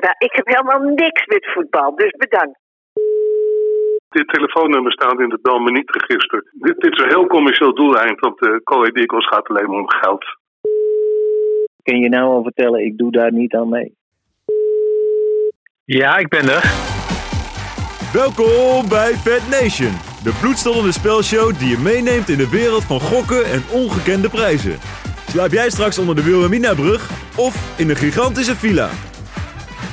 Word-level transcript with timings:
Nou, 0.00 0.14
ik 0.18 0.32
heb 0.32 0.46
helemaal 0.46 0.80
niks 0.80 1.26
met 1.26 1.52
voetbal, 1.52 1.94
dus 1.94 2.10
bedankt. 2.10 2.58
Dit 4.08 4.28
telefoonnummer 4.28 4.92
staat 4.92 5.20
in 5.20 5.30
het 5.30 5.42
Belmeniet-register. 5.42 6.44
Dit, 6.52 6.80
dit 6.80 6.92
is 6.92 6.98
een 6.98 7.08
heel 7.08 7.26
commercieel 7.26 7.74
doeleind, 7.74 8.20
want 8.20 8.38
de 8.38 8.60
Coe 8.64 8.92
Eagles 8.92 9.28
gaat 9.28 9.48
alleen 9.48 9.70
maar 9.70 9.78
om 9.78 9.90
geld. 9.90 10.24
Kun 11.82 12.00
je 12.00 12.08
nou 12.08 12.24
al 12.24 12.42
vertellen, 12.42 12.84
ik 12.84 12.98
doe 12.98 13.12
daar 13.12 13.32
niet 13.32 13.54
aan 13.54 13.68
mee? 13.68 13.94
Ja, 15.84 16.16
ik 16.16 16.28
ben 16.28 16.48
er. 16.48 16.64
Welkom 18.12 18.88
bij 18.88 19.12
Fat 19.12 19.48
Nation, 19.60 19.92
de 20.24 20.38
bloedstollende 20.40 20.92
spelshow 20.92 21.58
die 21.58 21.68
je 21.68 21.78
meeneemt 21.78 22.28
in 22.28 22.38
de 22.38 22.50
wereld 22.50 22.84
van 22.84 23.00
gokken 23.00 23.44
en 23.44 23.62
ongekende 23.72 24.28
prijzen. 24.28 24.78
Slaap 25.28 25.50
jij 25.50 25.70
straks 25.70 25.98
onder 25.98 26.14
de 26.14 26.24
Wilhelmina-brug 26.24 27.10
of 27.36 27.78
in 27.78 27.90
een 27.90 27.96
gigantische 27.96 28.56
villa? 28.56 29.09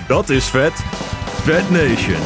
Dat 0.07 0.29
is 0.29 0.45
vet. 0.45 0.73
Fat 1.43 1.69
Nation. 1.69 2.21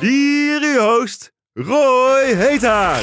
Hier 0.00 0.62
uw 0.62 0.78
host, 0.78 1.32
Roy 1.54 2.34
Heethaar. 2.34 3.00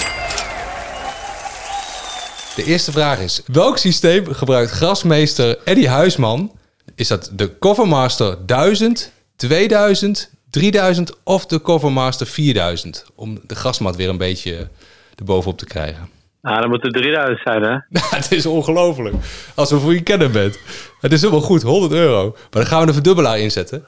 De 2.56 2.64
eerste 2.66 2.92
vraag 2.92 3.20
is: 3.20 3.42
welk 3.46 3.78
systeem 3.78 4.34
gebruikt 4.34 4.72
grasmeester 4.72 5.58
Eddie 5.64 5.90
Huisman? 5.90 6.52
Is 6.96 7.08
dat 7.08 7.32
de 7.34 7.58
Covermaster 7.60 8.46
1000, 8.46 9.12
2000, 9.36 10.30
3000 10.50 11.12
of 11.24 11.46
de 11.46 11.62
Covermaster 11.62 12.28
4000? 12.28 13.06
Om 13.16 13.40
de 13.46 13.56
grasmat 13.56 13.96
weer 13.96 14.10
een 14.10 14.18
beetje 14.18 14.70
erbovenop 15.16 15.58
te 15.58 15.66
krijgen. 15.66 16.19
Nou, 16.42 16.62
dan 16.62 16.70
moet 16.70 16.84
het 16.84 16.94
3000 16.94 17.40
zijn, 17.44 17.64
hè? 17.64 17.78
het 18.18 18.32
is 18.32 18.46
ongelooflijk. 18.46 19.16
Als 19.56 19.72
we 19.72 19.80
voor 19.80 19.94
je 19.94 20.04
kennen 20.04 20.32
bent. 20.32 20.60
Het 21.00 21.12
is 21.12 21.22
helemaal 21.22 21.42
goed, 21.42 21.62
100 21.62 21.92
euro. 21.92 22.30
Maar 22.32 22.48
dan 22.50 22.66
gaan 22.66 22.82
we 22.82 22.88
een 22.88 22.94
verdubbelaar 22.94 23.40
inzetten. 23.40 23.86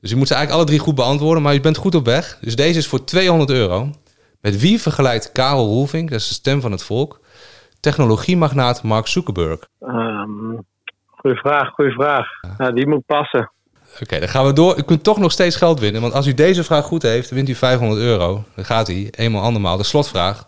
Dus 0.00 0.10
je 0.10 0.16
moet 0.16 0.28
ze 0.28 0.34
eigenlijk 0.34 0.62
alle 0.62 0.70
drie 0.70 0.86
goed 0.86 0.94
beantwoorden, 0.94 1.42
maar 1.42 1.52
je 1.52 1.60
bent 1.60 1.76
goed 1.76 1.94
op 1.94 2.04
weg. 2.04 2.38
Dus 2.40 2.56
deze 2.56 2.78
is 2.78 2.88
voor 2.88 3.04
200 3.04 3.50
euro. 3.50 3.90
Met 4.40 4.60
wie 4.60 4.80
vergelijkt 4.80 5.32
Karel 5.32 5.66
Roelvink, 5.66 6.10
dat 6.10 6.20
is 6.20 6.28
de 6.28 6.34
stem 6.34 6.60
van 6.60 6.72
het 6.72 6.82
volk, 6.82 7.20
technologiemagnaat 7.80 8.82
Mark 8.82 9.06
Zuckerberg? 9.06 9.58
Um, 9.80 10.66
goeie 11.06 11.36
vraag, 11.36 11.68
goeie 11.70 11.92
vraag. 11.92 12.26
Nou, 12.58 12.74
die 12.74 12.88
moet 12.88 13.06
passen. 13.06 13.50
Oké, 14.02 14.18
dan 14.18 14.28
gaan 14.28 14.46
we 14.46 14.52
door. 14.52 14.78
U 14.78 14.82
kunt 14.82 15.04
toch 15.04 15.18
nog 15.18 15.32
steeds 15.32 15.56
geld 15.56 15.80
winnen. 15.80 16.00
Want 16.00 16.12
als 16.12 16.26
u 16.26 16.34
deze 16.34 16.64
vraag 16.64 16.84
goed 16.84 17.02
heeft, 17.02 17.30
wint 17.30 17.48
u 17.48 17.54
500 17.54 18.00
euro. 18.00 18.44
Dan 18.54 18.64
gaat 18.64 18.86
hij, 18.86 19.08
eenmaal 19.10 19.42
andermaal. 19.42 19.76
De 19.76 19.84
slotvraag. 19.84 20.44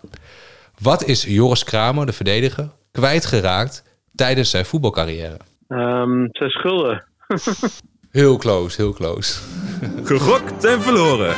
Wat 0.83 1.05
is 1.05 1.25
Joris 1.25 1.65
Kramer, 1.65 2.07
de 2.07 2.13
verdediger, 2.13 2.71
kwijtgeraakt 2.93 3.85
tijdens 4.15 4.51
zijn 4.51 4.65
voetbalcarrière? 4.65 5.37
Um, 5.69 6.29
zijn 6.33 6.51
schulden. 6.51 7.05
heel 8.11 8.37
close, 8.37 8.83
heel 8.83 8.93
close. 8.93 9.41
Gegokt 10.05 10.65
en 10.65 10.83
verloren. 10.83 11.35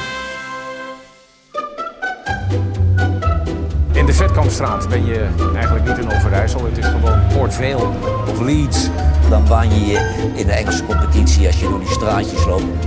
In 3.92 4.06
de 4.06 4.12
Vetkampstraat 4.12 4.88
ben 4.88 5.04
je 5.04 5.28
eigenlijk 5.54 5.86
niet 5.86 5.98
in 5.98 6.12
Overijssel. 6.16 6.64
Het 6.64 6.78
is 6.78 6.86
gewoon 6.86 7.26
Port 7.32 7.54
Vale 7.54 7.88
of 8.28 8.40
Leeds. 8.40 8.90
Dan 9.28 9.48
baan 9.48 9.68
je 9.68 9.86
je 9.86 10.32
in 10.34 10.46
de 10.46 10.52
Engelse 10.52 10.84
competitie 10.84 11.46
als 11.46 11.60
je 11.60 11.68
door 11.68 11.78
die 11.78 11.88
straatjes 11.88 12.46
loopt. 12.46 12.86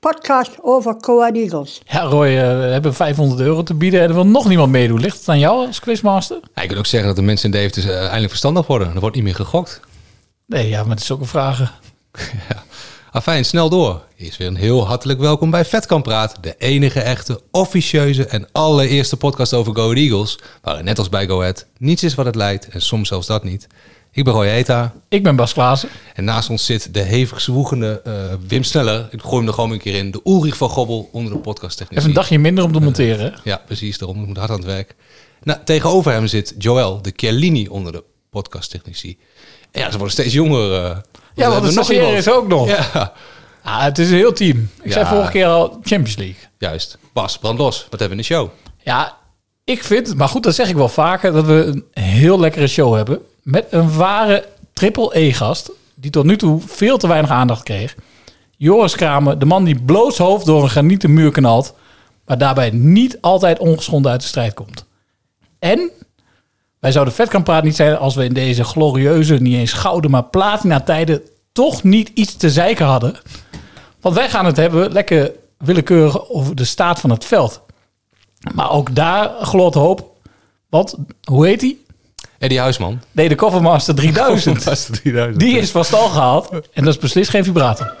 podcast 0.00 0.50
over 0.62 0.96
Coa 0.96 1.32
Eagles. 1.32 1.82
Ja, 1.86 2.00
Roy, 2.00 2.28
uh, 2.28 2.34
we 2.34 2.64
hebben 2.64 2.94
500 2.94 3.40
euro 3.40 3.62
te 3.62 3.74
bieden 3.74 4.00
en 4.00 4.08
er 4.08 4.14
wil 4.14 4.26
nog 4.26 4.48
niemand 4.48 4.72
meedoen. 4.72 5.00
Ligt 5.00 5.18
het 5.18 5.28
aan 5.28 5.38
jou 5.38 5.66
als 5.66 5.80
quizmaster? 5.80 6.40
Ja, 6.54 6.62
ik 6.62 6.68
kan 6.68 6.78
ook 6.78 6.86
zeggen 6.86 7.08
dat 7.08 7.18
de 7.18 7.24
mensen 7.24 7.52
in 7.52 7.60
Deventer 7.60 7.84
uh, 7.84 8.00
eindelijk 8.00 8.28
verstandig 8.28 8.66
worden. 8.66 8.94
Er 8.94 9.00
wordt 9.00 9.16
niet 9.16 9.24
meer 9.24 9.34
gegokt. 9.34 9.80
Nee, 10.46 10.68
ja, 10.68 10.82
maar 10.82 10.90
het 10.90 11.00
is 11.00 11.10
ook 11.10 11.20
een 11.20 11.26
vraag. 11.26 11.58
ja. 12.48 12.62
Afijn, 13.10 13.44
snel 13.44 13.68
door. 13.68 14.02
Is 14.16 14.36
weer 14.36 14.46
een 14.46 14.56
heel 14.56 14.86
hartelijk 14.86 15.18
welkom 15.18 15.50
bij 15.50 15.64
Vetkamp 15.64 16.04
Praat. 16.04 16.36
De 16.40 16.54
enige 16.58 17.00
echte, 17.00 17.40
officieuze 17.50 18.26
en 18.26 18.48
allereerste 18.52 19.16
podcast 19.16 19.54
over 19.54 19.74
Go 19.74 19.92
Eagles. 19.92 20.38
Waarin 20.62 20.84
net 20.84 20.98
als 20.98 21.08
bij 21.08 21.26
Go 21.26 21.40
Ahead 21.40 21.66
niets 21.78 22.02
is 22.02 22.14
wat 22.14 22.26
het 22.26 22.34
lijkt 22.34 22.68
en 22.68 22.82
soms 22.82 23.08
zelfs 23.08 23.26
dat 23.26 23.44
niet. 23.44 23.66
Ik 24.18 24.24
ben 24.24 24.32
Roy 24.32 24.46
Eta. 24.46 24.92
Ik 25.08 25.22
ben 25.22 25.36
Bas 25.36 25.52
Klaassen. 25.52 25.88
En 26.14 26.24
naast 26.24 26.50
ons 26.50 26.64
zit 26.64 26.94
de 26.94 27.00
hevig 27.00 27.40
zwoegende 27.40 28.02
uh, 28.06 28.14
Wim 28.48 28.62
Sneller. 28.62 29.08
Ik 29.10 29.20
gooi 29.20 29.36
hem 29.36 29.46
er 29.46 29.52
gewoon 29.52 29.70
een 29.70 29.78
keer 29.78 29.94
in. 29.94 30.10
De 30.10 30.20
Ulrich 30.24 30.56
van 30.56 30.68
Gobbel 30.68 31.08
onder 31.12 31.32
de 31.32 31.38
podcasttechniek. 31.38 31.98
Even 31.98 32.10
een 32.10 32.16
dagje 32.16 32.38
minder 32.38 32.64
om 32.64 32.72
te 32.72 32.80
monteren. 32.80 33.32
Uh, 33.32 33.38
ja, 33.44 33.62
precies. 33.66 33.98
Daarom 33.98 34.18
moet 34.18 34.36
hard 34.36 34.50
aan 34.50 34.56
het 34.56 34.64
werk. 34.64 34.94
Nou, 35.42 35.58
tegenover 35.64 36.12
hem 36.12 36.26
zit 36.26 36.54
Joël, 36.58 37.02
de 37.02 37.12
Chiellini 37.16 37.68
onder 37.68 37.92
de 37.92 38.04
podcasttechnici. 38.30 39.18
En 39.70 39.80
ja, 39.80 39.90
ze 39.90 39.96
worden 39.96 40.12
steeds 40.12 40.32
jonger. 40.32 40.70
Uh, 40.70 40.96
ja, 41.34 41.50
want 41.50 41.64
de 41.64 41.72
nog 41.72 41.90
is 41.90 42.30
ook 42.30 42.48
nog. 42.48 42.68
Ja. 42.68 43.12
Ah, 43.62 43.82
het 43.82 43.98
is 43.98 44.10
een 44.10 44.16
heel 44.16 44.32
team. 44.32 44.70
Ik 44.82 44.84
ja. 44.84 44.92
zei 44.92 45.06
vorige 45.06 45.30
keer 45.30 45.46
al 45.46 45.68
Champions 45.68 46.16
League. 46.16 46.38
Juist. 46.58 46.98
Bas, 47.12 47.38
brand 47.38 47.58
los. 47.58 47.86
Wat 47.90 48.00
hebben 48.00 48.18
we 48.18 48.24
in 48.24 48.28
de 48.28 48.34
show? 48.34 48.48
Ja, 48.82 49.16
ik 49.64 49.84
vind, 49.84 50.14
maar 50.14 50.28
goed, 50.28 50.42
dat 50.42 50.54
zeg 50.54 50.68
ik 50.68 50.76
wel 50.76 50.88
vaker, 50.88 51.32
dat 51.32 51.44
we 51.44 51.82
een 51.92 52.02
heel 52.04 52.40
lekkere 52.40 52.66
show 52.66 52.94
hebben. 52.94 53.20
Met 53.50 53.66
een 53.70 53.96
ware 53.96 54.48
triple-E-gast, 54.72 55.70
die 55.94 56.10
tot 56.10 56.24
nu 56.24 56.36
toe 56.36 56.60
veel 56.66 56.98
te 56.98 57.08
weinig 57.08 57.30
aandacht 57.30 57.62
kreeg. 57.62 57.96
Joris 58.56 58.96
Kramer, 58.96 59.38
de 59.38 59.44
man 59.44 59.64
die 59.64 59.82
blootshoofd 59.82 60.46
door 60.46 60.62
een 60.62 60.68
granieten 60.68 61.12
muur 61.12 61.30
knalt, 61.30 61.74
maar 62.26 62.38
daarbij 62.38 62.70
niet 62.70 63.20
altijd 63.20 63.58
ongeschonden 63.58 64.10
uit 64.10 64.20
de 64.20 64.26
strijd 64.26 64.54
komt. 64.54 64.86
En 65.58 65.90
wij 66.78 66.92
zouden 66.92 67.14
Vetkampraat 67.14 67.62
niet 67.64 67.76
zijn 67.76 67.96
als 67.96 68.14
we 68.14 68.24
in 68.24 68.34
deze 68.34 68.64
glorieuze, 68.64 69.34
niet 69.34 69.54
eens 69.54 69.72
gouden, 69.72 70.10
maar 70.10 70.24
platina 70.24 70.80
tijden 70.80 71.22
toch 71.52 71.82
niet 71.82 72.10
iets 72.14 72.36
te 72.36 72.50
zeiken 72.50 72.86
hadden. 72.86 73.16
Want 74.00 74.14
wij 74.14 74.30
gaan 74.30 74.46
het 74.46 74.56
hebben 74.56 74.92
lekker 74.92 75.32
willekeurig 75.58 76.30
over 76.30 76.56
de 76.56 76.64
staat 76.64 77.00
van 77.00 77.10
het 77.10 77.24
veld. 77.24 77.62
Maar 78.54 78.70
ook 78.70 78.94
daar 78.94 79.30
gloort 79.40 79.74
hoop. 79.74 80.16
Want, 80.68 80.96
hoe 81.24 81.46
heet 81.46 81.60
hij? 81.60 81.76
Eddie 82.38 82.60
Huisman. 82.60 83.00
Nee, 83.12 83.28
de 83.28 83.34
Covermaster 83.34 83.94
3000. 83.94 84.56
Covermaster 84.56 85.00
3000. 85.00 85.40
Die 85.40 85.58
is 85.58 85.70
van 85.70 85.84
stal 85.84 86.08
gehaald. 86.08 86.48
En 86.72 86.84
dat 86.84 86.94
is 86.94 86.98
beslist 86.98 87.30
geen 87.30 87.44
vibrator. 87.44 87.94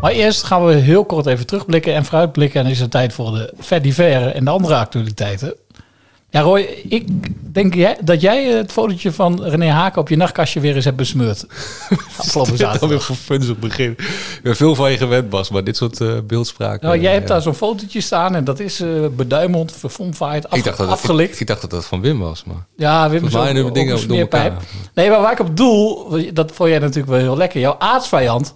Maar 0.00 0.12
eerst 0.12 0.42
gaan 0.42 0.66
we 0.66 0.74
heel 0.74 1.04
kort 1.04 1.26
even 1.26 1.46
terugblikken 1.46 1.94
en 1.94 2.04
vooruitblikken. 2.04 2.64
En 2.64 2.70
is 2.70 2.80
het 2.80 2.90
tijd 2.90 3.12
voor 3.12 3.32
de 3.32 3.54
Fedivere 3.60 4.30
en 4.30 4.44
de 4.44 4.50
andere 4.50 4.74
actualiteiten. 4.74 5.54
Ja, 6.30 6.40
Roy, 6.40 6.60
ik 6.88 7.08
denk 7.52 7.74
jij, 7.74 7.96
dat 8.04 8.20
jij 8.20 8.44
het 8.44 8.72
fotootje 8.72 9.12
van 9.12 9.44
René 9.44 9.68
Haken 9.68 10.00
op 10.00 10.08
je 10.08 10.16
nachtkastje 10.16 10.60
weer 10.60 10.74
eens 10.74 10.84
hebt 10.84 10.96
besmeurd. 10.96 11.46
Afgelopen 12.18 12.56
zaterdag. 12.56 13.04
voor 13.04 13.16
funs 13.16 13.48
op 13.48 13.60
begin. 13.60 13.90
Ik 13.90 14.40
ben 14.42 14.56
veel 14.56 14.74
van 14.74 14.90
je 14.90 14.96
gewend, 14.96 15.30
Bas, 15.30 15.50
maar 15.50 15.64
dit 15.64 15.76
soort 15.76 16.00
uh, 16.00 16.18
beeldspraken. 16.26 16.86
Nou, 16.86 17.00
jij 17.00 17.12
hebt 17.12 17.28
daar 17.28 17.42
zo'n 17.42 17.54
fotootje 17.54 18.00
staan 18.00 18.34
en 18.34 18.44
dat 18.44 18.60
is 18.60 18.80
uh, 18.80 19.06
beduimeld, 19.16 19.72
verfomfaaid, 19.72 20.50
af, 20.50 20.58
ik 20.58 20.64
dacht 20.64 20.78
dat 20.78 20.88
afgelikt. 20.88 21.34
Ik, 21.34 21.40
ik, 21.40 21.46
dacht 21.46 21.60
dat 21.60 21.70
dat 21.70 21.84
van 21.84 22.00
Wim 22.00 22.18
was, 22.18 22.44
maar... 22.44 22.66
Ja, 22.76 23.10
Wim 23.10 23.24
is 23.26 23.34
ook, 23.34 23.46
ook, 23.46 23.74
dingen 23.74 23.94
ook 23.94 23.98
een 24.00 24.04
smeerpijp. 24.04 24.60
Nee, 24.94 25.10
maar 25.10 25.20
waar 25.20 25.32
ik 25.32 25.40
op 25.40 25.56
doel, 25.56 26.08
dat 26.32 26.52
vond 26.52 26.70
jij 26.70 26.78
natuurlijk 26.78 27.08
wel 27.08 27.18
heel 27.18 27.36
lekker. 27.36 27.60
Jouw 27.60 27.76
aardsvijand... 27.78 28.54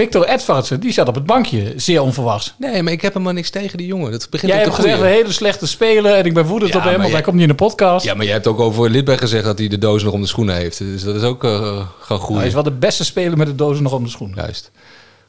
Victor 0.00 0.24
Edvardsen, 0.24 0.80
die 0.80 0.92
zat 0.92 1.08
op 1.08 1.14
het 1.14 1.26
bankje, 1.26 1.72
zeer 1.76 2.02
onverwachts. 2.02 2.54
Nee, 2.58 2.82
maar 2.82 2.92
ik 2.92 3.02
heb 3.02 3.12
helemaal 3.12 3.32
niks 3.32 3.50
tegen 3.50 3.78
die 3.78 3.86
jongen. 3.86 4.10
Dat 4.10 4.30
begint 4.30 4.52
jij 4.52 4.60
hebt 4.60 4.74
gezegd 4.74 5.00
een 5.00 5.06
hele 5.06 5.32
slechte 5.32 5.66
speler 5.66 6.14
en 6.14 6.24
ik 6.24 6.34
ben 6.34 6.46
woedend 6.46 6.72
ja, 6.72 6.78
op 6.78 6.84
hem, 6.84 6.92
want 6.92 7.04
jij... 7.04 7.12
hij 7.12 7.22
komt 7.22 7.34
niet 7.34 7.44
in 7.44 7.50
de 7.50 7.54
podcast. 7.54 8.04
Ja, 8.04 8.14
maar 8.14 8.24
jij 8.24 8.34
hebt 8.34 8.46
ook 8.46 8.60
over 8.60 8.90
Lidberg 8.90 9.20
gezegd 9.20 9.44
dat 9.44 9.58
hij 9.58 9.68
de 9.68 9.78
doos 9.78 10.02
nog 10.02 10.12
om 10.12 10.20
de 10.20 10.26
schoenen 10.26 10.54
heeft. 10.54 10.78
Dus 10.78 11.02
dat 11.02 11.14
is 11.14 11.22
ook 11.22 11.44
uh, 11.44 11.86
gewoon 12.00 12.22
goed. 12.22 12.36
hij 12.36 12.46
is 12.46 12.54
wel 12.54 12.62
de 12.62 12.70
beste 12.70 13.04
speler 13.04 13.38
met 13.38 13.46
de 13.46 13.54
doos 13.54 13.80
nog 13.80 13.92
om 13.92 14.04
de 14.04 14.10
schoenen. 14.10 14.36
Juist. 14.36 14.70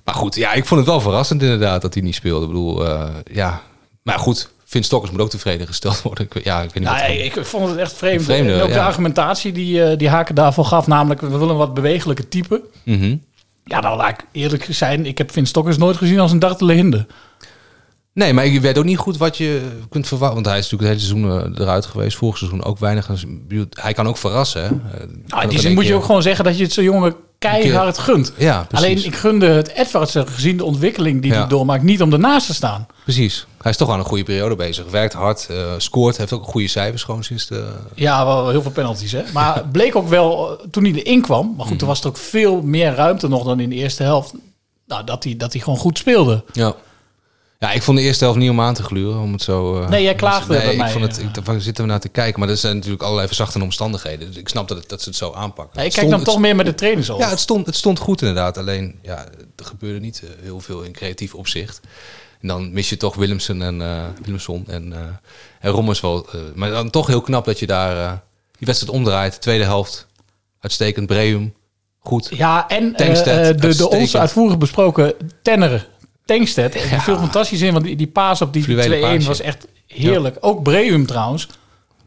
Maar 0.03 0.15
goed, 0.15 0.35
ja, 0.35 0.53
ik 0.53 0.65
vond 0.65 0.79
het 0.79 0.89
wel 0.89 1.01
verrassend 1.01 1.41
inderdaad 1.41 1.81
dat 1.81 1.93
hij 1.93 2.03
niet 2.03 2.15
speelde. 2.15 2.45
Ik 2.45 2.51
bedoel, 2.51 2.85
uh, 2.87 3.03
ja, 3.31 3.61
maar 4.01 4.19
goed. 4.19 4.49
Vince 4.65 4.87
Stokkers 4.87 5.11
moet 5.11 5.21
ook 5.21 5.29
tevreden 5.29 5.67
gesteld 5.67 6.01
worden. 6.07 6.25
Ik, 6.25 6.43
ja, 6.43 6.61
ik, 6.61 6.73
weet 6.73 6.83
niet 6.83 6.83
ja, 6.83 7.05
ik 7.05 7.45
vond 7.45 7.69
het 7.69 7.77
echt 7.77 7.93
vreemd. 7.93 8.23
Vreemde, 8.23 8.53
en 8.53 8.61
ook 8.61 8.67
ja. 8.67 8.73
de 8.73 8.81
argumentatie 8.81 9.51
die, 9.51 9.91
uh, 9.91 9.97
die 9.97 10.09
Haken 10.09 10.35
daarvoor 10.35 10.65
gaf, 10.65 10.87
namelijk 10.87 11.21
we 11.21 11.27
willen 11.27 11.49
een 11.49 11.57
wat 11.57 11.73
bewegelijke 11.73 12.27
type. 12.27 12.61
Mm 12.83 12.99
-hmm. 12.99 13.29
Ja, 13.63 13.79
nou 13.79 13.97
laat 13.97 14.09
ik 14.09 14.25
eerlijk 14.31 14.67
zijn. 14.69 15.05
Ik 15.05 15.17
heb 15.17 15.31
Vin 15.31 15.47
Stokkers 15.47 15.77
nooit 15.77 15.97
gezien 15.97 16.19
als 16.19 16.31
een 16.31 16.39
dartele 16.39 16.73
hinde. 16.73 17.05
Nee, 18.13 18.33
maar 18.33 18.45
ik 18.45 18.61
weet 18.61 18.77
ook 18.77 18.85
niet 18.85 18.97
goed 18.97 19.17
wat 19.17 19.37
je 19.37 19.61
kunt 19.89 20.07
verwachten. 20.07 20.35
Want 20.35 20.47
hij 20.47 20.57
is 20.57 20.69
natuurlijk 20.69 20.91
het 20.91 21.01
hele 21.01 21.29
seizoen 21.29 21.57
eruit 21.61 21.85
geweest. 21.85 22.17
Vorig 22.17 22.37
seizoen 22.37 22.63
ook 22.63 22.79
weinig. 22.79 23.09
Hij 23.69 23.93
kan 23.93 24.07
ook 24.07 24.17
verrassen. 24.17 24.63
Hè? 24.63 24.69
Nou, 25.27 25.43
in 25.43 25.49
die 25.49 25.59
zin 25.59 25.73
moet 25.73 25.87
je 25.87 25.95
ook 25.95 26.03
gewoon 26.03 26.21
zeggen 26.21 26.45
dat 26.45 26.57
je 26.57 26.63
het 26.63 26.73
zo'n 26.73 26.83
jongen 26.83 27.15
keihard 27.49 27.97
gunt. 27.97 28.33
Ja, 28.37 28.65
precies. 28.69 28.85
Alleen 28.87 29.05
ik 29.05 29.15
gunde 29.15 29.45
het 29.47 29.67
Edwardsen 29.69 30.27
gezien 30.27 30.57
de 30.57 30.63
ontwikkeling 30.65 31.21
die 31.21 31.31
Ja. 31.31 31.37
hij 31.39 31.47
doormaakt 31.47 31.83
niet 31.83 32.01
om 32.01 32.13
ernaast 32.13 32.45
te 32.45 32.53
staan. 32.53 32.87
Precies. 33.03 33.45
Hij 33.61 33.71
is 33.71 33.77
toch 33.77 33.89
aan 33.89 33.99
een 33.99 34.05
goede 34.05 34.23
periode 34.23 34.55
bezig. 34.55 34.85
Werkt 34.89 35.13
hard, 35.13 35.47
eh, 35.49 35.73
scoort, 35.77 36.17
heeft 36.17 36.33
ook 36.33 36.43
goede 36.43 36.67
cijfers 36.67 37.03
gewoon 37.03 37.23
sinds 37.23 37.47
de... 37.47 37.71
Ja, 37.95 38.25
wel 38.25 38.49
heel 38.49 38.61
veel 38.61 38.71
penalties. 38.71 39.11
Hè? 39.11 39.21
Maar 39.33 39.63
bleek 39.71 39.95
ook 39.95 40.07
wel 40.07 40.49
eh, 40.59 40.65
toen 40.71 40.83
hij 40.83 40.93
erin 40.93 41.21
kwam. 41.21 41.45
Maar 41.47 41.55
Mhm. 41.57 41.67
goed, 41.67 41.81
er 41.81 41.87
was 41.87 42.01
er 42.01 42.07
ook 42.07 42.17
veel 42.17 42.61
meer 42.61 42.93
ruimte 42.95 43.27
nog 43.27 43.43
dan 43.43 43.59
in 43.59 43.69
de 43.69 43.75
eerste 43.75 44.03
helft. 44.03 44.33
Nou, 44.87 45.03
dat 45.03 45.23
hij, 45.23 45.37
dat 45.37 45.51
hij 45.53 45.61
gewoon 45.61 45.79
goed 45.79 45.97
speelde. 45.97 46.43
Ja. 46.51 46.73
Ja, 47.61 47.71
ik 47.71 47.81
vond 47.81 47.97
de 47.97 48.03
eerste 48.03 48.23
helft 48.23 48.39
niet 48.39 48.49
om 48.49 48.61
aan 48.61 48.73
te 48.73 48.83
gluren, 48.83 49.19
om 49.19 49.31
het 49.33 49.41
zo... 49.41 49.81
eh, 49.81 49.89
Nee, 49.89 50.03
jij 50.03 50.15
klaagde 50.15 50.53
nee, 50.53 50.61
bij 50.61 50.71
ik 50.71 50.77
mij, 50.77 50.91
Vond 50.91 51.03
het, 51.03 51.19
ik, 51.37 51.43
waar 51.45 51.61
zitten 51.61 51.83
we 51.83 51.89
naar 51.89 51.99
te 51.99 52.09
kijken? 52.09 52.39
Maar 52.39 52.49
er 52.49 52.57
zijn 52.57 52.75
natuurlijk 52.75 53.01
allerlei 53.03 53.27
verzachtende 53.27 53.65
omstandigheden. 53.65 54.27
Dus 54.27 54.37
ik 54.37 54.49
snap 54.49 54.67
dat, 54.67 54.77
het, 54.77 54.89
dat 54.89 55.01
ze 55.01 55.09
het 55.09 55.17
zo 55.17 55.31
aanpakken. 55.33 55.79
Ja, 55.79 55.85
ik 55.85 55.91
kijk 55.93 56.09
dan 56.09 56.23
toch 56.23 56.39
meer 56.39 56.55
met 56.55 56.65
de 56.65 56.75
trainers 56.75 57.09
over. 57.09 57.23
Ja, 57.23 57.29
het 57.29 57.39
stond, 57.39 57.65
het 57.65 57.75
stond 57.75 57.99
goed 57.99 58.21
inderdaad. 58.21 58.57
Alleen, 58.57 58.99
ja, 59.01 59.25
er 59.55 59.65
gebeurde 59.65 59.99
niet 59.99 60.21
eh, 60.23 60.29
heel 60.43 60.59
veel 60.59 60.81
in 60.81 60.91
creatief 60.91 61.33
opzicht. 61.35 61.79
En 62.41 62.47
dan 62.47 62.73
mis 62.73 62.89
je 62.89 62.97
toch 62.97 63.15
Willemsen 63.15 63.61
en 63.61 63.81
eh 63.81 64.03
Willemson 64.23 64.63
en, 64.67 64.93
eh 64.93 64.99
en 65.59 65.71
Rommers 65.71 65.99
wel. 66.01 66.27
maar 66.55 66.69
dan 66.69 66.89
toch 66.89 67.07
heel 67.07 67.21
knap 67.21 67.45
dat 67.45 67.59
je 67.59 67.67
daar 67.67 68.23
die 68.57 68.67
wedstrijd 68.67 68.93
omdraait. 68.93 69.41
Tweede 69.41 69.63
helft, 69.63 70.07
uitstekend. 70.59 71.07
Breum, 71.07 71.53
goed. 71.99 72.27
Ja, 72.31 72.67
en 72.67 72.93
de, 72.93 73.75
de 73.77 73.89
ons 73.89 74.17
uitvoerig 74.17 74.57
besproken 74.57 75.13
tenner 75.41 75.89
Die 76.37 76.99
viel 76.99 77.17
fantastisch 77.17 77.61
in, 77.61 77.73
want 77.73 77.85
die, 77.85 77.95
die 77.95 78.07
paas 78.07 78.41
op 78.41 78.53
die 78.53 78.61
2-1 78.63 78.65
Fluwelen 78.65 78.99
paasje. 79.01 79.27
was 79.27 79.41
echt 79.41 79.67
heerlijk. 79.87 80.37
Ook 80.39 80.63
Breum 80.63 81.05
trouwens. 81.05 81.47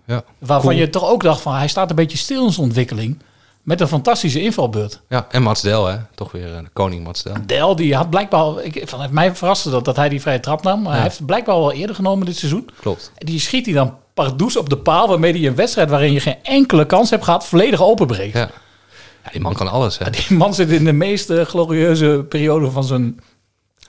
Ja. 0.06 0.24
Waarvan 0.38 0.68
Cool. 0.70 0.80
je 0.80 0.90
toch 0.90 1.04
ook 1.10 1.22
dacht 1.22 1.40
van 1.40 1.54
hij 1.54 1.68
staat 1.68 1.90
een 1.90 1.96
beetje 1.96 2.18
stil 2.18 2.44
in 2.46 2.52
zijn 2.52 2.66
ontwikkeling. 2.66 3.18
Met 3.62 3.80
een 3.80 3.88
fantastische 3.88 4.40
invalbeurt. 4.42 5.00
Ja, 5.08 5.26
en 5.30 5.42
Mats 5.42 5.62
Del, 5.62 5.86
hè. 5.86 5.96
Toch 6.14 6.32
weer 6.32 6.54
eh, 6.54 6.58
de 6.58 6.68
koning 6.72 7.04
Mats 7.04 7.22
Del. 7.22 7.34
Del 7.46 7.76
die 7.76 7.94
had 7.96 8.10
blijkbaar, 8.10 8.62
ik, 8.62 8.82
vanuit 8.88 9.10
mij 9.10 9.34
verraste 9.34 9.70
dat, 9.70 9.84
dat 9.84 9.96
hij 9.96 10.08
die 10.08 10.20
vrije 10.20 10.40
trap 10.40 10.62
nam. 10.62 10.78
Maar 10.82 10.90
Ja. 10.90 10.98
hij 10.98 11.02
heeft 11.08 11.26
blijkbaar 11.26 11.56
wel 11.58 11.72
eerder 11.72 11.94
genomen 11.96 12.26
dit 12.26 12.36
seizoen. 12.36 12.68
Klopt. 12.80 13.12
En 13.16 13.26
die 13.26 13.40
schiet 13.40 13.64
hij 13.66 13.74
dan 13.74 13.94
pardoes 14.14 14.56
op 14.56 14.68
de 14.68 14.76
paal. 14.78 15.08
Waarmee 15.08 15.32
hij 15.32 15.46
een 15.46 15.54
wedstrijd 15.54 15.90
waarin 15.90 16.12
je 16.12 16.20
geen 16.20 16.36
enkele 16.42 16.86
kans 16.86 17.10
hebt 17.10 17.24
gehad, 17.24 17.46
volledig 17.46 17.82
openbreekt. 17.82 18.34
Ja. 18.36 18.50
ja, 19.24 19.30
die 19.32 19.40
man 19.40 19.54
kan 19.54 19.68
alles, 19.70 19.98
hè. 19.98 20.10
Die 20.10 20.36
man 20.36 20.54
zit 20.54 20.70
in 20.70 20.84
de 20.84 20.92
meest 20.92 21.30
eh, 21.30 21.44
glorieuze 21.44 22.24
periode 22.28 22.70
van 22.70 22.84
zijn 22.84 23.20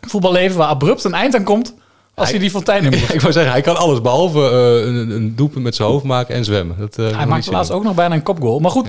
voetballeven. 0.07 0.57
Waar 0.57 0.67
abrupt 0.67 1.03
een 1.03 1.13
eind 1.13 1.35
aan 1.35 1.43
komt 1.43 1.73
als 2.15 2.29
hij, 2.29 2.39
die 2.39 2.49
fontein 2.49 2.83
in 2.83 2.99
moet. 2.99 3.13
ik 3.13 3.21
wou 3.21 3.33
zeggen, 3.33 3.51
hij 3.51 3.61
kan 3.61 3.77
alles 3.77 4.01
behalve 4.01 4.39
eh, 4.39 4.85
een, 4.85 5.09
een 5.09 5.35
doelpunt 5.35 5.63
met 5.63 5.75
zijn 5.75 5.87
hoofd 5.87 6.03
maken 6.03 6.35
en 6.35 6.45
zwemmen. 6.45 6.75
Dat, 6.79 6.97
eh, 6.97 7.17
Hij 7.17 7.25
niet 7.25 7.47
laatst 7.47 7.71
ook 7.71 7.83
nog 7.83 7.95
bijna 7.95 8.15
een 8.15 8.23
kopgoal. 8.23 8.59
Maar 8.59 8.71
goed, 8.71 8.87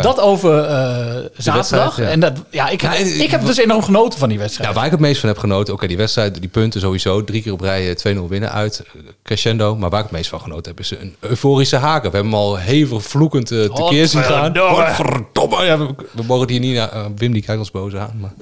dat 0.00 0.20
over 0.20 0.64
eh, 0.64 1.24
zaterdag. 1.36 1.96
ja. 1.96 2.08
En 2.08 2.20
dat, 2.20 2.32
ja, 2.50 2.68
ik, 2.68 2.80
Ja, 2.80 2.92
ik 2.94 3.30
heb 3.30 3.44
dus 3.44 3.56
enorm 3.56 3.82
genoten 3.82 4.18
van 4.18 4.28
die 4.28 4.38
wedstrijd. 4.38 4.68
Ja, 4.68 4.74
waar 4.74 4.84
ik 4.84 4.90
het 4.90 5.00
meest 5.00 5.20
van 5.20 5.28
heb 5.28 5.38
genoten, 5.38 5.74
oké, 5.74 5.86
die 5.86 5.96
wedstrijd, 5.96 6.40
die 6.40 6.48
punten 6.48 6.80
sowieso, 6.80 7.24
drie 7.24 7.42
keer 7.42 7.52
op 7.52 7.60
rij 7.60 7.94
eh, 7.96 8.16
2-0 8.16 8.28
winnen 8.28 8.52
uit, 8.52 8.84
crescendo. 9.22 9.76
Maar 9.76 9.90
waar 9.90 10.00
ik 10.00 10.06
het 10.06 10.14
meest 10.14 10.30
van 10.30 10.40
genoten 10.40 10.70
heb, 10.70 10.80
is 10.80 10.90
een 10.90 11.16
euforische 11.20 11.76
haken. 11.76 12.10
We 12.10 12.16
hebben 12.16 12.32
hem 12.32 12.42
al 12.42 12.56
hevig 12.56 13.02
vloekend 13.02 13.46
tekeer 13.46 14.06
zien 14.06 14.22
gaan. 14.22 14.52
Ja, 14.52 15.78
we, 15.78 15.94
we 16.12 16.22
mogen 16.26 16.40
het 16.40 16.50
hier 16.50 16.60
niet 16.60 16.74
naar, 16.74 16.90
Wim 17.16 17.32
die 17.32 17.42
kijkt 17.42 17.60
ons 17.60 17.70
boos 17.70 17.94
aan. 17.94 18.16
Maar, 18.20 18.32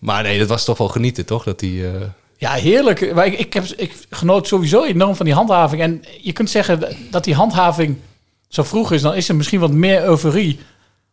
maar 0.00 0.22
nee, 0.22 0.38
dat 0.38 0.48
was 0.48 0.64
toch 0.64 0.78
wel 0.78 0.88
genieten, 0.88 1.26
toch? 1.26 1.44
Dat 1.44 1.58
die, 1.58 1.86
eh, 1.86 2.00
Ja, 2.36 2.52
heerlijk. 2.52 3.00
Ik, 3.00 3.38
ik, 3.38 3.52
heb, 3.52 3.64
ik 3.64 4.06
genoot 4.10 4.46
sowieso 4.46 4.84
enorm 4.84 5.16
van 5.16 5.26
die 5.26 5.34
handhaving. 5.34 5.82
En 5.82 6.04
je 6.20 6.32
kunt 6.32 6.50
zeggen 6.50 6.96
dat 7.10 7.24
die 7.24 7.34
handhaving 7.34 7.96
zo 8.48 8.62
vroeg 8.62 8.92
is, 8.92 9.02
dan 9.02 9.14
is 9.14 9.28
er 9.28 9.36
misschien 9.36 9.60
wat 9.60 9.72
meer 9.72 10.04
euforie. 10.04 10.58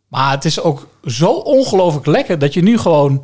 Maar 0.07 0.31
het 0.31 0.45
is 0.45 0.61
ook 0.61 0.87
zo 1.05 1.31
ongelooflijk 1.31 2.05
lekker 2.05 2.39
dat 2.39 2.53
je 2.53 2.61
nu 2.61 2.77
gewoon 2.77 3.23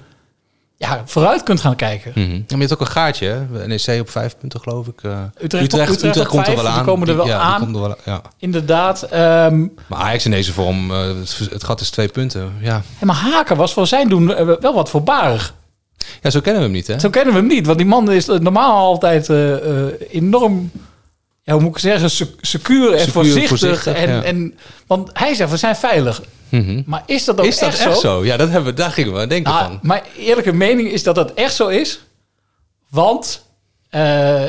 ja, 0.83 1.01
vooruit 1.05 1.43
kunt 1.43 1.59
gaan 1.61 1.75
kijken. 1.75 2.11
Mhm. 2.15 2.31
Je 2.47 2.57
hebt 2.57 2.73
ook 2.73 2.79
een 2.79 2.87
gaatje, 2.87 3.27
hè? 3.27 3.67
NEC 3.67 3.99
op 4.01 4.09
vijf 4.09 4.37
punten, 4.37 4.59
geloof 4.59 4.87
ik. 4.87 5.03
eh. 5.03 5.17
Utrecht- 5.41 5.73
Utrecht 6.03 6.27
komt 6.27 6.47
er 6.47 6.55
wel 6.55 6.67
aan. 6.67 6.85
komen 6.85 7.07
er 7.07 7.15
wel 7.15 7.25
ja, 7.27 7.39
aan. 7.39 7.75
Er 7.75 7.81
wel, 7.81 7.95
ja. 8.05 8.21
Inderdaad. 8.37 9.01
ehm, 9.03 9.59
Maar 9.87 9.99
Ajax 9.99 10.25
in 10.25 10.31
deze 10.31 10.53
vorm, 10.53 10.91
eh, 10.91 11.07
het, 11.49 11.63
gat 11.63 11.81
is 11.81 11.89
twee 11.89 12.07
punten. 12.07 12.53
Ja. 12.61 12.81
maar 13.01 13.15
Haken 13.15 13.57
was 13.57 13.73
voor 13.73 13.87
zijn 13.87 14.09
doen 14.09 14.35
eh, 14.35 14.45
wel 14.59 14.73
wat 14.73 14.89
voorbarig. 14.89 15.53
ja, 16.21 16.29
zo 16.29 16.39
kennen 16.39 16.61
we 16.61 16.67
hem 16.67 16.75
niet, 16.77 16.87
hè? 16.87 16.99
Zo 16.99 17.09
kennen 17.09 17.33
we 17.33 17.39
hem 17.39 17.47
niet. 17.49 17.65
Want 17.65 17.77
die 17.77 17.87
man 17.87 18.11
is 18.11 18.25
normaal 18.25 18.77
altijd 18.85 19.29
enorm... 20.09 20.71
Ja, 21.45 21.53
hoe 21.53 21.61
moet 21.61 21.75
ik 21.75 21.81
zeggen? 21.81 22.09
sec- 22.09 22.37
Secuur 22.41 22.91
en 22.91 22.97
Secuur, 22.99 23.11
voorzichtig. 23.13 23.47
voorzichtig, 23.49 23.93
en, 23.93 24.09
ja. 24.09 24.21
en, 24.23 24.57
want 24.87 25.09
hij 25.13 25.33
zegt, 25.33 25.49
we 25.51 25.57
zijn 25.57 25.75
veilig. 25.75 26.21
Mhm. 26.61 26.81
Maar 26.85 27.03
is 27.05 27.25
dat 27.25 27.39
ook 27.39 27.45
Is 27.45 27.59
dat 27.59 27.69
echt, 27.69 27.79
echt 27.79 27.93
zo? 27.93 27.99
zo? 27.99 28.25
Ja, 28.25 28.37
dat 28.37 28.49
hebben 28.49 28.73
we, 28.73 28.79
daar 28.81 28.91
gingen 28.91 29.13
we 29.13 29.19
aan 29.19 29.27
denken 29.29 29.51
Nou, 29.53 29.65
van. 29.65 29.79
mijn 29.81 30.01
eerlijke 30.17 30.51
mening 30.53 30.89
is 30.91 31.03
dat 31.03 31.15
dat 31.15 31.33
echt 31.33 31.55
zo 31.55 31.67
is. 31.67 31.99
Want 32.89 33.45
eh, 33.89 34.41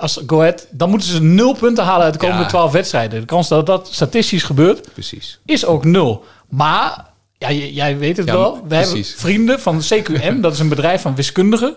als 0.00 0.20
Go 0.26 0.38
Ahead, 0.40 0.66
dan 0.70 0.90
moeten 0.90 1.08
ze 1.08 1.22
nul 1.22 1.54
punten 1.54 1.84
halen 1.84 2.04
uit 2.04 2.12
de 2.12 2.18
komende 2.18 2.42
Ja. 2.42 2.48
twaalf 2.48 2.72
wedstrijden. 2.72 3.20
De 3.20 3.26
kans 3.26 3.48
dat 3.48 3.66
dat 3.66 3.88
statistisch 3.92 4.42
gebeurt, 4.42 4.92
Precies. 4.92 5.38
is 5.44 5.64
ook 5.64 5.84
nul. 5.84 6.24
Maar, 6.48 7.06
ja, 7.38 7.50
jij 7.52 7.98
weet 7.98 8.16
het 8.16 8.26
Ja, 8.26 8.32
wel. 8.32 8.54
We 8.54 8.66
precies. 8.68 9.08
hebben 9.08 9.20
vrienden 9.20 9.60
van 9.60 9.80
CQM, 9.80 10.40
dat 10.40 10.52
is 10.52 10.58
een 10.58 10.68
bedrijf 10.68 11.02
van 11.02 11.14
wiskundigen. 11.14 11.74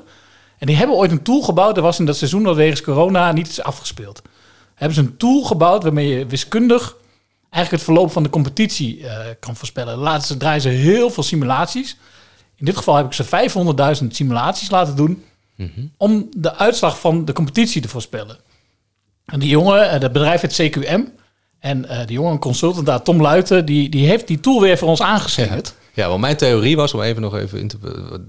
En 0.58 0.68
die 0.68 0.76
hebben 0.76 0.96
ooit 0.96 1.12
een 1.12 1.24
tool 1.24 1.42
gebouwd. 1.42 1.76
Dat 1.76 1.84
was 1.84 2.00
in 2.00 2.06
dat 2.06 2.16
seizoen 2.18 2.44
dat 2.44 2.56
wegens 2.56 2.82
corona 2.82 3.32
niet 3.32 3.48
is 3.50 3.62
afgespeeld. 3.64 4.22
Hebben 4.76 4.96
ze 4.96 5.02
een 5.02 5.18
tool 5.18 5.42
gebouwd 5.44 5.84
waarmee 5.84 6.08
je 6.08 6.26
wiskundig 6.26 6.96
eigenlijk 7.52 7.84
het 7.84 7.94
verloop 7.94 8.12
van 8.12 8.24
de 8.24 8.30
competitie 8.30 9.08
eh, 9.08 9.26
kan 9.40 9.56
voorspellen. 9.56 9.98
Laatst 9.98 10.40
draaien 10.40 10.62
ze 10.62 10.70
heel 10.70 11.10
veel 11.10 11.24
simulaties. 11.24 11.98
In 12.56 12.66
dit 12.66 12.78
geval 12.78 12.96
heb 12.96 13.06
ik 13.06 13.14
ze 13.14 13.26
500.000 14.02 14.08
simulaties 14.08 14.70
laten 14.70 14.96
doen 14.96 15.24
om 15.98 16.30
de 16.38 16.56
uitslag 16.56 17.00
van 17.00 17.26
de 17.26 17.34
competitie 17.34 17.82
te 17.82 17.88
voorspellen. 17.88 18.38
En 19.26 19.40
die 19.40 19.50
jongen, 19.50 19.90
eh, 19.90 20.00
dat 20.00 20.12
bedrijf 20.12 20.42
het 20.42 20.54
CQM, 20.54 21.04
en 21.60 21.90
eh 21.90 22.06
die 22.06 22.16
jongen, 22.16 22.40
consultant 22.40 22.86
daar, 22.86 23.02
Tom 23.02 23.22
Luiten, 23.22 23.66
die, 23.66 23.90
die 23.90 24.08
heeft 24.08 24.28
die 24.28 24.40
tool 24.40 24.62
weer 24.62 24.78
voor 24.78 24.88
ons 24.88 25.02
aangeslingerd. 25.02 25.74
Ja, 25.94 26.08
want 26.08 26.22
mijn 26.22 26.38
theorie 26.38 26.76
was, 26.76 26.94
om 26.94 27.02
even 27.02 27.22
nog 27.22 27.36
even 27.36 27.60
in 27.60 27.68
te... 27.68 27.78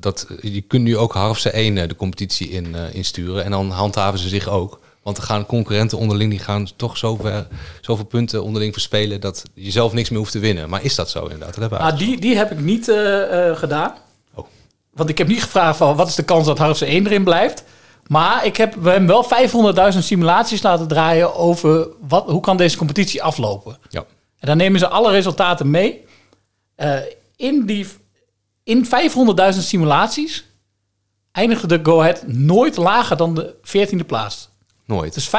Dat, 0.00 0.26
je 0.40 0.60
kunt 0.60 0.82
nu 0.82 0.96
ook 0.96 1.12
Harfse 1.12 1.50
1 1.50 1.74
de 1.88 1.96
competitie 1.96 2.48
in, 2.48 2.74
eh, 2.74 2.94
insturen. 2.94 3.44
En 3.44 3.50
dan 3.50 3.70
handhaven 3.70 4.18
ze 4.18 4.28
zich 4.28 4.48
ook. 4.48 4.80
Want 5.02 5.16
er 5.16 5.22
gaan 5.22 5.46
concurrenten 5.46 5.98
onderling, 5.98 6.30
die 6.30 6.38
gaan 6.38 6.68
toch 6.76 6.96
zover, 6.96 7.46
zoveel 7.80 8.04
punten 8.04 8.42
onderling 8.42 8.72
verspelen... 8.72 9.20
dat 9.20 9.42
je 9.54 9.70
zelf 9.70 9.92
niks 9.92 10.10
meer 10.10 10.18
hoeft 10.18 10.32
te 10.32 10.38
winnen. 10.38 10.68
Maar 10.68 10.84
is 10.84 10.94
dat 10.94 11.10
zo 11.10 11.22
inderdaad? 11.22 11.70
Dat 11.70 11.70
Nou, 11.70 11.96
die, 11.96 12.20
die 12.20 12.36
heb 12.36 12.50
ik 12.50 12.60
niet 12.60 12.88
eh, 12.88 13.48
eh, 13.48 13.56
gedaan. 13.56 13.94
Oh. 14.34 14.46
Want 14.92 15.08
ik 15.08 15.18
heb 15.18 15.28
niet 15.28 15.42
gevraagd 15.42 15.76
van 15.76 15.96
wat 15.96 16.08
is 16.08 16.14
de 16.14 16.24
kans 16.24 16.46
dat 16.46 16.58
Harfse 16.58 16.86
1 16.86 17.06
erin 17.06 17.24
blijft. 17.24 17.64
Maar 18.06 18.46
ik 18.46 18.56
heb 18.56 18.74
we 18.74 18.90
hebben 18.90 19.08
wel 19.08 19.92
500.000 19.92 19.98
simulaties 19.98 20.62
laten 20.62 20.88
draaien 20.88 21.34
over 21.34 21.88
wat, 22.08 22.26
hoe 22.26 22.40
kan 22.40 22.56
deze 22.56 22.76
competitie 22.76 23.22
aflopen. 23.22 23.78
Ja. 23.88 24.04
En 24.38 24.48
dan 24.48 24.56
nemen 24.56 24.80
ze 24.80 24.88
alle 24.88 25.10
resultaten 25.10 25.70
mee. 25.70 26.04
Eh, 26.74 26.96
in 27.36 27.66
die 27.66 27.86
in 28.64 28.86
500.000 29.54 29.58
simulaties 29.58 30.44
eindigde 31.32 31.66
de 31.66 31.80
Go 31.82 32.00
Ahead 32.00 32.26
nooit 32.26 32.76
lager 32.76 33.16
dan 33.16 33.34
de 33.34 33.54
14e 33.62 34.06
plaats. 34.06 34.50
Nooit. 34.92 35.14
Dus 35.14 35.30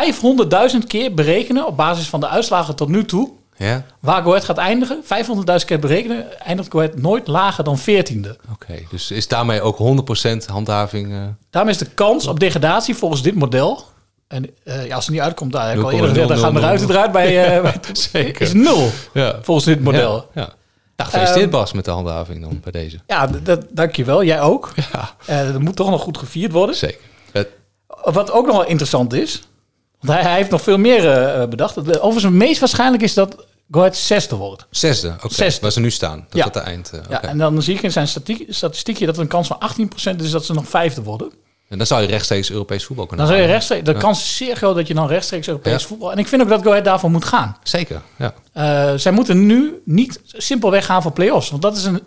500.000 0.82 0.88
keer 0.88 1.14
berekenen 1.14 1.68
op 1.68 1.78
basis 1.78 2.08
van 2.10 2.20
de 2.20 2.28
uitslagen 2.28 2.76
tot 2.76 2.88
nu 2.90 3.06
toe 3.06 3.32
Ja? 3.58 3.86
waar 4.00 4.24
Go 4.24 4.30
Ahead 4.30 4.44
gaat 4.46 4.58
eindigen. 4.58 5.04
500.000 5.04 5.66
keer 5.66 5.80
berekenen 5.80 6.40
eindigt 6.42 6.72
Go 6.72 6.80
Ahead 6.80 6.98
nooit 6.98 7.28
lager 7.28 7.64
dan 7.64 7.80
14e. 7.80 8.30
Oké, 8.52 8.74
dus 8.90 9.12
is 9.12 9.28
daarmee 9.28 9.62
ook 9.62 9.78
100% 10.46 10.46
handhaving... 10.46 11.12
eh, 11.12 11.18
Daarmee 11.50 11.74
is 11.74 11.80
de 11.80 11.90
kans 11.94 12.28
op 12.28 12.40
degradatie 12.40 12.96
volgens 12.96 13.22
dit 13.22 13.36
model. 13.36 13.84
En 14.28 14.50
eh, 14.64 14.86
ja, 14.86 14.96
als 14.96 15.06
het 15.06 15.14
niet 15.14 15.24
uitkomt, 15.24 15.52
daar 15.52 15.68
heb 15.70 15.78
ik 15.78 15.84
al 15.84 15.90
0,000. 15.92 16.18
eerder 16.18 16.24
gezegd, 16.36 16.44
dan 16.54 16.54
gaan 16.54 16.70
ruiten 16.70 16.90
eruit 16.90 17.12
bij, 17.12 17.56
eh, 17.56 17.62
bij 17.64 17.74
Zeker. 17.94 18.42
is 18.42 18.54
nul. 18.54 18.90
Ja. 19.14 19.40
Volgens 19.42 19.66
dit 19.66 19.80
model. 19.84 20.16
Ja, 20.34 20.42
ja. 20.42 20.54
Nou, 20.96 21.10
gefeliciteerd 21.10 21.50
Ehm, 21.52 21.60
Bas 21.60 21.74
met 21.74 21.86
de 21.86 21.92
handhaving 21.92 22.42
dan 22.42 22.60
bij 22.64 22.72
deze. 22.72 23.00
Ja, 23.08 23.28
dat, 23.28 23.62
dankjewel. 23.70 24.24
Jij 24.24 24.42
ook. 24.42 24.72
Ja. 24.92 25.16
Eh, 25.26 25.52
dat 25.52 25.62
moet 25.62 25.76
toch 25.76 25.90
nog 25.90 26.02
goed 26.02 26.18
gevierd 26.18 26.52
worden. 26.52 26.76
Zeker. 26.76 27.00
Het- 28.02 28.14
Wat 28.16 28.32
ook 28.32 28.46
nog 28.46 28.56
wel 28.56 28.66
interessant 28.66 29.14
is, 29.14 29.42
want 30.00 30.14
hij, 30.14 30.22
hij 30.30 30.36
heeft 30.38 30.50
nog 30.50 30.62
veel 30.62 30.78
meer 30.78 31.10
eh, 31.12 31.48
bedacht. 31.48 31.76
De- 31.76 31.82
Overigens, 31.82 32.24
het 32.24 32.34
meest 32.34 32.60
waarschijnlijk 32.60 33.04
is 33.04 33.14
dat 33.14 33.36
Go 33.72 33.80
Ahead 33.80 33.96
zesde 33.96 34.36
wordt. 34.36 34.66
Zesde, 34.70 35.16
oké. 35.24 35.50
Waar 35.62 35.72
ze 35.72 35.80
nu 35.80 35.92
staan. 35.92 36.26
Dat 36.30 36.44
Ja. 36.44 36.50
de 36.50 36.60
eind... 36.60 36.92
eh, 36.92 37.00
Ja, 37.10 37.22
en 37.24 37.38
dan 37.38 37.62
zie 37.62 37.76
ik 37.76 37.82
in 37.82 37.92
zijn 37.92 38.08
statistiekje 38.50 39.06
dat 39.06 39.16
er 39.16 39.22
een 39.22 39.28
kans 39.28 39.48
van 39.48 39.58
18% 39.58 40.22
is 40.24 40.32
dat 40.32 40.46
ze 40.46 40.54
nog 40.54 40.68
vijfde 40.68 41.04
worden. 41.04 41.32
En 41.70 41.78
dan 41.78 41.88
zou 41.88 42.02
je 42.02 42.08
rechtstreeks 42.08 42.52
Europees 42.52 42.86
voetbal 42.86 43.06
kunnen 43.06 43.26
Dan 43.26 43.36
zou 43.36 43.48
je 43.48 43.52
rechtstreeks, 43.54 43.86
de 43.86 43.92
Ja. 43.94 44.00
kans 44.00 44.20
is 44.24 44.36
zeer 44.38 44.56
groot 44.56 44.76
dat 44.76 44.88
je 44.88 44.94
dan 44.94 45.08
rechtstreeks 45.08 45.48
Europees 45.48 45.82
Ja. 45.82 45.88
voetbal. 45.88 46.12
En 46.12 46.18
ik 46.18 46.28
vind 46.28 46.42
ook 46.42 46.50
dat 46.50 46.62
Go 46.64 46.70
Ahead 46.70 46.86
daarvoor 46.86 47.12
moet 47.12 47.26
gaan. 47.26 47.58
Zeker, 47.64 48.02
ja. 48.18 48.34
Eh, 48.54 48.98
zij 48.98 49.12
moeten 49.12 49.46
nu 49.46 49.82
niet 49.86 50.20
simpelweg 50.26 50.86
gaan 50.86 51.02
voor 51.02 51.12
play-offs. 51.12 51.50
Want 51.50 51.62
dat 51.62 51.78
is 51.78 51.84
een 51.86 52.04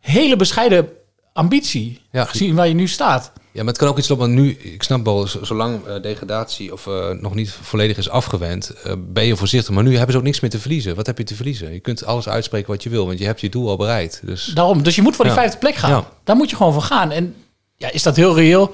hele 0.00 0.36
bescheiden 0.36 0.88
ambitie, 1.32 2.00
Ja. 2.12 2.24
gezien 2.24 2.54
waar 2.54 2.68
je 2.68 2.74
nu 2.74 2.88
staat. 2.88 3.32
Ja, 3.52 3.58
maar 3.62 3.72
het 3.72 3.78
kan 3.78 3.88
ook 3.88 3.98
iets 3.98 4.08
lopen. 4.08 4.26
Want 4.26 4.38
nu, 4.38 4.50
ik 4.50 4.82
snap 4.82 5.04
wel, 5.04 5.26
zolang 5.42 5.86
eh, 5.86 6.02
degradatie 6.02 6.72
of 6.72 6.86
eh, 6.86 7.10
nog 7.10 7.34
niet 7.34 7.50
volledig 7.50 7.96
is 7.96 8.08
afgewend, 8.08 8.70
eh, 8.70 8.92
ben 8.98 9.26
je 9.26 9.36
voorzichtig. 9.36 9.74
Maar 9.74 9.84
nu 9.84 9.92
hebben 9.94 10.12
ze 10.12 10.18
ook 10.18 10.24
niks 10.24 10.40
meer 10.40 10.50
te 10.50 10.58
verliezen. 10.58 10.96
Wat 10.96 11.06
heb 11.06 11.18
je 11.18 11.24
te 11.24 11.34
verliezen? 11.34 11.72
Je 11.72 11.80
kunt 11.80 12.04
alles 12.04 12.28
uitspreken 12.28 12.70
wat 12.70 12.82
je 12.82 12.88
wil, 12.90 13.06
want 13.06 13.18
je 13.18 13.24
hebt 13.24 13.40
je 13.40 13.48
doel 13.48 13.68
al 13.68 13.76
bereikt. 13.76 14.20
Dus 14.24 14.44
Daarom, 14.44 14.82
dus 14.82 14.94
je 14.96 15.02
moet 15.02 15.16
voor 15.16 15.24
die 15.24 15.34
Ja. 15.34 15.40
vijfde 15.40 15.58
plek 15.58 15.74
gaan. 15.74 15.90
Ja. 15.90 16.08
Daar 16.24 16.36
moet 16.36 16.50
je 16.50 16.56
gewoon 16.56 16.72
voor 16.72 16.82
gaan. 16.82 17.10
En 17.10 17.34
ja, 17.76 17.90
is 17.92 18.02
dat 18.02 18.16
heel 18.16 18.34
reëel? 18.34 18.70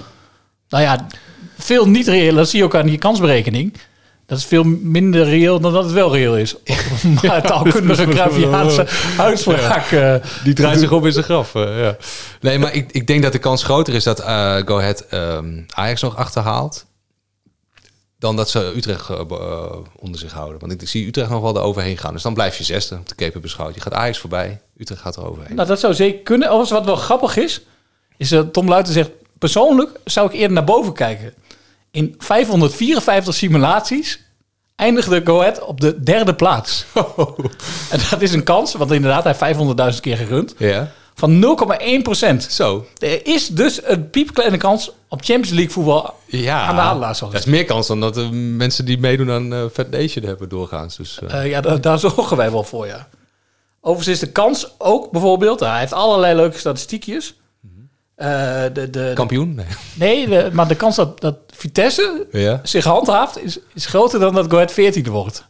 Nou 0.68 0.82
ja, 0.82 1.06
veel 1.58 1.88
niet 1.88 2.06
reëel. 2.08 2.34
Dat 2.34 2.48
zie 2.48 2.58
je 2.58 2.64
ook 2.64 2.74
aan 2.74 2.86
die 2.86 2.98
kansberekening. 2.98 3.72
Dat 4.26 4.38
is 4.38 4.44
veel 4.44 4.64
minder 4.64 5.24
reëel 5.24 5.60
dan 5.60 5.72
dat 5.72 5.84
het 5.84 5.92
wel 5.92 6.12
reëel 6.12 6.36
is. 6.36 6.54
maar 7.22 7.42
taalkundige 7.42 8.04
Cruyffiaanse 8.06 8.86
uitspraak. 9.18 9.90
eh, 9.90 10.14
Die 10.44 10.54
draait 10.54 10.78
zich 10.80 10.92
op 10.92 11.06
in 11.06 11.12
zijn 11.12 11.24
graf. 11.24 11.54
eh, 11.54 11.80
ja. 11.80 11.96
Nee, 12.40 12.58
maar 12.58 12.74
ik, 12.74 12.92
ik 12.92 13.06
denk 13.06 13.22
dat 13.22 13.32
de 13.32 13.38
kans 13.38 13.62
groter 13.62 13.94
is 13.94 14.04
dat 14.04 14.20
eh 14.20 14.56
Go 14.64 14.78
Ahead 14.78 15.00
ehm, 15.06 15.60
Ajax 15.74 16.02
nog 16.02 16.16
achterhaalt. 16.16 16.86
Dan 18.18 18.36
dat 18.36 18.50
ze 18.50 18.72
Utrecht 18.76 19.10
onder 19.96 20.20
zich 20.20 20.32
houden. 20.32 20.58
Want 20.60 20.72
ik 20.82 20.88
zie 20.88 21.06
Utrecht 21.06 21.30
nog 21.30 21.42
wel 21.42 21.56
eroverheen 21.56 21.98
gaan. 21.98 22.12
Dus 22.12 22.22
dan 22.22 22.34
blijf 22.34 22.58
je 22.58 22.64
zesde 22.64 22.94
op 22.94 23.08
de 23.08 23.14
keper 23.14 23.40
beschouwd. 23.40 23.74
Je 23.74 23.80
gaat 23.80 23.92
Ajax 23.94 24.18
voorbij. 24.18 24.60
Utrecht 24.76 25.00
gaat 25.00 25.16
er 25.16 25.26
overheen. 25.30 25.54
Nou, 25.56 25.68
dat 25.68 25.80
zou 25.80 25.94
zeker 25.94 26.20
kunnen. 26.20 26.48
Overigens, 26.48 26.78
wat 26.78 26.84
wel 26.86 26.96
grappig 26.96 27.36
is, 27.36 27.60
is 28.16 28.28
dat 28.28 28.52
Tom 28.52 28.68
Luiten 28.68 28.92
zegt... 28.92 29.10
persoonlijk 29.38 29.90
zou 30.04 30.26
ik 30.26 30.32
eerder 30.32 30.52
naar 30.52 30.64
boven 30.64 30.92
kijken. 30.92 31.34
In 31.96 32.14
554 32.18 33.34
simulaties 33.34 34.20
eindigde 34.74 35.20
Go 35.24 35.40
Ahead 35.40 35.62
op 35.64 35.80
de 35.80 36.02
derde 36.02 36.34
plaats. 36.34 36.84
en 37.90 38.00
dat 38.10 38.20
is 38.20 38.32
een 38.32 38.42
kans, 38.42 38.74
want 38.74 38.90
inderdaad, 38.90 39.24
hij 39.24 39.34
heeft 39.38 39.94
500.000 39.94 40.00
keer 40.00 40.16
gerund... 40.16 40.54
Ja. 40.58 40.92
van 41.14 41.56
0,1 41.98 42.02
procent. 42.02 42.42
Zo. 42.42 42.86
Er 42.98 43.26
is 43.26 43.48
dus 43.48 43.80
een 43.84 44.10
piepkleine 44.10 44.56
kans 44.56 44.90
op 45.08 45.18
Champions 45.24 45.50
League 45.50 45.70
voetbal 45.70 46.14
Ja, 46.26 46.60
aan 46.60 46.74
de 46.74 46.80
adelaars. 46.80 47.18
dat 47.18 47.34
is 47.34 47.44
meer 47.44 47.64
kans 47.64 47.86
dan 47.86 48.00
dat 48.00 48.14
de 48.14 48.28
mensen 48.32 48.84
die 48.84 48.98
meedoen 48.98 49.30
aan 49.30 49.52
eh 49.52 49.64
Fat 49.72 49.90
Nation 49.90 50.24
hebben 50.24 50.48
doorgaans. 50.48 50.96
Dus, 50.96 51.18
eh, 51.26 51.40
Eh, 51.40 51.50
ja, 51.50 51.60
daar, 51.60 51.80
daar 51.80 51.98
zorgen 52.08 52.36
wij 52.36 52.50
wel 52.50 52.64
voor, 52.64 52.86
ja. 52.86 53.08
Overigens 53.80 54.14
is 54.20 54.26
de 54.26 54.32
kans 54.32 54.68
ook 54.78 55.10
bijvoorbeeld... 55.10 55.60
hij 55.60 55.78
heeft 55.78 55.92
allerlei 55.92 56.34
leuke 56.34 56.58
statistiekjes. 56.58 57.34
Eh, 58.16 58.62
de, 58.72 58.90
de, 58.90 59.10
kampioen? 59.14 59.54
Nee. 59.54 59.66
Nee, 59.94 60.28
de- 60.28 60.50
maar 60.52 60.68
de 60.68 60.74
kans 60.74 60.96
dat, 60.96 61.20
dat 61.20 61.36
Vitesse 61.54 62.26
Ja. 62.30 62.60
zich 62.62 62.84
handhaaft... 62.84 63.42
Is, 63.42 63.58
is 63.74 63.86
groter 63.86 64.20
dan 64.20 64.34
dat 64.34 64.46
Go 64.50 64.54
Ahead 64.56 64.72
14 64.72 65.08
wordt. 65.10 65.46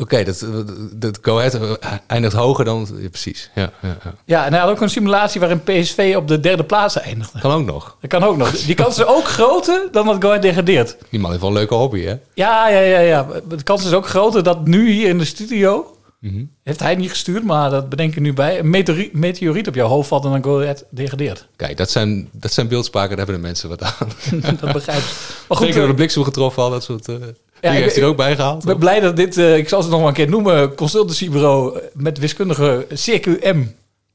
Oké, 0.00 0.24
dat, 0.24 0.46
dat 0.92 1.18
Go 1.22 1.38
Ahead 1.38 1.54
eh, 1.54 1.92
eindigt 2.06 2.34
hoger 2.34 2.64
dan... 2.64 2.88
Ja, 2.98 3.08
precies, 3.08 3.50
ja, 3.54 3.70
ja, 3.82 3.96
ja. 4.04 4.14
Ja, 4.24 4.44
en 4.46 4.52
hij 4.52 4.60
had 4.60 4.70
ook 4.70 4.80
een 4.80 4.90
simulatie 4.90 5.40
waarin 5.40 5.62
PSV 5.62 6.14
op 6.16 6.28
de 6.28 6.40
derde 6.40 6.64
plaats 6.64 6.98
eindigde. 6.98 7.38
Kan 7.40 7.52
ook 7.52 7.64
nog. 7.66 7.96
Dat 8.00 8.10
kan 8.10 8.22
ook 8.24 8.36
nog. 8.36 8.50
Die 8.50 8.74
kans 8.74 8.98
is 8.98 9.04
ook 9.04 9.24
groter 9.24 9.88
dan 9.92 10.06
dat 10.06 10.16
Go 10.22 10.28
Ahead 10.28 10.42
degradeert. 10.42 10.96
Die 11.10 11.20
man 11.20 11.30
heeft 11.30 11.42
wel 11.42 11.50
een 11.50 11.56
leuke 11.56 11.74
hobby, 11.74 12.02
hè? 12.04 12.16
Ja, 12.34 12.68
ja, 12.68 12.78
ja, 12.80 12.98
ja. 12.98 13.26
De 13.48 13.62
kans 13.62 13.84
is 13.84 13.92
ook 13.92 14.06
groter 14.08 14.42
dat 14.42 14.66
nu 14.66 14.90
hier 14.90 15.08
in 15.08 15.18
de 15.18 15.24
studio... 15.24 15.92
Mhm. 16.20 16.44
Heeft 16.64 16.80
hij 16.80 16.94
niet 16.94 17.10
gestuurd, 17.10 17.44
maar 17.44 17.70
dat 17.70 17.88
bedenk 17.88 18.14
ik 18.14 18.20
nu 18.20 18.32
bij. 18.32 18.58
Een 18.58 18.70
meteori- 18.70 19.10
meteoriet 19.12 19.68
op 19.68 19.74
jouw 19.74 19.88
hoofd 19.88 20.08
valt 20.08 20.24
en 20.24 20.30
dan 20.30 20.44
Go 20.44 20.60
Ahead 20.60 20.84
degradeert. 20.90 21.46
Kijk, 21.56 21.76
dat 21.76 21.90
zijn, 21.90 22.28
dat 22.32 22.52
zijn 22.52 22.68
beeldspraken, 22.68 23.08
daar 23.16 23.26
hebben 23.26 23.34
de 23.36 23.46
mensen 23.46 23.68
wat 23.68 23.82
aan. 23.82 24.08
dat 24.60 24.72
begrijp 24.72 24.98
ik. 24.98 25.04
Maar 25.48 25.56
goed, 25.56 25.66
goed, 25.66 25.72
door 25.74 25.82
eh, 25.82 25.88
de 25.88 25.94
bliksem 25.94 26.22
getroffen, 26.24 26.62
al 26.62 26.70
dat 26.70 26.84
soort... 26.84 27.08
eh 27.08 27.14
Ja, 27.14 27.70
die 27.70 27.78
ik- 27.78 27.82
heeft 27.84 27.94
hij 27.94 28.04
er 28.04 28.10
ook 28.10 28.16
bij 28.16 28.34
gehaald. 28.36 28.60
Ik 28.62 28.66
ben 28.68 28.78
blij 28.78 29.00
dat 29.00 29.16
dit, 29.16 29.36
eh, 29.36 29.56
ik 29.56 29.68
zal 29.68 29.82
ze 29.82 29.88
nog 29.88 29.98
maar 29.98 30.08
een 30.08 30.14
keer 30.14 30.28
noemen, 30.28 30.74
consultancybureau 30.74 31.80
met 31.94 32.18
wiskundige 32.18 32.86
CQM 32.94 33.58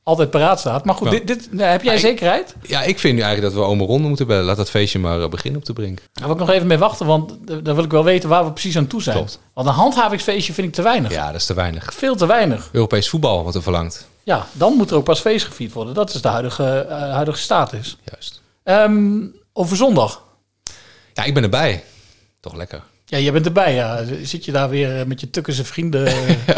altijd 0.04 0.30
paraat 0.30 0.60
staat. 0.60 0.86
Maar 0.86 0.96
goed, 0.96 1.06
Ja. 1.12 1.12
dit, 1.14 1.28
dit, 1.28 1.48
nou, 1.52 1.70
heb 1.70 1.84
jij 1.84 1.98
zekerheid? 1.98 2.56
Ja, 2.62 2.82
ik 2.84 3.00
vind 3.00 3.16
nu 3.16 3.22
eigenlijk 3.22 3.54
dat 3.54 3.64
we 3.64 3.70
Ome 3.70 3.86
Ronde 3.86 4.08
moeten 4.08 4.28
bellen. 4.28 4.44
Laat 4.44 4.58
dat 4.58 4.70
feestje 4.70 5.00
maar 5.00 5.22
eh, 5.22 5.30
beginnen 5.30 5.60
op 5.60 5.66
de 5.66 5.74
brink. 5.74 6.00
Daar 6.14 6.26
wil 6.26 6.34
ik 6.36 6.40
nog 6.42 6.50
even 6.50 6.68
mee 6.68 6.78
wachten, 6.78 7.06
want 7.06 7.32
eh, 7.32 7.58
dan 7.64 7.76
wil 7.76 7.84
ik 7.84 7.92
wel 7.92 8.04
weten 8.04 8.30
waar 8.30 8.46
we 8.46 8.52
precies 8.52 8.78
aan 8.78 8.88
toe 8.88 9.02
zijn. 9.02 9.16
Klopt. 9.16 9.40
Want 9.54 9.68
een 9.68 9.74
handhavingsfeestje 9.74 10.54
vind 10.54 10.68
ik 10.68 10.74
te 10.74 10.82
weinig. 10.82 11.12
Ja, 11.12 11.26
dat 11.32 11.36
is 11.36 11.46
te 11.46 11.54
weinig. 11.54 11.94
Veel 11.94 12.16
te 12.16 12.26
weinig. 12.26 12.70
Europees 12.72 13.10
voetbal, 13.10 13.44
wat 13.44 13.56
er 13.56 13.62
verlangt. 13.64 14.08
Ja, 14.24 14.48
dan 14.52 14.74
moet 14.74 14.90
er 14.90 14.96
ook 14.96 15.04
pas 15.04 15.20
feest 15.20 15.46
gevierd 15.46 15.74
worden. 15.74 15.94
Dat 15.94 16.14
is 16.14 16.22
de 16.22 16.28
huidige, 16.28 16.80
eh, 16.90 16.98
huidige 16.98 17.38
status. 17.38 17.98
Juist. 18.12 18.42
Ehm, 18.64 19.18
over 19.54 19.78
zondag. 19.78 20.24
Ja, 21.14 21.24
ik 21.24 21.34
ben 21.34 21.44
erbij. 21.44 21.84
Toch 22.40 22.56
lekker. 22.56 22.82
Ja, 23.06 23.18
jij 23.18 23.32
bent 23.32 23.46
erbij. 23.46 23.74
Ja. 23.74 24.00
Zit 24.24 24.46
je 24.46 24.52
daar 24.52 24.70
weer 24.70 25.08
met 25.08 25.20
je 25.20 25.30
tukkense 25.30 25.64
vrienden 25.64 26.06
eh, 26.46 26.58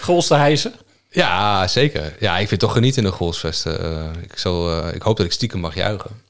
goals 0.00 0.26
te 0.26 0.34
hijsen? 0.34 0.72
Ja, 1.10 1.66
zeker. 1.68 2.16
Ja, 2.20 2.38
ik 2.38 2.48
vind 2.48 2.60
toch 2.60 2.72
genieten 2.72 3.02
in 3.02 3.08
de 3.10 3.14
goalsvesten. 3.16 3.80
Eh, 3.80 4.22
ik, 4.22 4.38
zal, 4.38 4.82
eh, 4.82 4.94
ik 4.94 5.02
hoop 5.02 5.16
dat 5.16 5.26
ik 5.26 5.32
stiekem 5.32 5.60
mag 5.60 5.74
juichen. 5.74 6.26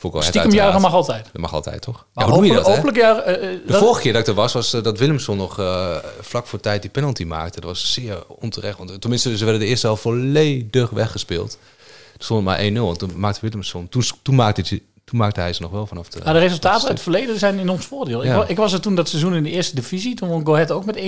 Het 0.00 0.24
Stiekem 0.24 0.52
juichen 0.52 0.80
mag 0.80 0.92
altijd. 0.92 1.24
Dat 1.32 1.40
mag 1.42 1.52
altijd, 1.52 1.82
toch? 1.82 2.06
Maar 2.14 2.24
ja, 2.26 2.30
hoe 2.30 2.40
doe 2.40 2.50
je 2.50 2.56
dat, 2.56 2.66
hopelijk, 2.66 2.96
hè? 2.96 3.06
hopelijk 3.14 3.40
ja, 3.40 3.46
De 3.46 3.62
dat- 3.66 3.78
vorige 3.82 4.00
keer 4.00 4.12
dat 4.12 4.20
ik 4.20 4.26
er 4.28 4.34
was, 4.34 4.52
was 4.52 4.72
eh, 4.72 4.82
dat 4.82 4.98
Willemson 4.98 5.36
nog 5.36 5.54
vlak 6.20 6.46
voor 6.46 6.60
tijd 6.60 6.82
die 6.82 6.90
penalty 6.90 7.24
maakte. 7.24 7.60
Dat 7.60 7.70
was 7.70 7.92
zeer 7.92 8.24
onterecht. 8.28 8.78
Want, 8.78 9.00
tenminste, 9.00 9.36
ze 9.36 9.44
werden 9.44 9.62
de 9.62 9.68
eerste 9.68 9.86
helft 9.86 10.02
volledig 10.02 10.90
weggespeeld. 10.90 11.58
Er 12.18 12.24
stond 12.24 12.44
maar 12.44 12.58
1-0. 12.58 12.62
En 12.62 12.98
toen 12.98 13.12
maakte 13.18 13.40
Willemson... 13.40 13.88
Toen, 13.88 14.02
toen, 14.22 14.34
maakte, 14.34 14.62
hij, 14.68 14.82
toen 15.06 15.18
maakte 15.18 15.40
hij 15.40 15.52
ze 15.52 15.62
nog 15.62 15.70
wel 15.70 15.86
vanaf 15.86 16.08
de... 16.08 16.18
Nou, 16.18 16.32
de 16.32 16.38
resultaten 16.38 16.80
uit 16.80 16.92
het 16.92 17.00
verleden 17.00 17.38
zijn 17.38 17.58
in 17.58 17.68
ons 17.68 17.86
voordeel. 17.86 18.20
Ik, 18.22 18.26
Ja. 18.28 18.44
ik 18.46 18.56
was 18.56 18.72
er 18.72 18.80
toen 18.80 18.94
dat 18.94 19.08
seizoen 19.08 19.34
in 19.34 19.42
de 19.42 19.50
eerste 19.50 19.74
divisie. 19.74 20.14
Toen 20.14 20.28
won 20.28 20.46
Go 20.46 20.52
Ahead 20.54 20.70
ook 20.70 20.84
met 20.84 20.96
1-0. 20.96 21.00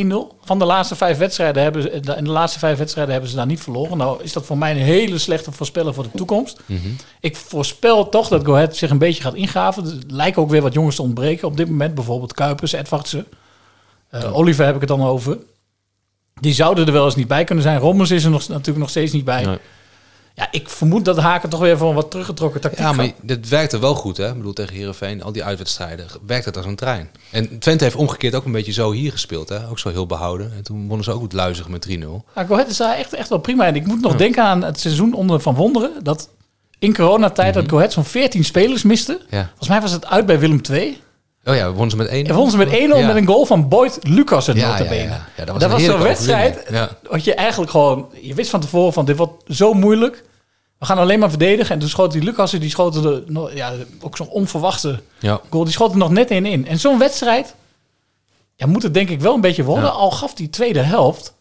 Van 0.45 0.59
de 0.59 0.65
laatste 0.65 0.97
vijf 0.97 1.19
wedstrijden 1.19 1.63
hebben 1.63 1.83
ze, 1.83 1.91
in 1.91 2.25
de 2.25 2.31
laatste 2.31 2.59
vijf 2.59 2.79
wedstrijden 2.79 3.13
hebben 3.13 3.31
ze 3.31 3.37
daar 3.37 3.47
niet 3.47 3.61
verloren. 3.61 3.97
Nou 3.97 4.23
is 4.23 4.33
dat 4.33 4.45
voor 4.45 4.59
mij 4.59 4.71
een 4.71 4.77
hele 4.77 5.19
slechte 5.19 5.53
voorspeller 5.53 5.95
voor 5.95 6.03
de 6.03 6.11
toekomst. 6.17 6.61
Mhm. 6.67 6.89
Ik 7.21 7.37
voorspel 7.37 8.09
toch 8.09 8.29
dat 8.29 8.45
Go 8.45 8.55
Ahead 8.55 8.77
zich 8.77 8.91
een 8.91 8.99
beetje 8.99 9.23
gaat 9.23 9.35
ingaven. 9.35 9.85
Er 9.87 9.93
lijken 10.07 10.43
ook 10.43 10.51
weer 10.51 10.63
wat 10.63 10.73
jongens 10.73 10.97
te 10.97 11.03
ontbreken 11.03 11.49
op 11.49 11.57
dit 11.57 11.69
moment. 11.69 11.95
Bijvoorbeeld 11.95 12.33
Kuipers, 12.33 12.73
Edvardsen. 12.73 13.27
Eh, 14.11 14.37
Oliver 14.37 14.65
heb 14.65 14.75
ik 14.75 14.81
het 14.81 14.89
dan 14.89 15.03
over. 15.03 15.39
Die 16.41 16.55
zouden 16.55 16.87
er 16.87 16.93
wel 16.93 17.05
eens 17.05 17.17
niet 17.17 17.29
bij 17.29 17.45
kunnen 17.45 17.65
zijn. 17.65 17.79
Rommers 17.79 18.11
is 18.11 18.25
er 18.25 18.31
nog, 18.31 18.49
natuurlijk 18.49 18.79
nog 18.79 18.91
steeds 18.91 19.13
niet 19.13 19.25
bij. 19.25 19.45
Nee. 19.45 19.59
Ja, 20.39 20.49
ik 20.51 20.69
vermoed 20.69 21.05
dat 21.05 21.17
Haken 21.19 21.49
toch 21.49 21.61
weer 21.61 21.77
van 21.77 21.95
wat 21.95 22.11
teruggetrokken 22.11 22.61
tactiek 22.61 22.81
Ja, 22.85 22.93
maar 22.93 23.05
gaat. 23.05 23.15
dat 23.23 23.49
werkte 23.49 23.79
wel 23.79 23.95
goed, 23.95 24.17
hè? 24.17 24.29
Ik 24.29 24.37
bedoel, 24.37 24.53
tegen 24.53 24.75
Heerenveen, 24.75 25.23
al 25.23 25.33
die 25.33 25.45
uitwedstrijden, 25.45 26.07
werkt 26.27 26.45
het 26.45 26.57
als 26.57 26.67
een 26.67 26.77
trein. 26.77 27.11
En 27.31 27.59
Twente 27.59 27.85
heeft 27.85 27.97
omgekeerd 27.97 28.35
ook 28.35 28.45
een 28.45 28.53
beetje 28.53 28.73
zo 28.73 28.93
hier 28.93 29.11
gespeeld, 29.13 29.49
hè? 29.49 29.69
Ook 29.69 29.79
zo 29.79 29.89
heel 29.89 30.07
behouden. 30.07 30.53
En 30.57 30.63
toen 30.63 30.87
wonnen 30.87 31.05
ze 31.05 31.13
ook 31.13 31.21
goed 31.21 31.33
luizig 31.33 31.69
met 31.69 31.87
3-0. 31.89 31.91
Ja, 32.35 32.45
Go 32.45 32.53
Ahead 32.55 32.69
is 32.69 32.77
daar 32.77 32.97
echt, 32.97 33.13
echt 33.13 33.29
wel 33.29 33.39
prima. 33.39 33.67
En 33.67 33.75
ik 33.75 33.87
moet 33.87 34.01
nog 34.01 34.13
Ja. 34.13 34.19
denken 34.19 34.43
aan 34.45 34.63
het 34.65 34.81
seizoen 34.81 35.15
onder 35.15 35.41
Van 35.41 35.55
Wonderen. 35.55 35.91
Dat 36.03 36.29
in 36.79 36.95
coronatijd 36.95 37.55
dat 37.55 37.69
Go 37.69 37.77
Ahead 37.77 37.93
zo'n 37.93 38.05
14 38.05 38.45
spelers 38.45 38.83
miste. 38.83 39.21
Ja. 39.31 39.47
Volgens 39.49 39.69
mij 39.69 39.81
was 39.81 39.93
het 39.93 40.07
uit 40.07 40.27
bij 40.27 40.39
Willem 40.39 40.61
II. 40.71 41.01
Oh 41.49 41.55
ja, 41.55 41.69
wonnen 41.71 41.91
ze 41.91 41.97
met 41.97 42.07
1 42.07 42.27
En 42.27 42.35
wonnen 42.35 42.51
ze 42.53 42.57
met 42.59 42.69
1-0 42.69 43.07
met 43.07 43.17
een 43.17 43.27
goal 43.27 43.45
van 43.47 43.69
Boyd 43.69 43.99
Lucas 44.03 44.49
in 44.49 44.57
Ja, 44.57 44.69
notabene. 44.71 45.03
ja. 45.03 45.27
Ja, 45.37 45.45
dat 45.45 45.49
was 45.49 45.59
dat 45.63 45.63
een 45.63 45.71
was 45.71 45.85
zo'n 45.85 46.03
wedstrijd. 46.03 46.71
Wat 47.11 47.25
je 47.25 47.35
eigenlijk 47.35 47.71
gewoon... 47.71 48.09
Je 48.21 48.35
wist 48.35 48.51
van 48.51 48.61
tevoren 48.61 48.93
van 48.93 49.05
dit 49.05 49.17
wordt 49.17 49.43
zo 49.49 49.73
moeilijk. 49.73 50.25
We 50.79 50.87
gaan 50.87 50.99
alleen 50.99 51.19
maar 51.19 51.29
verdedigen. 51.31 51.75
En 51.75 51.79
toen 51.81 51.89
schoot 51.89 52.13
die 52.13 52.23
Lucas, 52.23 52.51
die 52.51 52.71
schoten 52.71 53.25
nog- 53.27 53.53
ja, 53.55 53.73
ook 54.01 54.17
zo'n 54.17 54.29
onverwachte 54.29 55.01
goal. 55.51 55.65
Die 55.65 55.73
schoot 55.73 55.91
er 55.91 55.97
nog 55.99 56.11
net 56.11 56.31
in 56.31 56.47
in. 56.47 56.67
En 56.67 56.79
zo'n 56.79 56.99
wedstrijd 56.99 57.55
ja, 58.57 58.67
moet 58.67 58.83
het 58.83 58.95
denk 58.95 59.09
ik 59.09 59.21
wel 59.21 59.35
een 59.35 59.41
beetje 59.41 59.65
worden. 59.65 59.93
Al 59.93 60.11
gaf 60.11 60.35
die 60.35 60.51
tweede 60.51 60.81
helft 60.81 61.35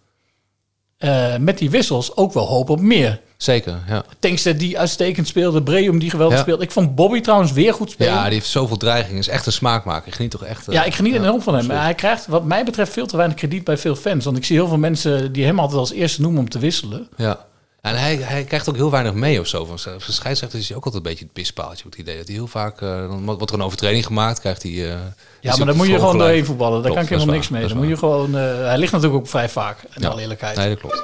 eh, 0.97 1.35
met 1.37 1.57
die 1.57 1.69
wissels 1.69 2.15
ook 2.15 2.33
wel 2.33 2.45
hoop 2.45 2.69
op 2.69 2.79
meer. 2.79 3.19
Zeker, 3.37 3.79
ja. 3.87 4.03
Tankstead 4.19 4.59
die 4.59 4.79
uitstekend 4.79 5.27
speelde. 5.27 5.63
Breum 5.63 5.99
die 5.99 6.09
geweldig 6.09 6.35
Ja. 6.37 6.41
speelde. 6.43 6.63
Ik 6.63 6.71
vond 6.71 6.95
Bobby 6.95 7.21
trouwens 7.21 7.51
weer 7.51 7.73
goed 7.73 7.91
spelen. 7.91 8.13
Ja, 8.13 8.23
die 8.23 8.33
heeft 8.33 8.47
zoveel 8.47 8.77
dreiging. 8.77 9.19
Is 9.19 9.27
echt 9.27 9.45
een 9.45 9.51
smaakmaker. 9.51 10.07
Ik 10.07 10.13
geniet 10.15 10.31
toch 10.31 10.43
echt... 10.43 10.67
eh, 10.67 10.73
Ja, 10.73 10.83
ik 10.83 10.93
geniet 10.93 11.13
ja, 11.13 11.19
enorm 11.19 11.41
van 11.41 11.55
hem. 11.55 11.65
Maar 11.67 11.83
hij 11.83 11.93
krijgt 11.95 12.27
wat 12.27 12.43
mij 12.45 12.63
betreft 12.65 12.93
veel 12.93 13.07
te 13.07 13.15
weinig 13.17 13.37
krediet 13.37 13.63
bij 13.63 13.77
veel 13.77 13.95
fans. 13.95 14.25
Want 14.25 14.37
ik 14.37 14.45
zie 14.45 14.55
heel 14.57 14.67
veel 14.67 14.77
mensen 14.77 15.31
die 15.33 15.45
hem 15.45 15.59
altijd 15.59 15.79
als 15.79 15.91
eerste 15.91 16.21
noemen 16.21 16.39
om 16.39 16.49
te 16.49 16.59
wisselen. 16.59 17.07
Ja. 17.17 17.45
En 17.87 17.99
hij, 17.99 18.15
hij 18.15 18.43
krijgt 18.43 18.69
ook 18.69 18.75
heel 18.75 18.91
weinig 18.91 19.13
mee 19.13 19.39
of 19.39 19.47
zo. 19.47 19.65
Van 19.65 19.79
zijn 19.79 19.99
scheidsrechter 20.07 20.59
is 20.59 20.67
hij 20.67 20.77
ook 20.77 20.85
altijd 20.85 21.03
een 21.03 21.09
beetje 21.09 21.23
het 21.25 21.33
pispaaltje. 21.33 21.85
Het 21.85 21.95
idee 21.95 22.17
dat 22.17 22.25
hij 22.27 22.35
heel 22.35 22.47
vaak... 22.47 22.79
dan 22.79 23.25
wordt 23.25 23.49
er 23.49 23.53
een 23.57 23.63
overtreding 23.63 24.05
gemaakt, 24.05 24.39
krijgt 24.39 24.63
hij... 24.63 24.71
eh, 24.71 24.97
Ja, 25.41 25.55
maar 25.57 25.65
dan 25.65 25.75
moet 25.75 25.87
je 25.87 25.93
gewoon 25.99 26.17
doorheen 26.17 26.45
voetballen. 26.45 26.81
Daar 26.81 26.91
Klopt, 26.91 26.95
kan 26.95 27.03
ik 27.03 27.09
helemaal 27.09 27.35
niks 27.35 27.49
waar, 27.49 27.59
mee. 27.59 27.67
Dan 27.69 27.77
moet 27.77 27.87
je 27.87 27.97
gewoon... 27.97 28.35
eh, 28.37 28.41
hij 28.65 28.77
ligt 28.77 28.91
natuurlijk 28.91 29.19
ook 29.21 29.27
vrij 29.29 29.49
vaak, 29.49 29.77
in 29.95 30.01
Ja. 30.01 30.07
alle 30.07 30.21
eerlijkheid. 30.21 30.57
Nee, 30.57 30.69
dat 30.69 30.79
klopt. 30.79 31.03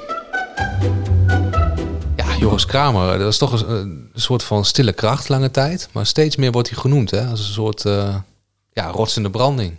Ja, 2.16 2.36
Joris 2.40 2.66
Kramer, 2.66 3.18
dat 3.18 3.32
is 3.32 3.38
toch 3.38 3.62
een, 3.62 3.70
een 4.14 4.22
soort 4.22 4.44
van 4.44 4.66
stille 4.66 4.94
kracht 4.94 5.30
lange 5.30 5.52
tijd. 5.52 5.90
Maar 5.92 6.06
steeds 6.06 6.36
meer 6.36 6.52
wordt 6.52 6.70
hij 6.70 6.78
genoemd 6.78 7.12
hè, 7.12 7.26
als 7.26 7.40
een 7.40 7.54
soort 7.54 7.82
ja, 8.74 8.88
rots 8.92 9.18
in 9.18 9.24
de 9.24 9.30
branding. 9.30 9.74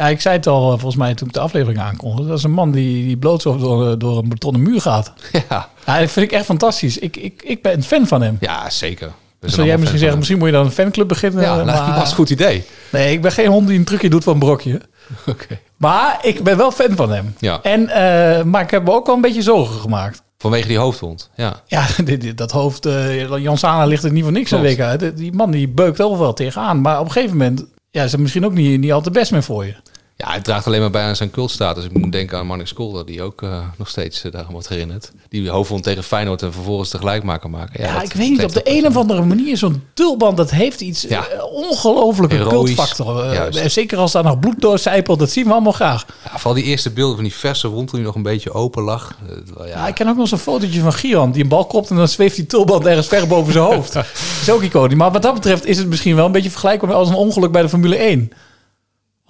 Ja, 0.00 0.08
ik 0.08 0.20
zei 0.20 0.36
het 0.36 0.46
al 0.46 0.62
eh, 0.64 0.68
volgens 0.78 0.96
mij 0.96 1.14
toen 1.14 1.28
ik 1.28 1.34
de 1.34 1.40
aflevering 1.40 1.80
aankondigde. 1.80 2.26
Dat 2.28 2.38
is 2.38 2.44
een 2.44 2.50
man 2.50 2.70
die, 2.70 3.04
die 3.04 3.16
blootstof 3.16 3.56
door, 3.56 3.98
door 3.98 4.18
een 4.18 4.28
betonnen 4.28 4.62
muur 4.62 4.80
gaat. 4.80 5.12
Ja, 5.48 5.68
Ja, 5.86 5.98
dat 6.00 6.10
vind 6.10 6.26
ik 6.26 6.32
echt 6.32 6.44
fantastisch. 6.44 6.98
Ik, 6.98 7.16
ik, 7.16 7.42
ik 7.44 7.62
ben 7.62 7.72
een 7.72 7.82
fan 7.82 8.06
van 8.06 8.22
hem. 8.22 8.36
ja 8.40 8.70
zeker. 8.70 9.06
Dus 9.06 9.14
zijn 9.40 9.52
zou 9.52 9.66
jij 9.66 9.76
misschien 9.76 9.98
zeggen, 9.98 10.18
misschien 10.18 10.38
moet 10.38 10.48
je 10.48 10.54
dan 10.54 10.64
een 10.64 10.70
fanclub 10.72 11.08
beginnen. 11.08 11.42
Ja, 11.42 11.54
nou, 11.54 11.66
maar- 11.66 11.86
dat 11.86 11.96
was 11.96 12.08
een 12.10 12.14
goed 12.16 12.30
idee. 12.30 12.64
Nee, 12.90 13.12
ik 13.12 13.22
ben 13.22 13.32
geen 13.32 13.46
hond 13.46 13.68
die 13.68 13.78
een 13.78 13.84
trucje 13.84 14.10
doet 14.10 14.24
van 14.24 14.32
een 14.32 14.38
brokje. 14.38 14.80
Oké. 15.26 15.58
Maar 15.76 16.18
ik 16.22 16.42
ben 16.42 16.56
wel 16.56 16.70
fan 16.70 16.96
van 16.96 17.10
hem. 17.12 17.34
Ja. 17.38 17.60
En, 17.62 17.88
eh, 17.88 18.42
maar 18.44 18.62
ik 18.62 18.70
heb 18.70 18.84
me 18.84 18.92
ook 18.92 19.06
wel 19.06 19.14
een 19.14 19.20
beetje 19.20 19.42
zorgen 19.42 19.80
gemaakt. 19.80 20.22
Vanwege 20.38 20.68
die 20.68 20.78
hoofdwond, 20.78 21.30
ja. 21.34 21.62
Ja, 21.66 21.86
dit- 22.04 22.20
dit- 22.20 22.38
dat 22.38 22.50
hoofd, 22.50 22.86
eh 22.86 23.36
Jan 23.38 23.58
Sana 23.58 23.84
ligt 23.84 24.04
er 24.04 24.12
niet 24.12 24.22
voor 24.22 24.32
niks 24.32 24.50
een 24.50 24.60
week 24.60 24.80
uit. 24.80 25.16
Die 25.16 25.32
man 25.32 25.50
die 25.50 25.68
beukt 25.68 26.00
overal 26.00 26.32
tegenaan. 26.34 26.80
Maar 26.80 26.98
op 27.00 27.04
een 27.06 27.12
gegeven 27.12 27.36
moment 27.36 27.64
ja, 27.90 28.02
is 28.04 28.16
misschien 28.16 28.44
ook 28.44 28.52
niet, 28.54 28.80
niet 28.80 28.92
al 28.92 29.00
te 29.00 29.10
best 29.10 29.32
meer 29.32 29.42
voor 29.42 29.64
je. 29.66 29.74
Ja, 30.20 30.28
hij 30.30 30.40
draagt 30.40 30.66
alleen 30.66 30.80
maar 30.80 30.90
bij 30.90 31.02
aan 31.02 31.16
zijn 31.16 31.30
cultstatus. 31.30 31.84
Ik 31.84 31.98
moet 31.98 32.12
denken 32.12 32.38
aan 32.38 32.46
Marnix 32.46 32.72
Kolder, 32.72 33.06
die 33.06 33.22
ook 33.22 33.42
eh, 33.42 33.58
nog 33.78 33.88
steeds 33.88 34.24
uh, 34.24 34.32
daarom 34.32 34.52
wordt 34.52 34.68
herinnerd. 34.68 35.12
Die 35.28 35.48
hoofdwond 35.50 35.82
tegen 35.82 36.04
Feyenoord 36.04 36.42
en 36.42 36.52
vervolgens 36.52 36.88
tegelijk 36.88 37.22
maken 37.22 37.50
maken. 37.50 37.82
Ja, 37.82 38.02
ik 38.02 38.12
weet 38.12 38.30
niet, 38.30 38.44
op 38.44 38.52
de 38.52 38.60
een 38.64 38.86
of 38.86 38.96
andere 38.96 39.24
manier, 39.24 39.56
zo'n 39.56 39.82
tulband, 39.94 40.36
dat 40.36 40.50
heeft 40.50 40.80
iets 40.80 41.02
Ja. 41.02 41.26
eh, 41.28 41.44
ongelofelijke 41.52 42.38
cultfactor. 42.48 43.22
Eh, 43.24 43.66
zeker 43.68 43.98
als 43.98 44.12
daar 44.12 44.22
nog 44.24 44.38
bloed 44.38 44.60
doorcijpelt, 44.60 45.18
dat 45.18 45.30
zien 45.30 45.44
we 45.44 45.52
allemaal 45.52 45.72
graag. 45.72 46.06
Ja, 46.24 46.30
vooral 46.30 46.54
die 46.54 46.64
eerste 46.64 46.90
beelden 46.90 47.14
van 47.14 47.24
die 47.24 47.34
verse 47.34 47.68
wond 47.68 47.90
die 47.90 48.00
nog 48.00 48.14
een 48.14 48.22
beetje 48.22 48.52
open 48.52 48.82
lag. 48.82 49.14
Eh, 49.28 49.36
Ja, 49.58 49.66
ja, 49.66 49.88
ik 49.88 49.94
ken 49.94 50.08
ook 50.08 50.16
nog 50.16 50.28
zo'n 50.28 50.38
fotootje 50.38 50.80
van 50.80 50.92
Gian, 50.92 51.32
die 51.32 51.42
een 51.42 51.48
bal 51.48 51.64
kopt 51.64 51.90
en 51.90 51.96
dan 51.96 52.08
zweeft 52.08 52.36
die 52.36 52.46
tulband 52.46 52.86
ergens 52.86 53.06
ver 53.08 53.26
boven 53.26 53.52
zijn 53.52 53.64
hoofd. 53.64 53.92
Dat 53.92 54.04
is 54.42 54.50
ook 54.50 54.62
iconisch. 54.62 54.96
Maar 54.96 55.12
wat 55.12 55.22
dat 55.22 55.34
betreft 55.34 55.64
is 55.66 55.78
het 55.78 55.86
misschien 55.88 56.16
wel 56.16 56.26
een 56.26 56.32
beetje 56.32 56.50
vergelijkbaar 56.50 56.92
als 56.94 57.08
een 57.08 57.14
ongeluk 57.14 57.52
bij 57.52 57.62
de 57.62 57.68
Formule 57.68 57.96
1. 57.96 58.30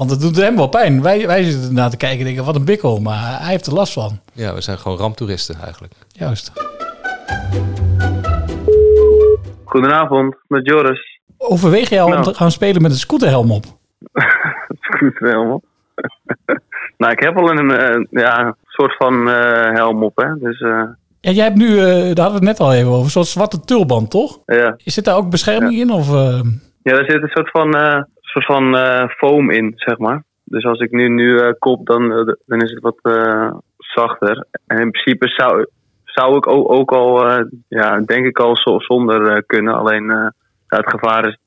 Want 0.00 0.12
het 0.12 0.20
doet 0.20 0.36
hem 0.36 0.56
wel 0.56 0.66
pijn. 0.68 1.02
Wij, 1.02 1.26
wij 1.26 1.42
zitten 1.42 1.68
ernaar 1.68 1.90
te 1.90 1.96
kijken 1.96 2.18
en 2.18 2.24
denken, 2.24 2.44
wat 2.44 2.54
een 2.54 2.64
bikkel. 2.64 3.00
Maar 3.00 3.38
hij 3.40 3.50
heeft 3.50 3.66
er 3.66 3.72
last 3.72 3.92
van. 3.92 4.20
ja, 4.32 4.54
we 4.54 4.60
zijn 4.60 4.78
gewoon 4.78 4.98
ramptoeristen 4.98 5.56
eigenlijk. 5.62 5.92
Juist. 6.08 6.52
Goedenavond, 9.64 10.34
met 10.48 10.66
Joris. 10.66 11.20
Overweeg 11.38 11.88
jij 11.88 12.00
al 12.00 12.06
om 12.06 12.12
Nou. 12.12 12.24
te 12.24 12.34
gaan 12.34 12.50
spelen 12.50 12.82
met 12.82 12.90
een 12.90 12.96
scooterhelm 12.96 13.50
op? 13.50 13.64
Scooter 14.80 15.28
helm. 15.28 15.62
nou, 16.98 17.12
ik 17.12 17.20
heb 17.20 17.36
al 17.36 17.50
een 17.50 17.70
eh, 17.70 18.04
ja, 18.10 18.56
soort 18.66 18.96
van 18.96 19.30
eh, 19.30 19.72
helm 19.74 20.02
op, 20.02 20.16
hè. 20.16 20.38
Dus 20.38 20.60
eh, 20.60 20.82
Ja, 21.20 21.30
jij 21.30 21.44
hebt 21.44 21.56
nu, 21.56 21.78
eh, 21.78 21.84
daar 21.84 22.24
hadden 22.24 22.24
we 22.24 22.32
het 22.32 22.42
net 22.42 22.60
al 22.60 22.72
even 22.72 22.90
over, 22.90 23.04
een 23.04 23.10
soort 23.10 23.26
zwarte 23.26 23.60
tulband, 23.60 24.10
toch? 24.10 24.38
ja. 24.46 24.74
Zit 24.84 25.04
daar 25.04 25.16
ook 25.16 25.30
bescherming 25.30 25.74
in? 25.78 25.90
Of, 25.90 26.08
eh, 26.14 26.40
Ja, 26.82 26.92
er 26.92 27.04
zit 27.10 27.22
een 27.22 27.28
soort 27.28 27.50
van, 27.50 27.74
eh, 27.74 28.02
soort 28.30 28.44
van 28.44 28.76
eh, 28.76 29.08
foam 29.08 29.50
in, 29.50 29.72
zeg 29.76 29.98
maar. 29.98 30.22
Dus 30.44 30.64
als 30.64 30.78
ik 30.80 30.90
nu, 30.90 31.08
nu 31.08 31.38
eh, 31.38 31.52
kop, 31.58 31.86
dan, 31.86 32.12
eh, 32.12 32.34
dan 32.46 32.60
is 32.62 32.70
het 32.70 32.80
wat 32.80 32.98
zachter. 33.76 34.46
En 34.66 34.78
in 34.80 34.90
principe 34.90 35.28
zou, 35.28 35.66
zou 36.04 36.36
ik 36.36 36.46
ook, 36.46 36.70
ook 36.72 36.92
al, 36.92 37.28
ja, 37.68 38.00
denk 38.00 38.26
ik 38.26 38.38
al 38.38 38.56
zo- 38.56 38.78
zonder 38.80 39.44
kunnen. 39.46 39.74
Alleen 39.74 40.08
het 40.66 40.90
gevaar 40.90 41.26
is 41.28 41.38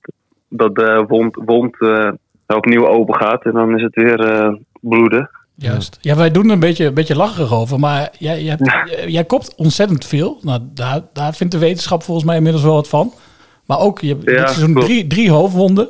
dat 0.49 0.75
de 0.75 1.05
wond, 1.07 1.35
wond 1.45 1.77
opnieuw 2.47 2.87
open 2.87 3.15
gaat. 3.15 3.43
En 3.45 3.51
dan 3.51 3.75
is 3.77 3.81
het 3.83 3.95
weer 3.95 4.57
bloeden. 4.81 5.29
Juist. 5.55 5.97
Ja, 6.01 6.15
wij 6.15 6.31
doen 6.31 6.45
er 6.45 6.51
een 6.51 6.59
beetje, 6.59 6.85
een 6.85 6.93
beetje 6.93 7.15
lacherig 7.15 7.53
over, 7.53 7.79
maar 7.79 8.09
jij, 8.17 8.41
jij, 8.43 8.57
hebt- 8.59 9.11
jij 9.11 9.23
kopt 9.23 9.55
ontzettend 9.55 10.05
veel. 10.05 10.37
Nou, 10.41 10.59
daar, 10.73 11.01
daar 11.13 11.33
vindt 11.33 11.53
de 11.53 11.59
wetenschap 11.59 12.03
volgens 12.03 12.25
mij 12.25 12.35
inmiddels 12.37 12.63
wel 12.63 12.73
wat 12.73 12.89
van. 12.89 13.11
Maar 13.65 13.79
ook, 13.79 13.99
je 13.99 14.07
hebt 14.07 14.23
Ja, 14.23 14.31
dit 14.31 14.49
seizoen 14.49 14.71
klopt. 14.73 14.87
drie, 14.87 15.07
drie 15.07 15.31
hoofdwonden. 15.31 15.87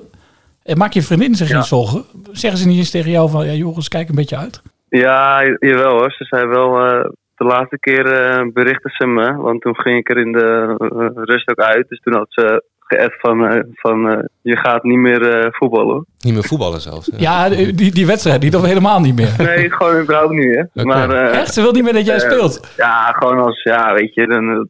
En 0.63 0.77
maak 0.77 0.93
je 0.93 1.01
vriendin 1.01 1.35
zich 1.35 1.47
Ja. 1.49 1.53
geen 1.55 1.63
zorgen? 1.63 2.03
Zeggen 2.31 2.59
ze 2.59 2.67
niet 2.67 2.77
eens 2.77 2.91
tegen 2.91 3.11
jou 3.11 3.29
van, 3.29 3.45
ja 3.45 3.51
Joris, 3.51 3.87
kijk 3.87 4.09
een 4.09 4.15
beetje 4.15 4.37
uit? 4.37 4.61
Ja, 4.89 5.41
jawel 5.59 5.91
hoor. 5.91 6.11
Ze 6.11 6.23
zei 6.23 6.45
wel, 6.47 6.85
eh, 6.85 7.09
de 7.35 7.43
laatste 7.45 7.79
keer 7.79 8.05
eh 8.05 8.45
berichtte 8.53 8.89
ze 8.93 9.07
me, 9.07 9.35
want 9.35 9.61
toen 9.61 9.75
ging 9.75 9.97
ik 9.97 10.09
er 10.09 10.17
in 10.17 10.31
de 10.31 10.75
eh, 10.77 11.23
rust 11.23 11.49
ook 11.49 11.59
uit. 11.59 11.89
Dus 11.89 11.99
toen 11.99 12.13
had 12.13 12.25
ze 12.29 12.63
geappt 12.79 13.19
van, 13.19 13.45
eh, 13.47 13.59
van 13.73 14.09
eh, 14.09 14.23
je 14.41 14.57
gaat 14.57 14.83
niet 14.83 14.97
meer 14.97 15.29
eh, 15.29 15.47
voetballen. 15.51 15.93
hoor. 15.93 16.05
Niet 16.19 16.33
meer 16.33 16.43
voetballen 16.43 16.81
zelfs. 16.81 17.09
Ja, 17.17 17.49
die, 17.49 17.91
die 17.91 18.05
wedstrijd, 18.05 18.41
die 18.41 18.51
toch 18.51 18.65
helemaal 18.65 18.99
niet 18.99 19.15
meer. 19.15 19.33
Nee, 19.37 19.71
gewoon 19.71 19.99
überhaupt 20.01 20.33
niet 20.33 20.67
hè. 20.73 20.83
Maar, 20.83 21.09
eh, 21.09 21.39
Echt? 21.39 21.53
Ze 21.53 21.61
wil 21.61 21.71
niet 21.71 21.83
meer 21.83 21.93
dat 21.93 22.05
jij 22.05 22.15
eh, 22.15 22.21
speelt? 22.21 22.73
Ja, 22.77 23.11
gewoon 23.11 23.39
als, 23.43 23.63
ja 23.63 23.93
weet 23.93 24.13
je, 24.13 24.27
dan, 24.27 24.67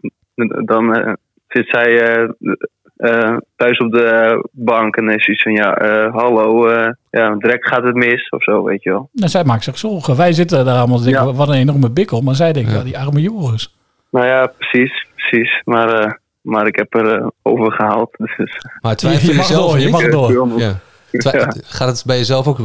dan 0.65 0.95
eh, 0.95 1.13
zit 1.47 1.67
zij 1.69 2.17
eh, 2.95 3.37
thuis 3.55 3.77
op 3.77 3.91
de 3.91 4.39
bank 4.51 4.95
en 4.95 5.05
dan 5.05 5.15
is 5.15 5.23
zoiets 5.25 5.43
van, 5.43 5.53
ja, 5.53 5.75
eh, 5.75 6.13
hallo, 6.13 6.67
eh, 6.67 6.91
ja, 7.09 7.35
direct 7.35 7.67
gaat 7.67 7.83
het 7.83 7.95
mis 7.95 8.29
of 8.29 8.43
zo, 8.43 8.63
weet 8.63 8.83
je 8.83 8.89
wel. 8.89 9.09
Nou, 9.11 9.29
zij 9.29 9.43
maakt 9.43 9.63
zich 9.63 9.77
zorgen. 9.77 10.15
Wij 10.17 10.33
zitten 10.33 10.65
daar 10.65 10.77
allemaal 10.77 10.97
te 10.97 11.03
denken, 11.03 11.25
Ja. 11.25 11.33
wat 11.33 11.47
een 11.47 11.53
enorme 11.53 11.89
bikkel. 11.89 12.21
Maar 12.21 12.35
zij 12.35 12.53
denkt, 12.53 12.71
ja, 12.71 12.83
die 12.83 12.97
arme 12.97 13.21
Joris. 13.21 13.75
Nou 14.09 14.25
ja, 14.25 14.53
precies, 14.57 15.07
precies. 15.15 15.61
Maar, 15.65 15.89
eh, 15.89 16.11
maar 16.41 16.67
ik 16.67 16.75
heb 16.75 16.93
er 16.95 17.31
over 17.41 17.71
gehaald. 17.71 18.09
Dus, 18.17 18.37
Maar 18.81 18.95
twijfel 18.95 19.25
Je 19.25 19.31
je, 19.31 19.37
mag 19.37 19.45
zelf 19.45 19.71
door, 19.71 19.79
je 19.79 19.89
mag 19.89 20.09
door. 20.09 20.59
Ja. 20.59 20.79
Gaat 21.63 21.87
het 21.87 22.03
bij 22.05 22.17
jezelf 22.17 22.47
ook 22.47 22.57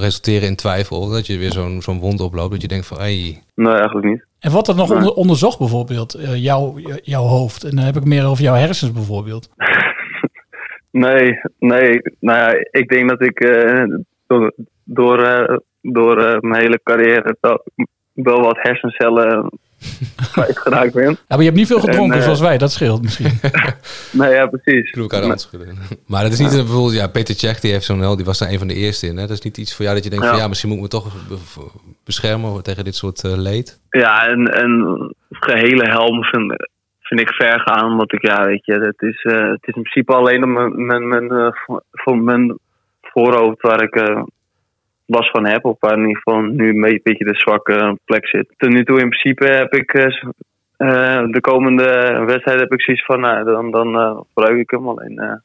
resulteren 0.00 0.48
in 0.48 0.56
twijfel? 0.56 1.08
Dat 1.08 1.26
je 1.26 1.38
weer 1.38 1.52
zo'n 1.52 1.82
zo'n 1.82 1.98
wond 2.00 2.20
oploopt? 2.20 2.50
Dat 2.50 2.62
je 2.62 2.68
denkt 2.68 2.86
van, 2.86 2.98
hey, 2.98 3.42
Nee, 3.54 3.72
eigenlijk 3.72 4.06
niet. 4.06 4.24
En 4.40 4.52
wat 4.52 4.68
er 4.68 4.74
nog 4.74 4.90
onder, 4.90 5.12
onderzocht 5.12 5.58
bijvoorbeeld, 5.58 6.14
eh, 6.14 6.44
jouw, 6.44 6.78
jouw 7.02 7.22
hoofd. 7.22 7.64
En 7.64 7.76
dan 7.76 7.84
heb 7.84 7.96
ik 7.96 8.04
meer 8.04 8.26
over 8.26 8.42
jouw 8.42 8.54
hersens 8.54 8.92
bijvoorbeeld. 8.92 9.48
Nee, 10.92 11.40
nee. 11.58 12.00
Nou 12.20 12.38
ja, 12.38 12.64
ik 12.70 12.88
denk 12.88 13.08
dat 13.08 13.22
ik 13.22 13.40
eh, 13.40 13.84
door, 14.26 14.52
door, 14.84 15.22
eh, 15.22 15.56
door 15.80 16.16
mijn 16.40 16.62
hele 16.62 16.80
carrière 16.82 17.36
wel, 17.40 17.64
wel 18.12 18.40
wat 18.40 18.58
hersencellen 18.60 19.50
kwijtgeraakt 20.32 20.92
ben. 20.94 21.04
Ja, 21.10 21.16
maar 21.28 21.38
je 21.38 21.44
hebt 21.44 21.56
niet 21.56 21.66
veel 21.66 21.80
gedronken 21.80 22.12
En, 22.12 22.18
eh, 22.18 22.24
zoals 22.24 22.40
wij, 22.40 22.58
dat 22.58 22.72
scheelt 22.72 23.02
misschien. 23.02 23.30
Nee, 24.12 24.32
ja, 24.32 24.46
precies. 24.46 24.92
doe 24.92 25.02
elkaar 25.02 25.20
de 25.20 25.26
hand 25.26 25.40
schudden. 25.40 25.78
Maar 26.06 26.22
dat 26.22 26.32
is 26.32 26.38
niet, 26.38 26.52
een- 26.52 26.64
bijvoorbeeld, 26.64 26.94
ja, 26.94 27.06
Peter 27.08 27.34
Cech, 27.34 27.60
die 27.60 27.72
heeft 27.72 27.84
zo'n 27.84 28.00
hel, 28.00 28.16
die 28.16 28.24
was 28.24 28.38
daar 28.38 28.48
een 28.50 28.58
van 28.58 28.68
de 28.68 28.74
eerste 28.74 29.06
in. 29.06 29.16
Hè? 29.16 29.26
Dat 29.26 29.30
is 29.36 29.40
niet 29.40 29.56
iets 29.58 29.74
voor 29.74 29.84
jou 29.84 29.94
dat 29.96 30.04
je 30.04 30.10
denkt 30.10 30.24
Ja. 30.24 30.30
van, 30.30 30.40
ja, 30.40 30.48
misschien 30.48 30.68
moet 30.68 30.78
ik 30.78 30.84
me 30.84 30.88
toch 30.88 31.28
be- 31.28 31.70
beschermen 32.04 32.62
tegen 32.62 32.84
dit 32.84 32.94
soort 32.94 33.24
eh, 33.24 33.32
leed. 33.36 33.80
Ja, 33.90 34.26
en, 34.28 34.46
en 34.46 34.70
gehele 35.30 35.84
helm 35.90 36.24
vind, 36.24 36.52
vind 37.00 37.20
ik 37.20 37.28
ver 37.28 37.60
gaan. 37.60 37.90
Omdat 37.90 38.12
ik, 38.12 38.22
ja, 38.26 38.44
weet 38.46 38.64
je, 38.64 38.72
het 38.72 39.02
is, 39.02 39.22
eh, 39.22 39.50
het 39.50 39.66
is 39.66 39.74
in 39.74 39.82
principe 39.82 40.12
alleen 40.14 40.52
mijn, 40.52 40.86
mijn, 40.86 41.08
mijn, 41.08 41.30
eh, 41.30 41.48
vo- 41.52 41.80
voor 41.92 42.18
mijn 42.18 42.58
voorhoofd 43.00 43.60
waar 43.60 43.82
ik 43.82 43.94
last 45.10 45.30
van 45.30 45.46
heb. 45.46 45.64
Of 45.64 45.76
waar 45.80 45.92
in 45.98 46.06
ieder 46.06 46.22
geval 46.22 46.40
nu 46.40 46.68
een 46.68 47.00
beetje 47.02 47.24
de 47.24 47.34
zwakke 47.34 47.98
plek 48.04 48.26
zit. 48.26 48.54
Tot 48.56 48.70
nu 48.70 48.84
toe 48.84 49.00
in 49.00 49.08
principe 49.08 49.46
heb 49.46 49.74
ik 49.74 49.92
eh, 49.92 50.04
eh, 50.76 51.24
de 51.30 51.40
komende 51.40 52.22
wedstrijd 52.26 52.60
heb 52.60 52.72
ik 52.72 52.82
zoiets 52.82 53.04
van, 53.04 53.20
nou, 53.20 53.44
dan, 53.44 53.70
dan 53.70 53.98
eh, 53.98 54.20
gebruik 54.32 54.58
ik 54.58 54.70
hem. 54.70 54.88
Alleen, 54.88 55.40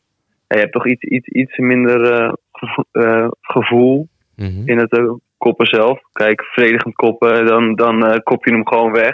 je 0.47 0.57
hebt 0.57 0.71
toch 0.71 0.87
iets, 0.87 1.01
iets, 1.03 1.27
iets 1.27 1.57
minder 1.57 2.31
gevo- 2.51 3.29
gevoel 3.41 4.07
Mhm. 4.35 4.61
in 4.69 4.77
het 4.77 5.01
koppen 5.37 5.65
zelf. 5.65 5.99
Kijk, 6.13 6.43
verdedigend 6.43 6.95
koppen, 6.95 7.45
dan, 7.45 7.75
dan 7.75 8.21
kop 8.23 8.45
je 8.45 8.51
hem 8.51 8.67
gewoon 8.67 8.91
weg. 8.91 9.13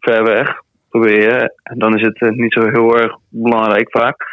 Ver 0.00 0.24
weg, 0.24 0.60
probeer 0.90 1.20
je. 1.20 1.52
En 1.62 1.78
dan 1.78 1.94
is 1.96 2.02
het 2.02 2.36
niet 2.36 2.52
zo 2.52 2.60
heel 2.68 2.98
erg 2.98 3.16
belangrijk 3.28 3.90
vaak. 3.90 4.24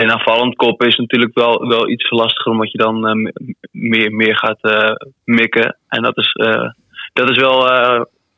En 0.00 0.10
aanvallend 0.10 0.56
koppen 0.56 0.86
is 0.88 0.96
natuurlijk 0.96 1.34
wel, 1.34 1.68
wel 1.68 1.88
iets 1.88 2.10
lastiger, 2.10 2.52
omdat 2.52 2.70
je 2.72 2.78
dan 2.78 3.06
eh, 3.06 3.14
me- 3.14 3.54
meer, 3.70 4.12
meer 4.12 4.36
gaat 4.36 4.60
eh, 4.60 4.94
mikken. 5.24 5.76
En 5.88 6.02
dat 6.02 6.16
is, 6.16 6.32
eh, 6.32 6.70
dat 7.12 7.30
is 7.30 7.36
wel 7.38 7.58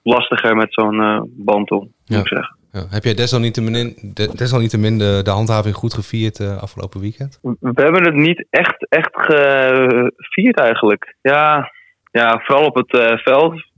lastiger 0.02 0.56
met 0.56 0.72
zo'n 0.74 1.30
band 1.36 1.70
om, 1.70 1.78
moet 1.78 1.92
Ja. 2.04 2.18
ik 2.18 2.28
zeggen. 2.28 2.56
Ja. 2.72 2.84
Heb 2.90 3.04
jij 3.04 3.14
desalniettemin, 3.14 3.96
de, 4.14 4.30
desalniettemin 4.36 4.98
de, 4.98 5.20
de 5.24 5.30
handhaving 5.30 5.74
goed 5.74 5.94
gevierd 5.94 6.40
afgelopen 6.40 7.00
weekend? 7.00 7.38
We 7.42 7.82
hebben 7.82 8.04
het 8.04 8.14
niet 8.14 8.46
echt, 8.50 8.86
echt 8.88 9.10
gevierd 9.12 10.58
eigenlijk. 10.58 11.16
Ja, 11.22 11.72
ja 12.10 12.40
vooral 12.44 12.66
op 12.66 12.74
het 12.74 13.20
veld. 13.22 13.70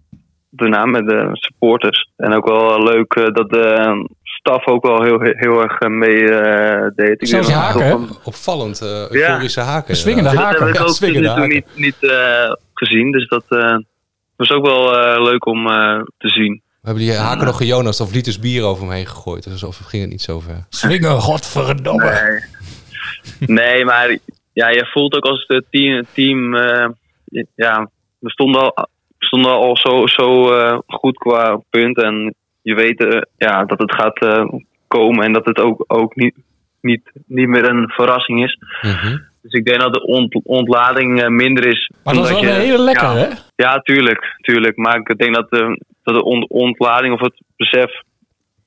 Daarna 0.51 0.85
met 0.85 1.09
de 1.09 1.29
supporters. 1.33 2.11
En 2.17 2.33
ook 2.33 2.47
wel 2.47 2.83
leuk 2.83 3.15
dat 3.33 3.51
de 3.51 4.07
staf 4.45 4.67
ook 4.67 4.87
wel 4.87 5.03
heel, 5.03 5.21
heel 5.21 5.63
erg 5.63 5.79
eh, 5.79 5.89
mee 5.91 6.29
eh, 6.31 6.91
deed. 6.95 7.23
Ik 7.23 7.27
Zelfs 7.27 7.51
haken, 7.51 8.09
Opvallend, 8.25 8.81
eh 8.81 9.11
euforische 9.11 9.61
haken. 9.61 9.97
Swingende 9.97 10.29
haken. 10.29 10.73
Dat 10.73 10.99
heb 10.99 11.09
ik 11.09 11.23
Ja, 11.23 11.39
ook 11.43 11.47
niet, 11.49 11.67
niet 11.75 11.97
eh, 12.01 12.53
gezien. 12.75 13.13
Dus 13.13 13.29
dat 13.29 13.45
eh, 13.49 13.77
was 14.37 14.51
ook 14.51 14.67
wel 14.67 14.99
eh, 14.99 15.23
leuk 15.23 15.47
om 15.47 15.67
eh, 15.67 16.01
te 16.19 16.29
zien. 16.29 16.63
We 16.65 16.91
hebben 16.91 17.03
die 17.03 17.15
haken 17.15 17.47
nog 17.47 17.57
gejonast 17.57 18.01
of 18.01 18.13
liters 18.13 18.39
bier 18.39 18.65
over 18.65 18.83
hem 18.85 18.93
heen 18.93 19.07
gegooid. 19.07 19.45
Dus 19.45 19.63
of 19.63 19.77
ging 19.77 20.03
het 20.03 20.11
niet 20.11 20.23
zo 20.23 20.41
ver. 20.41 20.67
Swingen, 20.69 21.21
godverdomme. 21.21 22.41
Nee. 23.39 23.49
nee, 23.59 23.85
maar 23.85 24.19
ja, 24.53 24.69
je 24.69 24.87
voelt 24.93 25.15
ook 25.17 25.25
als 25.25 25.45
het 25.47 25.65
team. 25.71 26.05
team 26.13 26.55
eh, 26.57 26.89
ja, 27.55 27.91
we 28.19 28.31
stonden 28.31 28.61
al, 28.61 28.89
we 29.19 29.27
stonden 29.27 29.53
al 29.53 29.77
zo, 29.77 30.07
zo 30.07 30.53
eh, 30.53 30.79
goed 30.87 31.19
qua 31.19 31.61
punt. 31.71 32.03
En 32.03 32.35
je 32.65 32.75
weet 32.75 33.05
eh, 33.05 33.21
ja, 33.37 33.65
dat 33.65 33.79
het 33.79 33.95
gaat 33.95 34.19
eh, 34.19 34.45
komen 34.89 35.25
en 35.25 35.33
dat 35.33 35.45
het 35.45 35.59
ook, 35.59 35.85
ook 35.87 36.15
niet, 36.17 36.35
niet, 36.81 37.11
niet 37.27 37.49
meer 37.49 37.69
een 37.69 37.89
verrassing 37.89 38.45
is. 38.45 38.59
Mhm. 38.83 39.17
Dus 39.43 39.53
ik 39.53 39.65
denk 39.65 39.81
dat 39.81 39.93
de 39.93 40.03
ont, 40.07 40.41
ontlading 40.45 41.23
eh, 41.23 41.29
minder 41.29 41.67
is. 41.67 41.91
Maar 42.05 42.15
dat 42.15 42.25
is 42.25 42.31
wel 42.31 42.41
je- 42.41 42.47
hele 42.51 42.79
lekker, 42.79 43.05
ja, 43.09 43.15
hè? 43.17 43.29
Ja, 43.57 43.79
tuurlijk, 43.79 44.37
tuurlijk. 44.41 44.77
Maar 44.77 44.97
ik 44.97 45.19
denk 45.19 45.35
dat, 45.35 45.51
de 45.51 45.81
dat 46.03 46.15
de 46.15 46.25
on- 46.25 46.49
ontlading 46.49 47.15
of 47.15 47.21
het 47.21 47.41
besef 47.57 47.91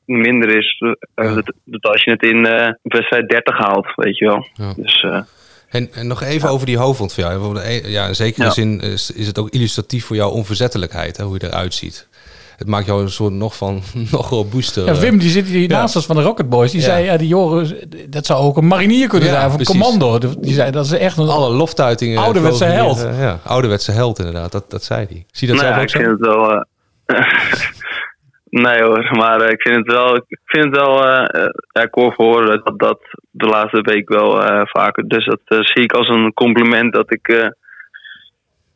minder 0.05 0.57
is. 0.57 0.83
dat, 1.15 1.53
dat 1.65 1.83
als 1.85 2.03
je 2.03 2.11
het 2.11 2.23
in 2.23 2.45
eh, 2.45 2.73
wedstrijd 2.81 3.29
30 3.29 3.57
haalt, 3.57 3.87
weet 3.95 4.17
je 4.17 4.25
wel. 4.25 4.47
Ja. 4.53 4.73
Dus 4.75 5.01
eh, 5.03 5.21
En, 5.69 5.89
en 5.93 6.07
nog 6.07 6.21
even 6.23 6.49
over 6.49 6.65
die 6.65 6.77
hoofdwond 6.77 7.13
van 7.13 7.23
jou. 7.23 7.59
Ja, 7.89 8.07
in 8.07 8.15
zekere 8.15 8.45
Ja. 8.45 8.51
zin 8.51 8.79
is, 8.79 9.11
is 9.11 9.27
het 9.27 9.39
ook 9.39 9.49
illustratief 9.49 10.05
voor 10.05 10.15
jouw 10.15 10.29
onverzettelijkheid, 10.29 11.17
hè, 11.17 11.23
hoe 11.23 11.37
je 11.39 11.47
eruit 11.47 11.73
ziet. 11.73 12.07
Het 12.57 12.67
maakt 12.67 12.85
jou 12.85 13.01
een 13.01 13.09
soort 13.09 13.33
nog 13.33 13.55
van 13.57 13.81
nog 14.11 14.29
robuuster. 14.29 14.85
Ja, 14.85 14.93
Wim, 14.99 15.17
die 15.17 15.29
zit 15.29 15.45
hier 15.45 15.67
naast 15.69 15.95
ons 15.95 16.05
van 16.05 16.15
de 16.15 16.21
Rocket 16.21 16.49
Boys. 16.49 16.71
Die 16.71 16.79
Ja. 16.79 16.85
zei, 16.85 17.03
ja, 17.05 17.17
die 17.17 17.27
Joris, 17.27 17.73
dat 18.09 18.25
zou 18.25 18.43
ook 18.43 18.57
een 18.57 18.67
marinier 18.67 19.07
kunnen 19.07 19.27
Ja, 19.29 19.33
zijn. 19.33 19.45
Of 19.45 19.51
een 19.51 19.57
precies. 19.57 19.81
commando. 19.81 20.19
Die 20.39 20.53
zei, 20.53 20.71
dat 20.71 20.85
is 20.85 20.91
echt 20.91 21.17
een 21.17 21.27
Alle 21.27 21.49
loftuitingen. 21.55 22.17
ouderwetse 22.23 22.65
vlogen 22.65 22.75
held. 22.83 22.97
hier, 23.01 23.09
eh, 23.09 23.19
ja, 23.21 23.39
ouderwetse 23.43 23.91
held 23.91 24.19
inderdaad. 24.19 24.51
Dat, 24.51 24.69
dat 24.69 24.83
zei 24.83 25.05
hij. 25.09 25.25
Zie 25.31 25.47
je 25.47 25.53
dat 25.53 25.63
nou, 25.63 25.75
zelf 25.75 25.75
ja, 25.75 25.77
ook 25.77 25.83
ik 25.83 25.89
zo? 25.89 25.99
vind 25.99 26.11
het 26.11 26.27
wel. 26.27 26.51
eh, 26.51 26.61
nee 28.65 28.81
hoor, 28.83 29.09
maar 29.17 29.41
eh, 29.41 29.49
ik 29.51 29.61
vind 29.61 29.75
het 29.75 29.87
wel. 29.91 30.15
Ik 30.15 30.39
vind 30.45 30.63
het 30.65 30.75
wel. 30.75 31.05
eh, 31.05 31.41
eh, 31.43 31.49
ja, 31.71 31.81
ik 31.81 31.93
hoor 31.93 32.13
horen 32.15 32.61
dat 32.63 32.79
dat 32.79 32.99
de 33.31 33.45
laatste 33.47 33.81
week 33.81 34.09
wel 34.09 34.43
eh, 34.43 34.61
vaker. 34.63 35.07
Dus 35.07 35.25
dat 35.25 35.39
eh, 35.45 35.57
zie 35.61 35.83
ik 35.83 35.91
als 35.91 36.07
een 36.09 36.33
compliment 36.33 36.93
dat 36.93 37.11
ik. 37.13 37.27
eh, 37.27 37.47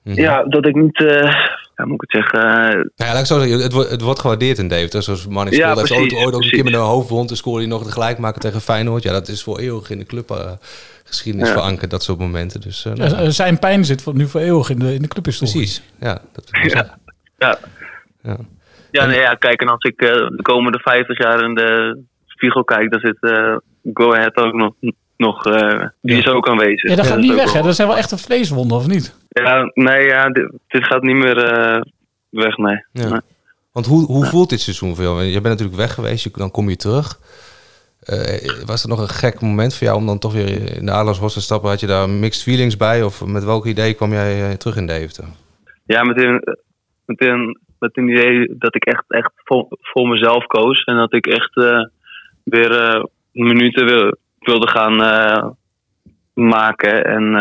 Mhm. 0.04 0.20
Ja, 0.22 0.44
dat 0.44 0.66
ik 0.68 0.76
niet. 0.76 1.04
eh 1.06 1.34
ja, 1.82 1.88
moet 1.88 2.04
ik 2.04 2.12
het 2.12 2.24
zeggen. 2.24 2.40
eh, 2.50 2.74
Nou 2.74 2.86
ja, 2.96 3.12
laat 3.12 3.20
ik 3.20 3.26
zo 3.26 3.40
zeggen, 3.40 3.60
het, 3.62 3.74
wordt- 3.74 3.90
het 3.90 4.02
wordt 4.02 4.20
gewaardeerd 4.20 4.58
in 4.58 4.68
Deventer. 4.68 5.04
Zoals 5.04 5.28
Manning 5.28 5.56
Ja, 5.56 5.62
School 5.68 5.78
heeft 5.80 5.92
ooit, 5.92 6.08
precies, 6.08 6.26
ooit 6.26 6.36
ook 6.36 6.44
een 6.44 6.50
keer 6.50 6.64
met 6.64 6.74
een 6.74 6.80
hoofdwond. 6.80 7.30
En 7.30 7.36
scoorde 7.38 7.60
hij 7.60 7.70
nog 7.70 7.84
het 7.84 7.92
gelijk 7.92 8.18
maken 8.18 8.42
tegen 8.42 8.62
Feyenoord. 8.62 9.04
Ja, 9.04 9.12
dat 9.12 9.28
is 9.28 9.44
voor 9.44 9.60
eeuwig 9.60 9.90
in 9.90 9.98
de 9.98 10.06
clubgeschiedenis 10.06 11.48
Ja. 11.48 11.54
verankerd, 11.54 11.92
dat 11.92 12.04
soort 12.04 12.20
momenten. 12.20 12.62
Dus, 12.62 12.86
eh, 12.86 12.96
Ja, 12.96 13.08
nou, 13.08 13.24
eh, 13.26 13.30
zijn 13.30 13.60
pijn 13.60 13.86
zit 13.86 14.02
voor, 14.02 14.16
nu 14.16 14.28
voor 14.28 14.42
eeuwig 14.42 14.70
in 14.70 14.80
de, 14.80 14.94
in 14.94 15.02
de 15.02 15.08
clubhistorie. 15.08 15.54
Precies, 15.54 15.82
ja. 16.00 16.20
Dat, 16.34 16.46
ja. 16.74 16.98
Ja. 17.38 17.58
Ja. 18.24 18.38
Ja, 18.92 19.06
nee, 19.06 19.20
ja, 19.20 19.34
kijk, 19.34 19.62
en 19.62 19.68
als 19.68 19.84
ik 19.84 20.02
eh, 20.02 20.08
de 20.14 20.40
komende 20.42 20.80
50 20.80 21.18
jaar 21.18 21.44
in 21.44 21.54
de 21.54 22.00
spiegel 22.26 22.64
kijk, 22.64 22.92
dan 22.92 23.00
zit 23.00 23.18
eh 23.20 23.56
Go 23.94 24.14
Ahead 24.14 24.36
ook 24.36 24.54
nog. 24.54 24.74
nog 25.18 25.46
eh, 25.46 25.86
die 26.02 26.18
is 26.18 26.28
ook 26.28 26.48
aanwezig. 26.50 26.90
Ja, 26.90 26.96
dat 26.96 27.06
gaat 27.08 27.18
is 27.18 27.24
niet 27.24 27.36
weg, 27.36 27.54
hè? 27.54 27.62
Dat 27.62 27.76
zijn 27.76 27.88
wel 27.88 27.98
echt 27.98 28.12
een 28.12 28.18
vleeswonden, 28.18 28.78
of 28.78 28.88
niet? 28.88 29.16
Ja, 29.34 29.72
nee, 29.74 30.06
ja, 30.06 30.30
dit, 30.30 30.52
dit 30.68 30.84
gaat 30.86 31.02
niet 31.02 31.16
meer 31.16 31.38
eh, 31.38 31.82
weg, 32.30 32.58
nee. 32.58 32.86
Ja. 32.92 33.10
Nee. 33.10 33.20
Want 33.72 33.86
hoe, 33.86 34.06
hoe 34.06 34.26
voelt 34.26 34.50
dit 34.50 34.60
seizoen 34.62 34.96
voor 34.96 35.04
jou? 35.04 35.22
Je 35.24 35.32
bent 35.42 35.44
natuurlijk 35.44 35.78
weg 35.78 35.94
geweest, 35.94 36.24
je- 36.24 36.30
dan 36.34 36.52
kom 36.52 36.70
je 36.70 36.76
terug. 36.76 37.20
Eh, 38.02 38.66
was 38.66 38.84
er 38.84 38.90
nog 38.90 39.00
een 39.00 39.10
gek 39.10 39.42
moment 39.42 39.76
voor 39.76 39.88
jou 39.88 40.00
om 40.00 40.06
dan 40.06 40.20
toch 40.20 40.34
weer 40.34 40.76
in 40.78 40.86
de 40.86 40.92
Adelaarshorst 40.92 41.36
te 41.36 41.42
stappen? 41.42 41.70
Had 41.70 41.80
je 41.80 41.88
daar 41.88 42.10
mixed 42.10 42.44
feelings 42.44 42.78
bij? 42.78 43.04
Of 43.04 43.26
met 43.26 43.44
welk 43.44 43.66
idee 43.66 43.94
kwam 43.94 44.12
jij 44.12 44.50
eh, 44.50 44.56
terug 44.56 44.76
in 44.76 44.88
Deventer? 44.88 45.26
Ja, 45.86 46.04
met 46.04 46.18
een, 46.22 46.42
met 47.06 47.22
een, 47.28 47.60
met 47.80 47.98
een 47.98 48.10
idee 48.10 48.56
dat 48.58 48.76
ik 48.76 48.86
echt, 48.86 49.04
echt 49.08 49.32
voor, 49.36 49.66
voor 49.70 50.08
mezelf 50.08 50.46
koos. 50.46 50.84
En 50.84 50.96
dat 50.96 51.14
ik 51.14 51.28
echt 51.28 51.54
weer 52.44 52.72
eh, 52.72 53.04
minuten 53.32 53.86
wil, 53.86 54.16
wilde 54.40 54.68
gaan 54.68 54.96
maken. 56.34 57.04
En 57.06 57.36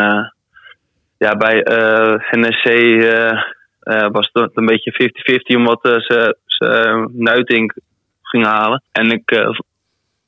ja, 1.21 1.35
bij 1.37 1.63
eh 1.63 2.13
NSC 2.31 2.65
eh, 2.65 3.31
eh, 3.79 4.07
was 4.11 4.29
het 4.33 4.51
een 4.53 4.65
beetje 4.65 5.11
50-50 5.53 5.55
omdat 5.55 5.79
ze, 5.81 6.37
ze 6.45 7.09
Nuitink 7.11 7.73
ging 8.21 8.45
halen. 8.45 8.83
En 8.91 9.11
ik 9.11 9.55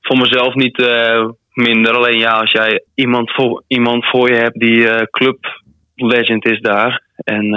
voor 0.01 0.17
mezelf 0.17 0.53
niet 0.53 0.77
minder. 1.53 1.93
Alleen 1.93 2.19
ja, 2.19 2.32
als 2.32 2.51
jij 2.51 2.84
iemand 2.93 3.32
voor, 3.32 3.63
iemand 3.67 4.06
voor 4.06 4.29
je 4.29 4.36
hebt 4.36 4.60
die 4.60 4.89
eh, 4.89 5.06
club 5.12 5.62
legend 5.95 6.45
is 6.45 6.60
daar. 6.60 7.03
En, 7.15 7.53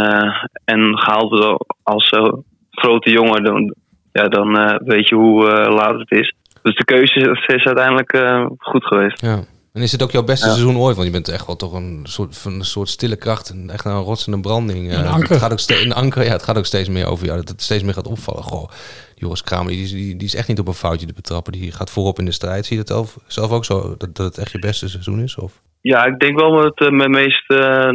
en 0.64 0.99
gehaald 0.99 1.59
als 1.83 2.09
eh, 2.09 2.33
grote 2.70 3.11
jongen, 3.11 3.44
dan, 3.44 3.75
ja, 4.12 4.29
dan 4.29 4.79
weet 4.85 5.09
je 5.09 5.14
hoe 5.14 5.44
laat 5.68 5.99
het 5.99 6.11
is. 6.11 6.35
Dus 6.62 6.77
de 6.77 6.85
keuze 6.85 7.20
is, 7.20 7.55
is 7.55 7.64
uiteindelijk 7.64 8.16
goed 8.59 8.85
geweest. 8.85 9.20
Ja. 9.20 9.55
En 9.77 9.83
is 9.83 9.93
het 9.93 10.03
ook 10.03 10.11
jouw 10.11 10.23
beste 10.25 10.47
Ja. 10.47 10.53
seizoen 10.53 10.77
ooit? 10.77 10.95
Want 10.97 11.07
je 11.07 11.12
bent 11.12 11.29
echt 11.29 11.47
wel 11.47 11.57
toch 11.57 11.73
een 11.73 12.01
soort, 12.03 12.39
van 12.39 12.53
een 12.53 12.65
soort 12.65 12.89
stille 12.89 13.17
kracht. 13.17 13.49
Een, 13.51 13.71
echt 13.71 13.85
een 13.85 13.93
rots 14.01 14.27
en 14.27 14.33
een 14.33 14.41
branding. 14.43 14.93
Een 14.93 15.05
Eh, 15.05 15.12
anker. 15.12 15.31
Het 15.31 15.39
gaat 15.39 15.53
ook 15.53 15.59
steeds, 15.59 15.85
een 15.85 15.93
anker. 15.93 16.25
Ja, 16.25 16.31
het 16.33 16.43
gaat 16.43 16.59
ook 16.59 16.65
steeds 16.67 16.89
meer 16.89 17.07
over 17.07 17.27
jou. 17.27 17.39
Dat 17.39 17.49
het 17.49 17.62
steeds 17.62 17.83
meer 17.83 17.95
gaat 17.95 18.07
opvallen. 18.07 18.43
Goh, 18.43 18.69
Joris 19.15 19.43
Kramer, 19.43 19.73
die, 19.73 19.83
is- 19.83 19.91
die, 19.93 20.17
die 20.17 20.27
is 20.27 20.35
echt 20.35 20.49
niet 20.49 20.59
op 20.59 20.69
een 20.69 20.75
foutje 20.75 21.07
te 21.07 21.12
betrappen. 21.12 21.53
Die 21.53 21.73
gaat 21.73 21.91
voorop 21.91 22.19
in 22.19 22.25
de 22.25 22.33
strijd. 22.33 22.67
Zie 22.67 22.77
je 22.79 22.85
dat 22.85 22.93
zelf, 22.97 23.17
zelf 23.27 23.51
ook 23.51 23.65
zo? 23.65 23.95
Dat, 23.99 24.15
dat 24.17 24.27
het 24.27 24.39
echt 24.39 24.53
je 24.53 24.59
beste 24.59 24.89
seizoen 24.89 25.21
is? 25.21 25.37
Of? 25.37 25.53
Ja, 25.81 26.05
ik 26.05 26.19
denk 26.19 26.39
wel 26.41 26.65
het 26.65 26.81
eh, 26.81 26.89
mijn 26.91 27.11
meest 27.11 27.51
eh, 27.51 27.89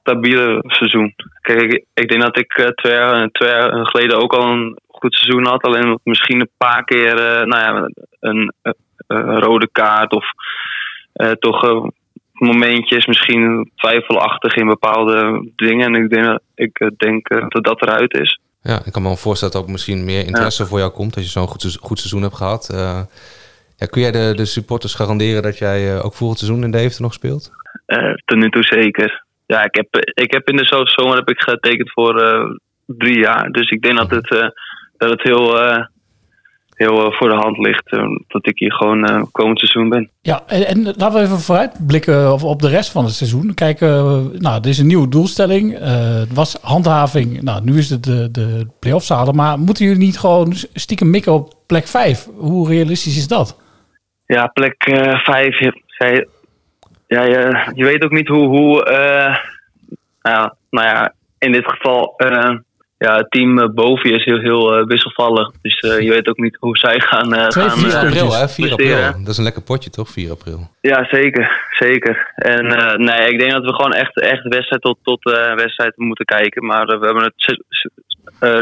stabiele 0.00 0.64
seizoen. 0.66 1.14
Kijk, 1.40 1.60
ik, 1.72 1.84
ik 1.94 2.08
denk 2.08 2.22
dat 2.22 2.38
ik 2.38 2.52
eh, 2.52 2.66
twee, 2.66 2.92
jaar, 2.94 3.28
twee 3.28 3.50
jaar 3.50 3.86
geleden 3.86 4.22
ook 4.22 4.32
al 4.32 4.50
een 4.50 4.78
goed 4.88 5.14
seizoen 5.14 5.46
had. 5.46 5.62
Alleen 5.62 5.98
misschien 6.04 6.40
een 6.40 6.50
paar 6.56 6.84
keer 6.84 7.18
eh, 7.18 7.46
nou 7.46 7.60
ja, 7.60 7.88
een, 8.20 8.52
eh, 8.62 8.72
rode 9.38 9.68
kaart 9.72 10.12
of 10.12 10.24
toch 11.30 11.64
eh, 11.64 11.84
momentjes 12.32 13.06
misschien 13.06 13.70
twijfelachtig 13.76 14.54
in 14.54 14.66
bepaalde 14.66 15.50
dingen. 15.56 15.94
En 15.94 16.02
ik 16.04 16.10
denk, 16.10 16.38
ik 16.54 16.78
eh, 16.78 16.88
denk 16.96 17.28
eh, 17.28 17.44
dat 17.48 17.64
dat 17.64 17.82
eruit 17.82 18.14
is. 18.18 18.38
Ja, 18.62 18.80
ik 18.84 18.92
kan 18.92 19.02
me 19.02 19.08
wel 19.08 19.16
voorstellen 19.16 19.54
dat 19.54 19.62
ook 19.62 19.68
misschien 19.68 20.04
meer 20.04 20.26
interesse 20.26 20.66
voor 20.66 20.78
jou 20.78 20.90
komt. 20.90 21.14
Als 21.16 21.24
je 21.24 21.30
zo'n 21.30 21.46
goed, 21.46 21.60
seizoen- 21.60 21.82
goed 21.82 21.98
seizoen 21.98 22.22
hebt 22.22 22.34
gehad. 22.36 22.68
Eh, 22.74 23.00
ja, 23.76 23.86
kun 23.86 24.00
jij 24.02 24.10
de, 24.12 24.32
de 24.36 24.44
supporters 24.44 24.94
garanderen 24.94 25.42
dat 25.42 25.58
jij 25.58 25.94
eh, 25.96 26.04
ook 26.04 26.14
volgend 26.14 26.38
seizoen 26.38 26.64
in 26.64 26.70
Deventer 26.70 27.02
nog 27.02 27.12
speelt? 27.12 27.50
Eh, 27.86 28.12
tot 28.24 28.38
nu 28.38 28.50
toe 28.50 28.62
zeker. 28.62 29.24
Ja, 29.46 29.64
ik 29.64 29.74
heb, 29.74 29.86
ik 30.14 30.32
heb 30.32 30.48
in 30.48 30.56
de 30.56 30.66
zo- 30.66 30.84
zomer 30.86 31.16
heb 31.16 31.28
ik 31.28 31.40
getekend 31.42 31.92
voor 31.92 32.20
eh, 32.20 32.44
drie 32.86 33.18
jaar. 33.18 33.50
Dus 33.50 33.70
ik 33.70 33.82
denk 33.82 33.96
dat 33.96 34.10
het, 34.10 34.30
eh, 34.30 34.48
dat 34.96 35.10
het 35.10 35.22
heel, 35.22 35.60
eh, 35.60 35.84
heel 36.82 37.06
eh, 37.06 37.12
voor 37.18 37.28
de 37.28 37.34
hand 37.34 37.58
ligt 37.58 37.92
eh, 37.92 38.04
dat 38.28 38.46
ik 38.46 38.58
hier 38.58 38.72
gewoon 38.72 39.04
eh, 39.04 39.22
komend 39.32 39.58
seizoen 39.58 39.88
ben. 39.88 40.10
Ja, 40.20 40.42
en, 40.46 40.66
en 40.66 40.82
laten 40.84 41.12
we 41.12 41.20
even 41.20 41.38
vooruitblikken 41.38 42.32
op, 42.32 42.42
op 42.42 42.60
de 42.62 42.68
rest 42.68 42.90
van 42.90 43.04
het 43.04 43.14
seizoen. 43.14 43.54
Kijken, 43.54 43.88
nou, 44.38 44.60
dit 44.60 44.72
is 44.72 44.78
een 44.78 44.86
nieuwe 44.86 45.08
doelstelling. 45.08 45.78
Het 45.78 46.32
was 46.34 46.58
handhaving. 46.62 47.42
Nou, 47.42 47.62
nu 47.64 47.78
is 47.78 47.90
het 47.90 48.04
de, 48.04 48.30
de 48.30 48.66
play-offs 48.80 49.08
halen. 49.08 49.34
Maar 49.36 49.58
moeten 49.58 49.84
jullie 49.84 50.00
niet 50.00 50.18
gewoon 50.18 50.52
stiekem 50.74 51.10
mikken 51.10 51.32
op 51.32 51.54
plek 51.66 51.86
5? 51.86 52.28
Hoe 52.36 52.68
realistisch 52.68 53.16
is 53.16 53.28
dat? 53.28 53.60
Ja, 54.26 54.46
plek 54.46 54.82
eh, 54.84 55.18
vijf. 55.18 55.58
je, 55.58 55.82
jij- 55.98 56.26
ja, 57.06 57.22
je, 57.22 57.70
je 57.74 57.84
weet 57.84 58.04
ook 58.04 58.10
niet 58.12 58.28
hoe. 58.28 58.46
hoe 58.46 58.84
ja, 60.22 60.54
nou 60.70 60.86
ja, 60.86 61.12
in 61.38 61.52
dit 61.52 61.64
geval. 61.66 62.14
Ja, 63.02 63.16
het 63.16 63.30
team 63.30 63.58
eh, 63.58 63.68
boven 63.68 64.10
je 64.10 64.16
is 64.16 64.24
heel, 64.24 64.38
heel 64.38 64.74
eh, 64.74 64.86
wisselvallig. 64.86 65.50
Dus 65.62 65.80
eh, 65.80 66.00
je 66.00 66.10
weet 66.10 66.28
ook 66.28 66.36
niet 66.36 66.56
hoe 66.60 66.76
zij 66.76 67.00
gaan. 67.00 67.34
eh 67.34 67.46
Twee, 67.46 67.68
gaan 67.68 67.78
4 67.78 67.88
eh, 67.88 68.02
april, 68.02 68.32
hè? 68.32 68.48
4 68.48 68.72
april. 68.72 69.12
Dat 69.18 69.28
is 69.28 69.36
een 69.38 69.44
lekker 69.44 69.62
potje, 69.62 69.90
toch? 69.90 70.08
4 70.08 70.30
april. 70.30 70.70
Ja, 70.80 71.04
zeker. 71.10 71.66
Zeker. 71.70 72.32
En 72.34 72.66
nee, 73.04 73.28
ik 73.28 73.38
denk 73.38 73.52
dat 73.52 73.64
we 73.64 73.74
gewoon 73.74 73.92
echt, 73.92 74.20
echt 74.20 74.42
wedstrijd 74.42 74.82
tot, 74.82 74.98
tot 75.02 75.22
wedstrijd 75.54 75.96
moeten 75.96 76.24
kijken. 76.24 76.66
Maar 76.66 76.86
we 76.86 77.06
hebben 77.06 77.24
het 77.24 77.58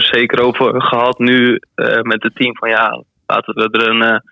zeker 0.05 0.43
over 0.43 0.83
gehad 0.83 1.19
nu 1.19 1.61
met 2.03 2.23
het 2.23 2.35
team 2.35 2.57
van 2.57 2.69
ja, 2.69 3.03
laten 3.27 3.55
we 3.55 3.69
er 3.71 3.89
een, 3.89 4.23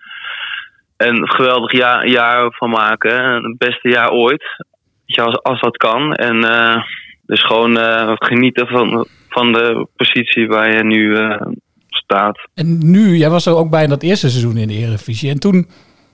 een 0.97 1.29
geweldig 1.29 1.71
jaar, 1.71 2.07
jaar 2.07 2.51
van 2.51 2.69
maken. 2.69 3.43
Het 3.43 3.57
beste 3.57 3.89
jaar 3.89 4.11
ooit. 4.11 4.43
Als, 5.05 5.43
als 5.43 5.59
dat 5.61 5.77
kan. 5.77 6.13
En 6.13 6.43
dus 7.29 7.45
gewoon 7.45 7.77
eh, 7.77 8.11
genieten 8.15 8.67
van, 8.67 9.07
van 9.29 9.51
de 9.51 9.87
positie 9.95 10.47
waar 10.47 10.75
je 10.75 10.83
nu 10.83 11.15
eh, 11.17 11.41
staat. 11.87 12.39
En 12.53 12.91
nu, 12.91 13.15
jij 13.17 13.29
was 13.29 13.45
er 13.45 13.55
ook 13.55 13.69
bij 13.69 13.83
in 13.83 13.89
dat 13.89 14.03
eerste 14.03 14.29
seizoen 14.29 14.57
in 14.57 14.67
de 14.67 14.73
Eredivisie. 14.73 15.29
En 15.29 15.39
toen, 15.39 15.67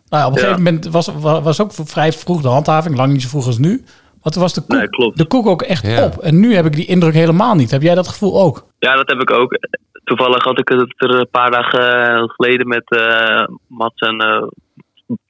nou, 0.10 0.26
op 0.26 0.32
een 0.32 0.42
Ja. 0.42 0.48
gegeven 0.48 0.64
moment 0.64 0.88
was, 0.88 1.08
wa- 1.20 1.42
was 1.42 1.62
ook 1.62 1.72
vrij 1.74 2.12
vroeg 2.12 2.42
de 2.42 2.48
handhaving. 2.48 2.96
Lang 2.98 3.12
niet 3.12 3.22
zo 3.22 3.28
vroeg 3.30 3.46
als 3.46 3.58
nu. 3.58 3.84
Want 4.22 4.34
toen 4.34 4.42
was 4.42 4.54
de 4.54 4.88
koek, 4.96 5.16
de 5.16 5.26
koek 5.28 5.48
ook 5.48 5.62
echt 5.62 5.88
Ja. 5.88 6.06
op. 6.06 6.18
En 6.18 6.40
nu 6.40 6.56
heb 6.56 6.66
ik 6.66 6.74
die 6.76 6.86
indruk 6.86 7.14
helemaal 7.14 7.56
niet. 7.56 7.72
Heb 7.72 7.82
jij 7.82 7.96
dat 7.96 8.08
gevoel 8.08 8.42
ook? 8.42 8.66
Ja, 8.80 8.96
dat 8.96 9.10
heb 9.10 9.22
ik 9.22 9.32
ook. 9.32 9.58
Toevallig 10.04 10.44
had 10.44 10.60
ik 10.60 10.70
het 10.70 10.94
er 10.98 11.20
een 11.20 11.28
paar 11.32 11.52
dagen 11.52 12.10
eh, 12.10 12.24
geleden 12.28 12.68
met 12.68 12.84
eh 12.92 13.44
Mats 13.68 14.02
en 14.02 14.18
eh, 14.20 14.44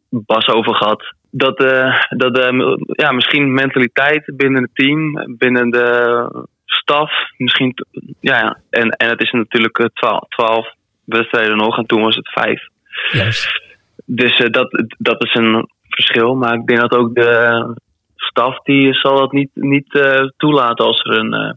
Bas 0.10 0.48
over 0.48 0.76
gehad. 0.76 1.04
Dat, 1.38 1.60
eh, 1.60 1.96
dat 2.10 2.38
eh, 2.38 2.76
ja, 2.86 3.12
misschien 3.12 3.54
mentaliteit 3.54 4.32
binnen 4.36 4.62
het 4.62 4.72
team, 4.74 5.36
binnen 5.38 5.70
de 5.70 6.48
staf. 6.66 7.12
Misschien, 7.38 7.74
ja, 8.20 8.38
ja. 8.40 8.60
En, 8.70 8.90
en 8.90 9.10
het 9.10 9.22
is 9.22 9.32
natuurlijk 9.32 9.78
eh, 9.78 9.86
twaalf, 9.94 10.28
twaalf 10.28 10.74
wedstrijden 11.04 11.58
nog 11.58 11.78
en 11.78 11.86
toen 11.86 12.02
was 12.02 12.16
het 12.16 12.32
vijf. 12.32 12.68
Juist. 13.12 13.62
Dus 14.06 14.40
eh, 14.40 14.52
dat, 14.52 14.84
dat 14.98 15.24
is 15.24 15.34
een 15.34 15.68
verschil. 15.90 16.36
Maar 16.36 16.54
ik 16.54 16.66
denk 16.66 16.80
dat 16.80 16.96
ook 16.96 17.16
de 17.16 17.74
staf 18.16 18.60
die 18.60 18.94
zal 18.94 19.18
dat 19.18 19.32
niet, 19.32 19.50
niet 19.54 19.94
eh, 19.94 20.22
toelaten 20.38 20.86
als 20.86 21.04
er 21.04 21.18
een 21.18 21.34
eh, 21.34 21.54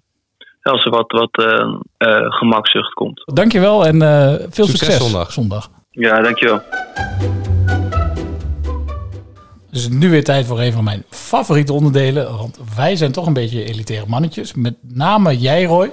als 0.63 0.85
er 0.85 0.91
wat, 0.91 1.13
wat 1.13 1.45
gemakzucht 2.35 2.93
komt. 2.93 3.23
Dankjewel 3.25 3.87
en 3.87 4.03
eh, 4.03 4.35
veel 4.35 4.67
Succes 4.67 4.79
succes, 4.79 5.11
zondag. 5.11 5.33
zondag. 5.33 5.69
Ja, 5.91 6.21
dankjewel. 6.21 6.63
Dus 9.79 9.89
nu 9.89 10.11
weer 10.11 10.25
tijd 10.25 10.47
voor 10.47 10.61
een 10.61 10.73
van 10.73 10.85
mijn 10.85 11.05
favoriete 11.11 11.73
onderdelen. 11.73 12.37
Want 12.37 12.59
wij 12.77 12.97
zijn 12.97 13.13
toch 13.13 13.27
een 13.27 13.33
beetje 13.33 13.65
elitaire 13.65 14.07
mannetjes. 14.09 14.55
Met 14.55 14.75
name 14.83 15.39
jij, 15.39 15.65
Roy. 15.65 15.91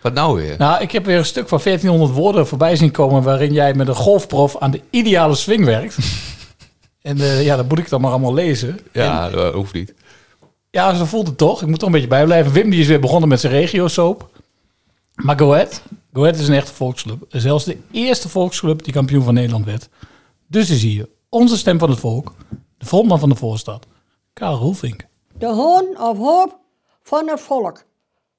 Wat 0.00 0.14
nou 0.14 0.36
weer? 0.36 0.54
Nou, 0.58 0.82
ik 0.82 0.90
heb 0.90 1.04
weer 1.04 1.18
een 1.18 1.24
stuk 1.24 1.48
van 1.48 1.60
1400 1.62 2.18
woorden 2.18 2.46
voorbij 2.46 2.76
zien 2.76 2.90
komen... 2.90 3.22
waarin 3.22 3.52
jij 3.52 3.74
met 3.74 3.88
een 3.88 3.94
golfprof 3.94 4.56
aan 4.58 4.70
de 4.70 4.80
ideale 4.90 5.34
swing 5.34 5.64
werkt. 5.64 5.96
en 7.02 7.20
eh, 7.20 7.44
ja, 7.44 7.56
dat 7.56 7.68
moet 7.68 7.78
ik 7.78 7.88
dan 7.88 8.00
maar 8.00 8.10
allemaal 8.10 8.34
lezen. 8.34 8.78
Ja, 8.92 9.30
dat 9.30 9.54
hoeft 9.54 9.74
niet. 9.74 9.94
Ja, 10.70 10.94
zo 10.94 11.04
voelt 11.04 11.26
het 11.26 11.38
toch. 11.38 11.62
Ik 11.62 11.68
moet 11.68 11.78
toch 11.78 11.88
een 11.88 11.94
beetje 11.94 12.08
bijblijven. 12.08 12.52
Wim 12.52 12.70
die 12.70 12.80
is 12.80 12.86
weer 12.86 13.00
begonnen 13.00 13.28
met 13.28 13.40
zijn 13.40 13.52
regio-soap. 13.52 14.30
Maar 15.14 15.38
go 15.38 15.52
ahead. 15.52 15.82
Go 15.88 15.96
Go 16.12 16.20
Ahead 16.20 16.40
is 16.40 16.48
een 16.48 16.54
echte 16.54 16.74
volksclub. 16.74 17.24
Zelfs 17.28 17.64
de 17.64 17.76
eerste 17.90 18.28
volksclub 18.28 18.84
die 18.84 18.92
kampioen 18.92 19.24
van 19.24 19.34
Nederland 19.34 19.64
werd. 19.64 19.88
Dus 20.46 20.70
is 20.70 20.82
hier 20.82 21.08
onze 21.28 21.56
stem 21.56 21.78
van 21.78 21.90
het 21.90 21.98
volk, 21.98 22.34
de 22.78 22.86
frontman 22.86 23.18
van 23.18 23.28
de 23.28 23.34
voorstad, 23.34 23.86
Karel 24.32 24.58
Roelvink. 24.58 25.06
De 25.38 25.46
hoon 25.46 26.00
of 26.00 26.16
hoop 26.16 26.58
van 27.02 27.28
het 27.28 27.40
volk. 27.40 27.84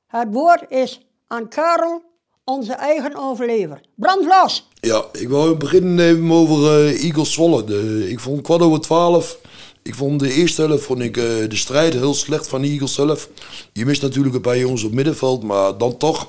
Het 0.08 0.28
woord 0.32 0.65
is 0.69 1.02
aan 1.28 1.47
Karel, 1.47 2.02
onze 2.43 2.73
eigen 2.73 3.15
overlever. 3.15 3.82
Brand 3.95 4.25
los! 4.25 4.67
Ja, 4.73 5.04
ik 5.12 5.28
wil 5.28 5.58
beginnen 5.58 5.95
nemen 5.95 6.38
over 6.38 6.86
eh, 6.86 7.04
Eagles 7.04 7.34
Zwolle. 7.34 7.63
De, 7.63 8.10
ik 8.10 8.19
vond 8.19 8.41
kwart 8.41 8.62
over 8.62 8.82
twaalf. 8.82 9.38
Ik 9.84 9.95
vond 9.95 10.19
de 10.19 10.34
eerste 10.34 10.62
helft 10.62 10.84
vond 10.84 10.99
ik, 10.99 11.17
eh, 11.17 11.23
de 11.23 11.56
strijd 11.56 11.93
heel 11.93 12.13
slecht 12.13 12.47
van 12.47 12.62
de 12.62 12.67
Eagles 12.67 12.93
zelf. 12.93 13.30
Je 13.73 13.86
mist 13.86 14.02
natuurlijk 14.02 14.36
een 14.36 14.41
paar 14.41 14.58
jongens 14.58 14.84
op 14.84 14.93
middenveld, 14.93 15.43
maar 15.43 15.78
dan 15.78 15.97
toch. 15.97 16.28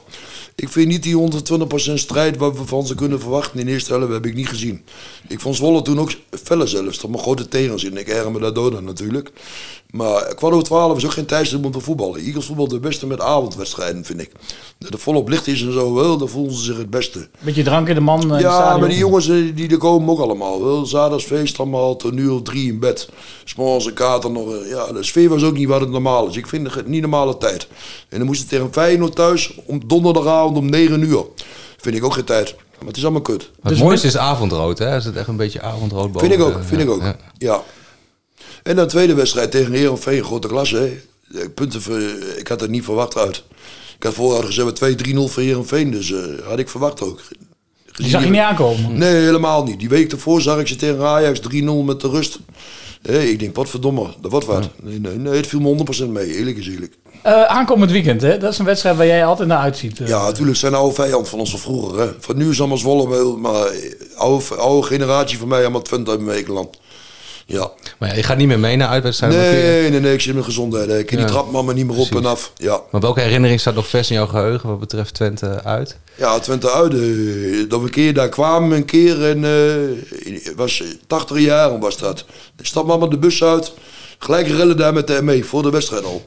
Ik 0.54 0.68
vind 0.68 0.88
niet 0.88 1.02
die 1.02 1.30
120% 1.90 1.94
strijd 1.94 2.36
wat 2.36 2.58
we 2.58 2.64
van 2.64 2.86
ze 2.86 2.94
kunnen 2.94 3.20
verwachten 3.20 3.58
in 3.58 3.66
de 3.66 3.72
eerste 3.72 3.92
helft 3.92 4.12
heb 4.12 4.26
ik 4.26 4.34
niet 4.34 4.48
gezien. 4.48 4.84
Ik 5.28 5.40
vond 5.40 5.56
Zwolle 5.56 5.82
toen 5.82 6.00
ook 6.00 6.12
feller 6.42 6.68
zelfs. 6.68 7.00
Dat 7.00 7.10
mijn 7.10 7.22
grote 7.22 7.48
tegenzin. 7.48 7.96
Ik 7.96 8.08
erger 8.08 8.32
me 8.32 8.40
daardoor 8.40 8.82
natuurlijk. 8.82 9.30
Maar 9.92 10.34
kwart 10.34 10.52
over 10.52 10.64
twaalf 10.66 10.96
is 10.96 11.04
ook 11.04 11.12
geen 11.12 11.26
tijdstip 11.26 11.64
om 11.64 11.70
te 11.72 11.80
voetballen. 11.80 12.20
Eagles 12.20 12.46
voetbal 12.46 12.68
de 12.68 12.80
beste 12.80 13.06
met 13.06 13.20
avondwedstrijden, 13.20 14.04
vind 14.04 14.20
ik. 14.20 14.30
De 14.78 14.98
volop 14.98 15.28
licht 15.28 15.46
is 15.46 15.62
en 15.62 15.72
zo 15.72 15.94
wel, 15.94 16.16
dan 16.16 16.28
voelen 16.28 16.54
ze 16.54 16.62
zich 16.64 16.76
het 16.76 16.90
beste. 16.90 17.28
Beetje 17.38 17.62
drank 17.62 17.88
in 17.88 17.94
de 17.94 18.00
man. 18.00 18.20
eh, 18.20 18.26
in 18.26 18.32
het 18.32 18.40
Ja, 18.42 18.76
maar 18.76 18.88
die 18.88 18.98
jongens 18.98 19.28
eh, 19.28 19.36
die 19.54 19.70
er 19.70 19.78
komen 19.78 20.08
ook 20.08 20.20
allemaal. 20.20 20.64
Wel, 20.64 20.86
Zaterdagsfeest 20.86 21.58
allemaal 21.58 21.96
tot 21.96 22.12
nu 22.12 22.28
al 22.30 22.42
drie 22.42 22.72
in 22.72 22.78
bed. 22.78 23.08
S'morgens 23.44 23.86
een 23.86 23.94
kater 23.94 24.30
nog. 24.30 24.54
eh, 24.54 24.70
Ja, 24.70 24.92
de 24.92 25.02
sfeer 25.02 25.28
was 25.28 25.42
ook 25.42 25.56
niet 25.56 25.68
wat 25.68 25.80
het 25.80 25.90
normaal 25.90 26.28
is. 26.28 26.36
Ik 26.36 26.46
vind 26.46 26.74
het 26.74 26.86
niet 26.86 27.00
normale 27.00 27.38
tijd. 27.38 27.68
En 28.08 28.18
dan 28.18 28.26
moesten 28.26 28.48
tegen 28.48 28.68
Feyenoord 28.72 29.14
thuis 29.14 29.54
om 29.66 29.80
donderdagavond 29.86 30.56
om 30.56 30.70
9 30.70 31.02
uur. 31.02 31.24
Vind 31.76 31.96
ik 31.96 32.04
ook 32.04 32.14
geen 32.14 32.24
tijd. 32.24 32.54
Maar 32.78 32.88
het 32.88 32.96
is 32.96 33.02
allemaal 33.02 33.22
kut. 33.22 33.50
het 33.62 33.78
mooiste 33.78 34.06
is 34.06 34.16
avondrood, 34.16 34.78
hè? 34.78 34.96
Is 34.96 35.04
het 35.04 35.16
echt 35.16 35.28
een 35.28 35.36
beetje 35.36 35.62
avondrood 35.62 36.12
boven? 36.12 36.28
Vind 36.28 36.40
ik 36.40 36.46
ook, 36.46 36.54
vind 36.64 36.80
ja, 36.80 36.86
ik 36.86 36.92
ook. 36.92 37.02
ja. 37.02 37.16
Ja. 37.38 37.62
En 38.62 38.76
dan 38.76 38.88
tweede 38.88 39.14
wedstrijd 39.14 39.50
tegen 39.50 39.72
Heerenveen, 39.72 40.24
grote 40.24 40.48
klasse. 40.48 40.76
Hè. 40.76 40.84
Eh, 41.40 41.46
Punten, 41.54 41.82
voor- 41.82 42.00
ik 42.36 42.48
had 42.48 42.60
het 42.60 42.70
niet 42.70 42.84
verwacht 42.84 43.16
uit. 43.16 43.44
Ik 43.96 44.02
had 44.02 44.14
vooruit 44.14 44.44
gezegd 44.44 44.78
we 44.78 44.94
2-3-0 45.14 45.28
voor 45.28 45.42
Heerenveen, 45.42 45.90
dus 45.90 46.12
eh, 46.12 46.18
had 46.44 46.58
ik 46.58 46.68
verwacht 46.68 47.02
ook. 47.02 47.20
Die 47.96 48.08
zag 48.08 48.24
je 48.24 48.30
niet 48.30 48.40
aankomen. 48.40 48.98
Nee, 48.98 49.14
helemaal 49.14 49.64
niet. 49.64 49.78
Die 49.78 49.88
week 49.88 50.12
ervoor 50.12 50.40
zag 50.40 50.58
ik 50.60 50.66
ze 50.68 50.76
tegen 50.76 51.04
Ajax 51.04 51.40
3-0 51.40 51.82
met 51.84 52.00
de 52.00 52.08
rust. 52.08 52.38
Ik 53.02 53.38
denk, 53.38 53.56
wat 53.56 53.68
verdomme, 53.70 54.06
dat 54.20 54.30
wordt 54.30 54.46
wat. 54.46 54.68
Nee, 54.82 54.98
nee, 55.00 55.16
nee, 55.16 55.32
het 55.36 55.46
viel 55.46 55.60
me 55.60 55.68
100% 55.68 56.06
mee, 56.10 56.36
eerlijk 56.36 56.56
is 56.56 56.68
eerlijk. 56.68 56.94
Eh, 57.22 57.42
aankomend 57.44 57.90
weekend, 57.90 58.20
hè? 58.22 58.38
dat 58.38 58.52
is 58.52 58.58
een 58.58 58.64
wedstrijd 58.64 58.96
waar 58.96 59.06
jij 59.06 59.24
altijd 59.24 59.48
naar 59.48 59.58
uitziet. 59.58 59.98
Ja, 60.04 60.24
natuurlijk 60.24 60.56
zijn 60.56 60.74
oude 60.74 60.94
vijand 60.94 61.28
van 61.28 61.38
ons 61.38 61.50
van 61.50 61.58
vroeger. 61.58 62.00
Hè. 62.00 62.08
Van 62.18 62.36
nu 62.36 62.50
is 62.50 62.58
allemaal 62.58 62.78
Zwolle, 62.78 63.36
maar 63.36 63.70
oude, 64.16 64.44
oude 64.56 64.86
generatie 64.86 65.38
van 65.38 65.48
mij, 65.48 65.60
allemaal 65.62 65.82
Twente 65.82 66.10
uit 66.10 66.20
Mekeland. 66.20 66.78
Ja. 67.52 67.70
Maar 67.98 68.08
ja, 68.08 68.14
je 68.14 68.22
gaat 68.22 68.36
niet 68.36 68.46
meer 68.46 68.58
mee 68.58 68.76
naar 68.76 68.88
uitwedstrijden. 68.88 69.38
Nee, 69.40 69.90
nee, 69.90 70.00
nee, 70.00 70.12
ik 70.12 70.20
zit 70.20 70.34
met 70.34 70.44
gezondheid. 70.44 70.90
Ik 70.90 71.06
ken 71.06 71.16
die 71.16 71.26
trap 71.26 71.50
maar 71.52 71.74
niet 71.74 71.86
meer 71.86 71.96
op 71.98 72.14
en 72.14 72.24
af. 72.26 72.52
Ja, 72.56 72.80
Maar 72.90 73.00
welke 73.00 73.20
herinnering 73.20 73.60
staat 73.60 73.74
nog 73.74 73.86
vers 73.88 74.08
in 74.10 74.16
jouw 74.16 74.26
geheugen 74.26 74.68
wat 74.68 74.80
betreft 74.80 75.14
Twente 75.14 75.62
uit? 75.64 75.96
ja 76.14 76.38
Twente 76.38 76.70
uit. 76.70 76.92
eh, 76.92 77.00
dat 77.68 77.78
we 77.78 77.84
een 77.84 77.90
keer 77.90 78.14
daar 78.14 78.28
kwamen, 78.28 78.76
een 78.76 78.84
keer. 78.84 79.24
En 79.24 79.44
eh, 79.44 80.52
was 80.56 80.82
80 81.06 81.38
jaar 81.38 81.78
was 81.78 81.98
dat. 81.98 82.24
Ik 82.58 82.66
stap 82.66 82.86
maar 82.86 82.98
met 82.98 83.10
de 83.10 83.18
bus 83.18 83.42
uit. 83.44 83.72
Gelijk 84.18 84.46
rellen 84.48 84.76
daar 84.76 84.92
met 84.92 85.06
de 85.06 85.22
ME 85.22 85.44
voor 85.44 85.62
de 85.62 85.70
wedstrijd 85.70 86.04
al. 86.04 86.26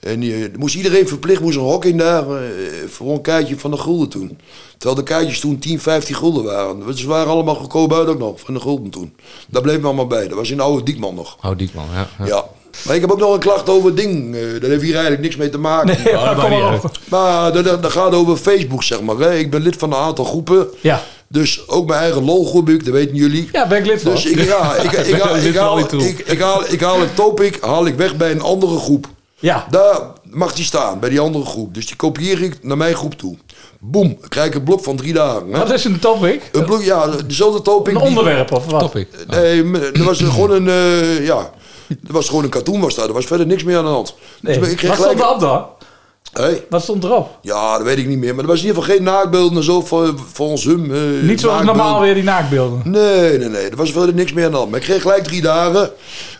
En 0.00 0.22
eh, 0.22 0.42
er 0.42 0.50
moest 0.58 0.74
iedereen 0.74 1.08
verplicht 1.08 1.40
moest 1.40 1.56
een 1.56 1.62
hok 1.62 1.84
in 1.84 1.96
daar 1.96 2.30
eh, 2.30 2.42
voor 2.88 3.12
een 3.12 3.20
kaartje 3.20 3.58
van 3.58 3.70
de 3.70 3.76
gulden 3.76 4.08
toen. 4.08 4.38
Terwijl 4.78 5.04
de 5.04 5.12
kaartjes 5.12 5.40
toen 5.40 5.58
10, 5.58 5.80
15 5.80 6.14
gulden 6.14 6.44
waren. 6.44 6.98
Ze 6.98 7.06
waren 7.06 7.28
allemaal 7.32 7.54
goedkoop 7.54 7.92
uit 7.94 8.08
ook 8.08 8.18
nog, 8.18 8.40
van 8.40 8.54
de 8.54 8.60
gulden 8.60 8.90
toen. 8.90 9.14
Daar 9.48 9.62
bleef 9.62 9.78
me 9.78 9.84
allemaal 9.86 10.06
bij. 10.06 10.28
Dat 10.28 10.38
was 10.38 10.50
in 10.50 10.60
oude 10.60 10.82
Diekman 10.82 11.14
nog. 11.14 11.36
Oh, 11.42 11.50
Diekman, 11.56 11.84
ja. 11.94 12.08
ja. 12.18 12.26
Ja. 12.26 12.44
Maar 12.84 12.94
ik 12.94 13.00
heb 13.00 13.10
ook 13.10 13.18
nog 13.18 13.32
een 13.34 13.38
klacht 13.40 13.68
over 13.68 13.86
het 13.86 13.96
ding. 13.96 14.34
Eh 14.36 14.40
dat 14.60 14.70
heeft 14.70 14.82
hier 14.82 14.92
eigenlijk 14.92 15.22
niks 15.22 15.36
mee 15.36 15.48
te 15.48 15.58
maken. 15.58 15.86
Nee, 16.04 16.14
ja, 16.14 16.34
dat 16.34 16.36
maar 16.48 16.50
niet 16.50 16.84
op. 16.84 16.90
Maar 17.08 17.52
dat, 17.52 17.64
dat, 17.64 17.82
dat 17.82 17.90
gaat 17.92 18.14
over 18.14 18.36
Facebook, 18.36 18.82
zeg 18.82 19.00
maar. 19.00 19.16
Hè. 19.18 19.34
Ik 19.36 19.50
ben 19.50 19.62
lid 19.62 19.76
van 19.76 19.92
een 19.92 19.98
aantal 19.98 20.24
groepen. 20.24 20.66
Ja. 20.80 21.02
Dus 21.28 21.68
ook 21.68 21.86
mijn 21.88 22.00
eigen 22.00 22.24
lolgroep, 22.24 22.66
dat 22.66 22.82
weten 22.82 23.16
jullie. 23.16 23.48
ja, 23.52 23.66
ben 23.66 23.78
ik 23.78 23.86
lid 23.86 24.02
van. 24.02 24.12
Dus 24.12 24.24
ik, 24.26 24.40
ja, 24.54 24.74
ik, 24.74 24.92
ik, 24.92 25.06
ik, 25.06 25.20
haal- 25.20 25.36
ik, 25.36 25.54
haal, 25.56 25.78
ik, 25.78 26.18
ik, 26.26 26.40
haal, 26.40 26.62
ik 26.68 26.80
haal 26.80 27.00
een 27.00 27.14
topic 27.14 27.58
haal 27.60 27.86
ik 27.86 27.94
weg 27.94 28.16
bij 28.16 28.30
een 28.30 28.40
andere 28.42 28.78
groep. 28.78 29.06
Ja. 29.44 29.66
Daar 29.70 30.00
mag 30.30 30.52
die 30.54 30.64
staan, 30.64 30.98
bij 31.00 31.08
die 31.08 31.20
andere 31.20 31.44
groep. 31.44 31.74
Dus 31.74 31.86
die 31.86 31.96
kopieer 31.96 32.42
ik 32.42 32.58
naar 32.62 32.76
mijn 32.76 32.94
groep 32.94 33.14
toe. 33.14 33.36
Boom, 33.80 34.10
ik 34.10 34.28
krijg 34.28 34.54
een 34.54 34.62
blok 34.62 34.82
van 34.84 34.96
drie 34.96 35.12
dagen. 35.12 35.52
Hè. 35.52 35.58
Wat 35.58 35.70
is 35.72 35.84
een 35.84 35.98
topic? 35.98 36.48
Een 36.52 36.64
blok, 36.64 36.82
ja, 36.82 37.06
dezelfde 37.26 37.62
topic. 37.62 37.92
Een 37.94 37.98
die- 37.98 38.08
onderwerp 38.08 38.52
of 38.52 38.66
wat? 38.66 38.80
Topic. 38.80 39.08
Nee, 39.28 39.62
m- 39.64 39.74
er 39.74 40.04
was 40.04 40.18
gewoon 40.18 40.50
een, 40.50 40.68
eh, 40.68 41.26
ja, 41.26 41.50
er 41.88 42.12
was 42.12 42.28
gewoon 42.28 42.44
een 42.44 42.50
cartoon 42.50 42.80
was 42.80 42.94
daar. 42.94 43.06
Er 43.06 43.12
was 43.12 43.24
verder 43.26 43.46
niks 43.46 43.64
meer 43.64 43.76
aan 43.76 43.84
de 43.84 43.90
hand. 43.90 44.14
Nee. 44.40 44.58
Dus 44.58 44.68
ik 44.68 44.76
kreeg 44.76 44.90
Wat 44.96 45.06
stond 45.06 45.20
erop 45.20 45.40
dan? 45.40 45.66
Hey, 46.32 46.64
Wat 46.70 46.82
stond 46.82 47.04
erop? 47.04 47.38
ja, 47.42 47.76
dat 47.76 47.86
weet 47.86 47.98
ik 47.98 48.06
niet 48.06 48.18
meer. 48.18 48.34
Maar 48.34 48.44
er 48.44 48.50
was 48.50 48.60
in 48.60 48.66
ieder 48.66 48.82
geval 48.82 48.96
geen 48.96 49.04
naaktbeelden 49.06 49.56
en 49.58 49.64
zo 49.64 49.80
voor, 49.82 50.14
voor 50.32 50.46
ons 50.46 50.64
hum. 50.64 50.94
eh, 50.94 51.00
Niet 51.22 51.40
zoals 51.40 51.64
normaal 51.64 52.00
weer 52.00 52.14
die 52.14 52.22
naakbeelden. 52.22 52.80
Nee, 52.84 53.38
nee, 53.38 53.48
nee. 53.48 53.68
Er 53.70 53.76
was 53.76 53.92
verder 53.92 54.14
niks 54.14 54.32
meer 54.32 54.44
aan 54.44 54.50
de 54.50 54.56
hand. 54.56 54.70
Maar 54.70 54.80
ik 54.80 54.86
kreeg 54.86 55.02
gelijk 55.02 55.24
drie 55.24 55.40
dagen. 55.42 55.90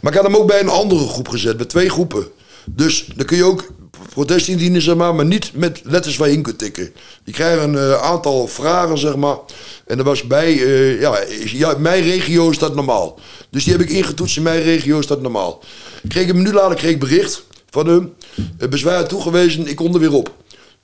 Maar 0.00 0.12
ik 0.12 0.18
had 0.18 0.26
hem 0.26 0.36
ook 0.36 0.46
bij 0.46 0.60
een 0.60 0.68
andere 0.68 1.08
groep 1.08 1.28
gezet, 1.28 1.56
bij 1.56 1.66
twee 1.66 1.88
groepen. 1.90 2.26
Dus 2.66 3.06
dan 3.16 3.26
kun 3.26 3.36
je 3.36 3.44
ook 3.44 3.66
protest 4.12 4.48
indienen, 4.48 4.82
zeg 4.82 4.94
maar, 4.96 5.14
maar 5.14 5.24
niet 5.24 5.50
met 5.54 5.80
letters 5.84 6.16
waar 6.16 6.30
je 6.30 6.40
kunt 6.40 6.58
tikken. 6.58 6.92
Je 7.24 7.32
krijgt 7.32 7.62
een 7.62 7.76
eh, 7.78 8.02
aantal 8.02 8.46
vragen, 8.46 8.98
zeg 8.98 9.16
maar. 9.16 9.36
En 9.86 9.98
er 9.98 10.04
was 10.04 10.26
bij, 10.26 10.52
eh, 10.52 11.00
ja, 11.00 11.24
ja, 11.46 11.74
mijn 11.78 12.02
regio 12.02 12.50
is 12.50 12.58
dat 12.58 12.74
normaal. 12.74 13.18
Dus 13.50 13.64
die 13.64 13.72
heb 13.72 13.82
ik 13.82 13.90
ingetoetst, 13.90 14.36
in 14.36 14.42
mijn 14.42 14.62
regio 14.62 14.98
is 14.98 15.06
dat 15.06 15.22
normaal. 15.22 15.62
Kreeg 16.08 16.28
een 16.28 16.36
minuut 16.36 16.52
later 16.52 16.76
kreeg 16.76 16.98
bericht 16.98 17.44
van 17.70 17.86
hem. 17.86 18.14
eh, 18.58 18.68
bezwaar 18.68 19.08
toegewezen, 19.08 19.66
ik 19.66 19.76
kon 19.76 19.94
er 19.94 20.00
weer 20.00 20.12
op. 20.12 20.34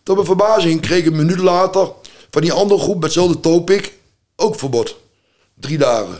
Tot 0.03 0.15
mijn 0.15 0.27
verbazing 0.27 0.81
kreeg 0.81 0.99
ik 0.99 1.07
een 1.07 1.17
minuut 1.17 1.39
later 1.39 1.89
van 2.31 2.43
die 2.43 2.53
andere 2.53 2.81
groep 2.81 2.95
met 2.95 3.05
hetzelfde 3.05 3.41
topic 3.41 3.93
ook 4.37 4.59
verbod. 4.59 4.97
Drie 5.61 5.79
dagen. 5.79 6.19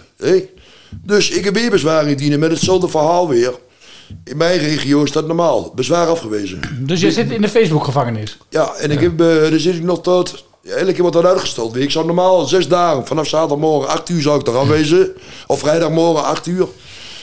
Dus 1.03 1.31
ik 1.31 1.45
heb 1.45 1.55
weer 1.55 1.71
bezwaar 1.71 2.09
indienen 2.09 2.39
met 2.39 2.51
hetzelfde 2.51 2.89
verhaal 2.89 3.29
weer. 3.29 3.55
In 4.25 4.37
mijn 4.37 4.59
regio 4.59 5.03
is 5.03 5.13
dat 5.13 5.27
normaal. 5.27 5.73
Bezwaar 5.75 6.07
afgewezen. 6.07 6.61
Dus 6.79 7.01
je 7.01 7.13
zit 7.13 7.31
in 7.31 7.41
de 7.41 7.49
Facebook-gevangenis. 7.49 8.37
Ja, 8.49 8.75
en 8.75 8.91
ik 8.91 9.01
heb, 9.01 9.19
daar 9.19 9.59
zit 9.59 9.75
ik 9.75 9.83
nog 9.83 10.03
tot... 10.03 10.45
Ja, 10.63 10.75
elke 10.75 10.93
keer 10.93 11.01
wordt 11.01 11.17
dat 11.17 11.25
uitgesteld. 11.25 11.77
Ik 11.77 11.91
zou 11.91 12.07
normaal 12.07 12.47
zes 12.47 12.69
dagen, 12.69 13.07
vanaf 13.07 13.27
zaterdagmorgen 13.27 13.91
8 13.91 14.09
uur 14.09 14.23
zou 14.23 14.41
ik 14.41 14.47
er 14.47 14.59
aanwezen. 14.59 15.13
Of 15.47 15.59
vrijdagmorgen 15.59 16.25
8 16.25 16.47
uur. 16.47 16.67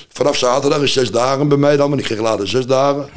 Vanaf 0.09 0.37
zaterdag 0.37 0.81
is 0.81 0.93
zes 0.93 1.11
dagen 1.11 1.47
bij 1.47 1.57
mij 1.57 1.77
dan, 1.77 1.89
maar 1.89 1.99
ik 1.99 2.05
kreeg 2.05 2.19
later 2.19 2.47
zes 2.47 2.65
dagen. 2.65 3.09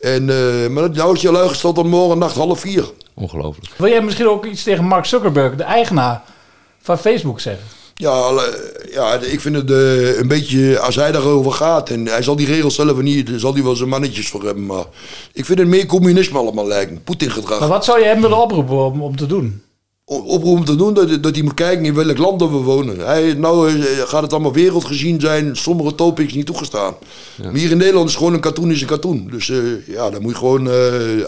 En, 0.00 0.30
eh, 0.30 0.68
maar 0.68 0.90
nou 0.90 1.14
is 1.14 1.26
al 1.26 1.36
uitgesteld 1.36 1.74
tot 1.74 1.86
morgen 1.86 2.18
nacht 2.18 2.34
half 2.34 2.60
vier. 2.60 2.84
Ongelooflijk. 3.14 3.74
Wil 3.76 3.88
jij 3.88 4.02
misschien 4.02 4.28
ook 4.28 4.44
iets 4.44 4.62
tegen 4.62 4.84
Mark 4.84 5.04
Zuckerberg, 5.04 5.56
de 5.56 5.62
eigenaar 5.62 6.22
van 6.82 6.98
Facebook, 6.98 7.40
zeggen? 7.40 7.64
Ja, 8.02 8.32
ja, 8.90 9.14
ik 9.14 9.40
vind 9.40 9.56
het 9.56 9.70
eh, 9.70 10.18
een 10.18 10.28
beetje, 10.28 10.78
als 10.78 10.94
hij 10.94 11.12
daarover 11.12 11.52
gaat, 11.52 11.90
en 11.90 12.06
hij 12.06 12.22
zal 12.22 12.36
die 12.36 12.46
regels 12.46 12.74
zelf 12.74 13.00
niet, 13.00 13.30
zal 13.36 13.54
hij 13.54 13.62
wel 13.62 13.76
zijn 13.76 13.88
mannetjes 13.88 14.28
voor 14.28 14.44
hebben, 14.44 14.66
maar 14.66 14.84
ik 15.32 15.44
vind 15.44 15.58
het 15.58 15.68
meer 15.68 15.86
communisme 15.86 16.38
allemaal 16.38 16.66
lijken, 16.66 17.02
Poetin-gedrag. 17.02 17.60
Maar 17.60 17.68
wat 17.68 17.84
zou 17.84 17.98
je 17.98 18.04
hem 18.04 18.20
willen 18.20 18.42
oproepen 18.42 19.00
om 19.00 19.16
te 19.16 19.26
doen? 19.26 19.62
Oproep 20.20 20.44
om 20.44 20.64
te 20.64 20.76
doen 20.76 20.94
dat, 20.94 21.22
dat 21.22 21.34
hij 21.34 21.42
moet 21.44 21.54
kijken 21.54 21.84
in 21.84 21.94
welk 21.94 22.18
land 22.18 22.38
dat 22.38 22.50
we 22.50 22.56
wonen. 22.56 22.98
Hij, 22.98 23.34
nou 23.34 23.68
eh, 23.68 23.74
gaat 24.04 24.22
het 24.22 24.32
allemaal 24.32 24.52
wereldgezien 24.52 25.20
zijn, 25.20 25.56
sommige 25.56 25.94
topics 25.94 26.32
niet 26.34 26.46
toegestaan. 26.46 26.94
Maar 27.42 27.52
hier 27.54 27.70
in 27.70 27.76
Nederland 27.76 28.08
is 28.08 28.14
gewoon 28.16 28.32
een 28.34 28.40
cartoon 28.40 28.70
is 28.70 28.80
een 28.80 28.86
cartoon. 28.86 29.28
Dus 29.30 29.50
eh, 29.50 29.56
ja, 29.86 30.10
dat 30.10 30.20
moet 30.20 30.32
je 30.32 30.38
gewoon 30.38 30.70
eh, 30.70 30.74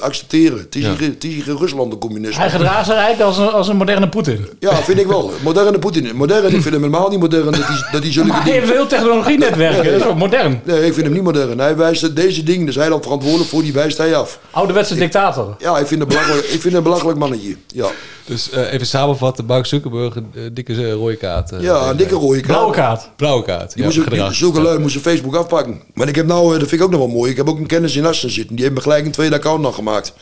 accepteren. 0.00 0.58
Het 0.58 0.74
is, 0.74 0.82
Ja. 0.82 0.94
hier, 0.98 1.08
het 1.08 1.24
is 1.24 1.34
hier 1.34 1.48
in 1.48 1.56
Rusland 1.56 1.92
een 1.92 1.98
communisme. 1.98 2.40
Hij 2.40 2.50
gedraagt 2.50 2.86
zich 2.86 2.94
eigenlijk 2.94 3.22
als 3.28 3.38
een, 3.38 3.52
als 3.52 3.68
een 3.68 3.76
moderne 3.76 4.08
Poetin. 4.08 4.46
Ja, 4.58 4.74
vind 4.76 4.98
ik 4.98 5.06
wel. 5.06 5.32
Moderne 5.42 5.78
Poetin. 5.78 6.16
Modern, 6.16 6.44
ik 6.44 6.50
vind 6.50 6.64
hem 6.64 6.82
helemaal 6.82 7.08
niet 7.08 7.20
modern 7.20 7.44
dat 7.44 7.54
hij, 7.56 7.88
dat 7.92 8.02
hij 8.02 8.12
zulke 8.12 8.28
Maar 8.28 8.42
hij 8.42 8.52
heeft 8.52 8.66
veel 8.66 8.86
technologienetwerken, 8.86 9.84
dat 9.92 10.00
is 10.00 10.06
ook 10.06 10.16
modern. 10.18 10.60
Nee, 10.64 10.86
ik 10.86 10.92
vind 10.94 11.06
hem 11.06 11.14
niet 11.14 11.22
modern. 11.22 11.58
Hij 11.58 11.76
wijst 11.76 12.16
deze 12.16 12.42
dingen, 12.42 12.66
dus 12.66 12.74
hij 12.74 12.88
dan 12.88 13.02
verantwoordelijk 13.02 13.50
voor, 13.50 13.62
die 13.62 13.72
wijst 13.72 13.98
hij 13.98 14.16
af. 14.16 14.38
Ouderwetse 14.50 14.94
dictator. 14.94 15.54
Ja, 15.58 15.78
ik 15.78 15.86
vind 15.86 16.00
hem 16.00 16.08
belachelijk, 16.08 16.44
ik 16.44 16.50
vind 16.50 16.64
hem 16.64 16.74
een 16.74 16.82
belachelijk 16.82 17.18
mannetje. 17.18 17.56
Ja, 17.66 17.86
Dus 18.24 18.50
eh, 18.50 18.72
even 18.74 18.86
samenvatten, 18.86 19.44
Mark 19.44 19.66
Zuckerberg, 19.66 20.14
een 20.16 20.50
dikke 20.52 20.72
eh, 20.72 20.92
rode 20.92 21.16
kaart. 21.16 21.52
eh, 21.52 21.60
ja 21.60 21.90
een 21.90 21.96
dikke 21.96 22.14
rode 22.14 22.40
kaart. 22.40 22.46
Blauwe 22.46 22.72
kaart. 22.74 23.08
Blauwe 23.16 23.42
kaart. 23.44 23.72
Die 23.74 23.78
ja, 23.82 24.24
moest 24.24 24.36
zulke 24.38 24.60
lui 24.62 24.78
moesten 24.78 25.00
Facebook 25.00 25.34
afpakken. 25.36 25.80
Maar 25.94 26.08
ik 26.08 26.14
heb 26.16 26.26
nou, 26.26 26.44
eh, 26.54 26.60
dat 26.60 26.68
vind 26.68 26.80
ik 26.80 26.86
ook 26.86 26.90
nog 26.92 27.00
wel 27.00 27.08
mooi. 27.08 27.30
Ik 27.30 27.36
heb 27.36 27.48
ook 27.48 27.58
een 27.58 27.66
kennis 27.66 27.96
in 27.96 28.06
Assen 28.06 28.30
zitten. 28.30 28.54
Die 28.56 28.64
heeft 28.64 28.76
me 28.76 28.82
gelijk 28.82 29.04
een 29.04 29.10
tweede 29.12 29.34
account 29.34 29.60
nog 29.62 29.74
gemaakt. 29.74 30.12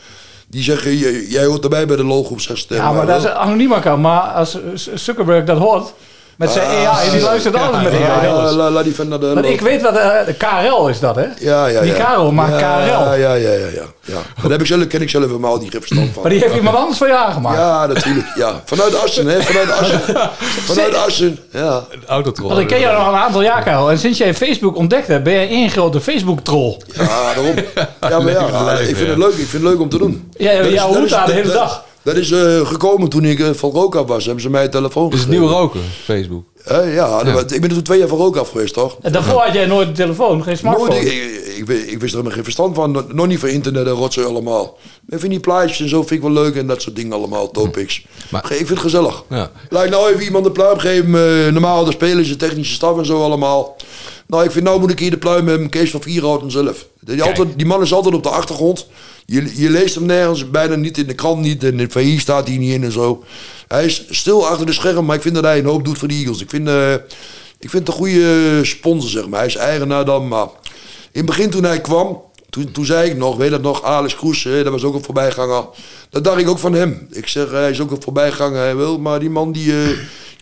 Die 0.47 0.63
zeggen, 0.63 0.97
"J- 0.97 1.25
jij 1.29 1.45
hoort 1.45 1.63
erbij 1.63 1.87
bij 1.87 1.95
de 1.95 2.03
logo, 2.03 2.37
zegt 2.37 2.59
ze 2.59 2.67
tegen 2.67 2.83
Ja, 2.83 2.89
mij 2.89 2.97
maar 2.97 3.07
dat 3.07 3.17
is 3.17 3.23
een 3.29 3.33
anoniem 3.35 3.73
account. 3.73 4.01
Maar 4.01 4.21
als 4.21 4.57
Zuckerberg 4.93 5.45
dat 5.45 5.57
hoort, 5.57 5.93
Met 6.37 6.51
zijn 6.51 6.87
AI, 6.87 7.09
die 7.11 7.21
luistert 7.21 7.55
alles 7.55 7.83
met 7.83 7.93
AI. 8.01 8.27
Laat 8.55 8.83
die 8.83 8.93
naar 9.05 9.19
de... 9.19 9.33
Want 9.33 9.45
ik 9.45 9.61
weet 9.61 9.81
wat, 9.81 9.95
eh, 9.97 10.25
de 10.25 10.33
KRL 10.33 10.87
is 10.87 10.99
dat, 10.99 11.15
hè? 11.15 11.25
Ja, 11.39 11.65
ja, 11.65 11.81
Die 11.81 11.91
ja. 11.91 11.97
Karel 12.03 12.31
maakt 12.31 12.59
ja, 12.59 12.77
KRL. 12.79 12.89
Ja, 12.91 13.13
ja, 13.13 13.33
ja, 13.33 13.51
ja. 13.51 13.57
ja. 13.73 13.83
ja. 14.01 14.13
Maar 14.13 14.21
daar 14.41 14.51
heb 14.51 14.61
ik 14.61 14.67
zelf, 14.67 14.87
ken 14.87 15.01
ik 15.01 15.09
zelf 15.09 15.25
helemaal 15.25 15.57
niet 15.57 15.71
verstand 15.71 16.09
van. 16.13 16.21
Maar 16.21 16.31
die 16.31 16.41
heeft 16.41 16.55
iemand 16.55 16.75
anders 16.77 16.97
voor 16.97 17.07
je 17.07 17.15
aangemaakt. 17.17 17.57
Ja, 17.57 17.85
natuurlijk. 17.85 18.27
Ja. 18.35 18.61
Vanuit 18.65 19.03
Assen, 19.03 19.25
hè. 19.27 19.41
Vanuit 19.41 19.71
Assen. 19.71 19.99
Vanuit 20.71 20.95
Assen, 20.95 21.39
ja. 21.51 21.83
Autotroll. 22.07 22.47
Want 22.49 22.59
ik 22.61 22.67
ken 22.67 22.79
jou 22.79 22.97
al 22.97 23.13
een 23.13 23.19
aantal 23.19 23.41
jaar, 23.41 23.63
Karel. 23.63 23.89
En 23.91 23.97
sinds 23.99 24.17
jij 24.17 24.33
Facebook 24.33 24.75
ontdekt 24.75 25.07
hebt, 25.07 25.23
ben 25.23 25.33
jij 25.33 25.49
één 25.49 25.69
grote 25.69 26.01
Facebook-troll. 26.01 26.77
Ja, 26.95 27.05
daarom. 27.33 27.55
Ja, 28.09 28.19
maar 28.19 28.31
ja, 28.31 28.71
ik 28.79 28.95
vind 28.95 29.07
het 29.09 29.17
leuk. 29.17 29.29
Ik 29.33 29.47
vind 29.47 29.51
het 29.51 29.71
leuk 29.71 29.79
om 29.79 29.89
te 29.89 29.97
doen. 29.97 30.31
Ja, 30.37 30.61
Dat 30.61 30.71
jouw 30.71 30.87
dat 30.87 30.95
route 30.95 31.05
is- 31.05 31.13
aan 31.13 31.25
de 31.27 31.31
hele 31.33 31.45
dat- 31.47 31.53
dag. 31.55 31.83
Dat 32.03 32.15
is 32.15 32.31
eh, 32.31 32.67
gekomen 32.67 33.09
toen 33.09 33.25
ik 33.25 33.39
eh, 33.39 33.49
van 33.53 33.69
rook 33.71 33.95
af 33.95 34.07
was. 34.07 34.25
Hebben 34.25 34.43
ze 34.43 34.49
mij 34.49 34.63
een 34.63 34.69
telefoon 34.69 35.07
Is 35.11 35.13
het 35.19 35.23
gegeven. 35.23 35.41
nieuw 35.45 35.53
roken, 35.57 35.81
Facebook? 36.03 36.43
Eh, 36.63 36.93
ja, 36.95 37.23
dat- 37.23 37.51
ik 37.51 37.61
ben 37.61 37.69
er 37.69 37.75
toen 37.75 37.83
twee 37.83 37.99
jaar 37.99 38.07
van 38.07 38.17
rook 38.17 38.35
af 38.37 38.49
geweest, 38.49 38.73
toch? 38.73 38.97
En 39.01 39.11
daarvoor 39.11 39.39
had 39.41 39.53
jij 39.53 39.65
nooit 39.65 39.87
een 39.87 39.93
telefoon, 39.93 40.43
geen 40.43 40.57
smartphone. 40.57 40.89
Nooit, 40.89 41.05
ik, 41.05 41.13
ik, 41.13 41.57
ik, 41.57 41.65
wist- 41.65 41.81
ik 41.87 41.89
wist 41.99 42.01
er 42.01 42.09
helemaal 42.09 42.31
geen 42.31 42.43
verstand 42.43 42.75
van. 42.75 42.91
Nog- 43.09 43.27
niet 43.27 43.39
van 43.39 43.49
internet 43.49 43.85
en 43.85 43.91
rotzooi 43.91 44.27
allemaal. 44.27 44.77
Ik 45.09 45.19
vind 45.19 45.31
die 45.31 45.39
plaatjes 45.39 45.79
en 45.79 45.89
zo 45.89 45.99
vind 45.99 46.11
ik 46.11 46.21
wel 46.21 46.43
leuk 46.43 46.55
en 46.55 46.67
dat 46.67 46.81
soort 46.81 46.95
dingen 46.95 47.13
allemaal, 47.13 47.51
topics. 47.51 48.05
Maar, 48.29 48.41
ik 48.51 48.55
vind 48.57 48.69
het 48.69 48.79
gezellig. 48.79 49.23
Ja. 49.29 49.51
Laat 49.69 49.83
ik 49.83 49.89
nou 49.89 50.11
even 50.11 50.23
iemand 50.23 50.43
de 50.43 50.51
pluim 50.51 50.77
geven. 50.79 51.05
eh, 51.45 51.51
normaal, 51.51 51.85
de 51.85 51.91
spelen 51.91 52.25
ze 52.25 52.35
technische 52.35 52.73
staf 52.73 52.97
en 52.97 53.05
zo 53.05 53.23
allemaal. 53.23 53.75
Nou, 54.27 54.43
ik 54.43 54.51
vind 54.51 54.65
nou 54.65 54.79
moet 54.79 54.91
ik 54.91 54.99
hier 54.99 55.09
de 55.11 55.17
pluim 55.17 55.47
hebben. 55.47 55.69
Kees 55.69 55.91
van 55.91 56.01
Vierhouten 56.01 56.51
zelf. 56.51 56.85
Die, 56.99 57.23
altijd, 57.23 57.47
die 57.57 57.65
man 57.65 57.81
is 57.81 57.93
altijd 57.93 58.15
op 58.15 58.23
de 58.23 58.29
achtergrond. 58.29 58.87
Je, 59.25 59.51
je 59.55 59.69
leest 59.69 59.95
hem 59.95 60.05
nergens, 60.05 60.49
bijna 60.49 60.75
niet 60.75 60.97
in 60.97 61.07
de 61.07 61.13
krant 61.13 61.41
niet. 61.41 61.63
In 61.63 61.79
het 61.79 61.91
VI 61.91 62.19
staat 62.19 62.47
hij 62.47 62.57
niet 62.57 62.73
in 62.73 62.83
en 62.83 62.91
zo. 62.91 63.23
Hij 63.67 63.85
is 63.85 64.05
stil 64.09 64.47
achter 64.47 64.65
de 64.65 64.73
scherm, 64.73 65.05
maar 65.05 65.15
ik 65.15 65.21
vind 65.21 65.35
dat 65.35 65.43
hij 65.43 65.57
een 65.57 65.65
hoop 65.65 65.85
doet 65.85 65.97
voor 65.97 66.07
de 66.07 66.13
Eagles. 66.13 66.41
Ik 66.41 66.49
vind, 66.49 66.67
eh, 66.67 66.93
ik 67.59 67.69
vind 67.69 67.73
het 67.73 67.87
een 67.87 67.93
goede 67.93 68.59
sponsor, 68.63 69.09
zeg 69.09 69.27
maar. 69.27 69.39
Hij 69.39 69.47
is 69.47 69.55
eigenaar 69.55 70.05
dan, 70.05 70.27
maar... 70.27 70.47
In 71.11 71.19
het 71.19 71.25
begin 71.25 71.49
toen 71.49 71.63
hij 71.63 71.81
kwam, 71.81 72.21
toen, 72.49 72.71
toen 72.71 72.85
zei 72.85 73.09
ik 73.09 73.17
nog, 73.17 73.37
weet 73.37 73.51
dat 73.51 73.61
nog, 73.61 73.83
Alex 73.83 74.15
Kroes, 74.15 74.43
dat 74.43 74.67
was 74.67 74.83
ook 74.83 74.93
een 74.93 75.03
voorbijganger. 75.03 75.65
Dat 76.09 76.23
dacht 76.23 76.39
ik 76.39 76.49
ook 76.49 76.59
van 76.59 76.73
hem. 76.73 77.07
Ik 77.11 77.27
zeg, 77.27 77.51
hij 77.51 77.69
is 77.69 77.81
ook 77.81 77.91
een 77.91 78.01
voorbijganger, 78.01 78.57
hij 78.57 78.75
wil. 78.75 78.99
Maar 78.99 79.19
die 79.19 79.29
man, 79.29 79.51
die, 79.51 79.71
eh, 79.71 79.89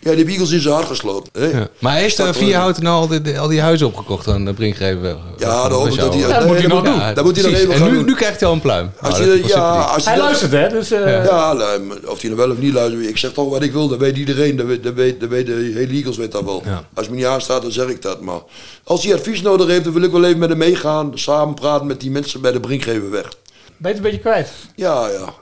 ja, 0.02 0.10
die 0.10 0.16
heeft 0.20 0.30
Eagles 0.30 0.52
in 0.52 0.60
zijn 0.62 0.74
hart 0.74 0.88
gesloten. 0.88 1.32
Hè. 1.42 1.46
Ja. 1.46 1.68
Maar 1.80 1.96
heeft 1.96 2.20
uh, 2.20 2.34
Vierhouten 2.34 2.84
nou 2.84 2.96
al 3.10 3.22
die, 3.24 3.40
al 3.40 3.48
die 3.48 3.62
huizen 3.62 3.88
opgekocht 3.88 4.28
aan 4.28 4.46
de 4.46 4.54
Brinkgeven? 4.54 5.18
Ja, 5.38 5.68
dat 5.68 5.72
hoop 5.80 5.88
ik 5.88 6.00
dat 6.00 6.14
Ja, 6.14 6.28
dat 6.40 6.48
moet 6.48 6.58
hij 6.58 6.68
nog 6.68 6.84
doen. 6.84 7.00
Dat 7.14 7.24
moet 7.24 7.36
hij 7.42 7.52
nog 7.52 7.60
even 7.60 7.74
En 7.74 7.84
nu, 7.84 7.90
doen. 7.96 8.06
nu 8.06 8.14
krijgt 8.16 8.40
hij 8.40 8.50
al 8.50 8.56
een 8.56 8.62
pluim. 8.62 8.92
Als 9.02 9.20
Nou, 9.20 9.32
je, 9.32 9.40
is 9.40 9.48
ja, 9.48 9.80
als 9.82 10.04
je 10.04 10.10
Hij 10.10 10.18
dat- 10.18 10.26
luistert, 10.28 10.52
hè? 10.52 10.70
Dus, 10.70 10.92
eh, 10.92 11.26
Ja, 11.26 11.54
nou, 11.54 11.82
of 12.06 12.22
hij 12.22 12.30
er 12.30 12.36
wel 12.38 12.50
of 12.52 12.58
niet 12.58 12.74
luistert. 12.74 13.08
Ik 13.08 13.18
zeg 13.18 13.32
toch 13.32 13.50
wat 13.50 13.62
ik 13.64 13.72
wil, 13.72 13.88
dat 13.88 14.00
weet 14.00 14.18
iedereen. 14.18 14.56
Dat 14.56 14.66
weet, 14.66 14.84
dat 14.84 14.94
weet, 14.94 15.20
dat 15.20 15.30
weet 15.30 15.46
de 15.46 15.72
hele 15.76 15.94
Eagles 15.94 16.18
weet 16.18 16.32
dat 16.32 16.44
wel. 16.44 16.64
Als 16.94 17.10
me 17.10 17.16
niet 17.16 17.26
aanstaat, 17.26 17.62
dan 17.62 17.72
zeg 17.72 17.88
ik 17.88 18.02
dat. 18.02 18.22
Maar 18.22 18.40
als 18.84 19.04
hij 19.04 19.14
advies 19.14 19.42
nodig 19.42 19.68
heeft, 19.68 19.84
dan 19.84 19.94
wil 19.94 20.04
ik 20.04 20.12
wel 20.12 20.24
even 20.26 20.40
met 20.40 20.50
hem 20.50 20.58
meegaan. 20.58 21.12
Samen 21.16 21.54
praten 21.56 21.88
met 21.88 22.00
die 22.00 22.12
mensen 22.12 22.42
bij 22.42 22.52
de 22.52 22.60
Brinkgeven 22.60 23.12
weg. 23.12 23.24
Ben 23.24 23.32
je 23.78 23.88
het 23.88 23.98
een 23.98 24.02
beetje 24.04 24.20
kwijt? 24.20 24.50
Ja, 24.76 25.08
ja. 25.08 25.34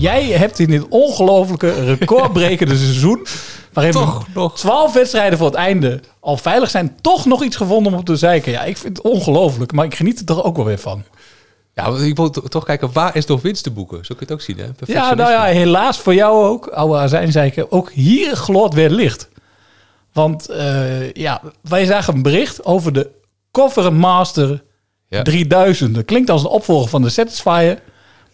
Jij 0.00 0.24
hebt 0.26 0.58
in 0.58 0.70
dit 0.70 0.88
ongelofelijke 0.88 1.94
recordbrekende 1.94 2.76
seizoen... 2.86 3.26
waarin 3.72 3.92
Toch 3.92 4.26
nog 4.34 4.58
12 4.58 4.92
wedstrijden 4.92 5.38
voor 5.38 5.46
het 5.46 5.56
einde 5.56 6.00
al 6.20 6.36
veilig 6.36 6.70
zijn... 6.70 6.96
toch 7.00 7.26
nog 7.26 7.42
iets 7.44 7.56
gevonden 7.56 7.92
om 7.92 7.98
op 7.98 8.04
te 8.04 8.16
zeiken. 8.16 8.52
Ja, 8.52 8.62
ik 8.62 8.76
vind 8.76 8.96
het 8.96 9.06
ongelooflijk, 9.06 9.72
maar 9.72 9.84
ik 9.84 9.94
geniet 9.94 10.18
er 10.18 10.24
toch 10.24 10.44
ook 10.44 10.56
wel 10.56 10.64
weer 10.64 10.78
van. 10.78 11.02
Ja, 11.74 11.90
want 11.90 12.02
ik 12.02 12.16
wil 12.16 12.30
to- 12.30 12.40
toch 12.40 12.64
kijken, 12.64 12.92
waar 12.92 13.16
is 13.16 13.26
nog 13.26 13.42
winst 13.42 13.62
te 13.62 13.70
boeken? 13.70 13.96
Zo 14.04 14.14
kun 14.14 14.16
je 14.18 14.22
het 14.24 14.32
ook 14.32 14.40
zien, 14.40 14.58
hè? 14.58 14.92
Ja, 14.92 15.14
nou 15.14 15.30
ja, 15.30 15.44
helaas 15.44 15.98
voor 15.98 16.14
jou 16.14 16.44
ook, 16.46 16.66
oude 16.66 16.96
azijnzeiken. 16.98 17.72
Ook 17.72 17.90
hier 17.90 18.36
gloort 18.36 18.74
weer 18.74 18.90
licht. 18.90 19.28
Want 20.12 20.48
eh, 20.48 21.12
ja, 21.12 21.40
wij 21.62 21.84
zagen 21.84 22.14
een 22.14 22.22
bericht 22.22 22.64
over 22.64 22.92
de 22.92 23.10
Cover 23.52 23.92
Master 23.92 24.62
Ja. 25.08 25.22
3000. 25.22 25.94
Dat 25.94 26.04
klinkt 26.04 26.30
als 26.30 26.42
een 26.42 26.48
opvolger 26.48 26.88
van 26.88 27.02
de 27.02 27.08
Satisfyer. 27.08 27.78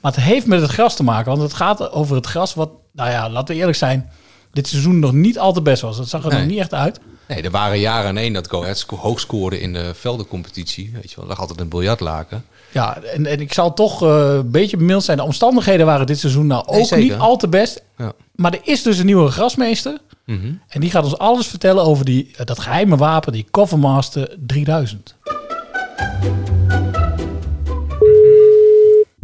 Maar 0.07 0.15
het 0.15 0.25
heeft 0.25 0.47
met 0.47 0.61
het 0.61 0.71
gras 0.71 0.97
te 0.97 1.03
maken. 1.03 1.31
Want 1.31 1.43
het 1.43 1.55
gaat 1.55 1.91
over 1.93 2.17
het 2.17 2.27
gras 2.27 2.55
wat, 2.55 2.71
nou 2.93 3.11
ja, 3.11 3.31
laten 3.31 3.55
we 3.55 3.61
eerlijk 3.61 3.79
zijn... 3.79 4.11
dit 4.53 4.69
seizoen 4.69 4.99
nog 4.99 5.13
niet 5.13 5.39
al 5.39 5.53
te 5.53 5.63
best 5.63 5.83
was. 5.83 5.97
Dat 5.97 6.09
zag 6.09 6.25
er 6.25 6.31
Nee. 6.31 6.39
nog 6.39 6.49
niet 6.49 6.59
echt 6.59 6.75
uit. 6.75 7.01
Nee, 7.29 7.43
er 7.43 7.51
waren 7.51 7.79
jaren 7.79 8.09
aan 8.09 8.17
één 8.17 8.33
dat 8.33 8.49
Go 8.49 8.63
Ahead 8.63 8.79
sco- 8.79 8.97
hoog 8.97 9.21
scoorde 9.21 9.61
in 9.61 9.73
de 9.73 9.95
veldencompetitie. 9.95 10.91
Weet 10.95 11.11
je 11.11 11.17
wel, 11.17 11.27
lag 11.27 11.41
altijd 11.41 11.61
een 11.61 11.69
biljartlaken. 11.69 12.45
Ja, 12.73 12.99
en, 13.03 13.27
en 13.27 13.41
ik 13.41 13.53
zal 13.53 13.75
toch 13.75 14.03
eh, 14.03 14.35
een 14.35 14.51
beetje 14.51 14.77
bemild 14.77 15.05
zijn. 15.05 15.17
De 15.17 15.23
omstandigheden 15.23 15.87
waren 15.87 16.07
dit 16.07 16.19
seizoen 16.19 16.47
nou 16.47 16.67
ook 16.67 16.97
niet 16.97 17.15
al 17.15 17.37
te 17.37 17.49
best. 17.49 17.83
Ja. 17.99 18.13
Maar 18.35 18.53
er 18.53 18.61
is 18.63 18.83
dus 18.83 18.99
een 18.99 19.07
nieuwe 19.07 19.31
grasmeester. 19.31 19.99
Mhm. 20.27 20.53
En 20.69 20.81
die 20.81 20.91
gaat 20.91 21.05
ons 21.05 21.19
alles 21.19 21.47
vertellen 21.47 21.85
over 21.85 22.05
die, 22.05 22.31
eh, 22.37 22.47
dat 22.47 22.59
geheime 22.61 22.97
wapen, 22.97 23.33
die 23.33 23.47
Covermaster 23.51 24.37
3000. 24.47 25.15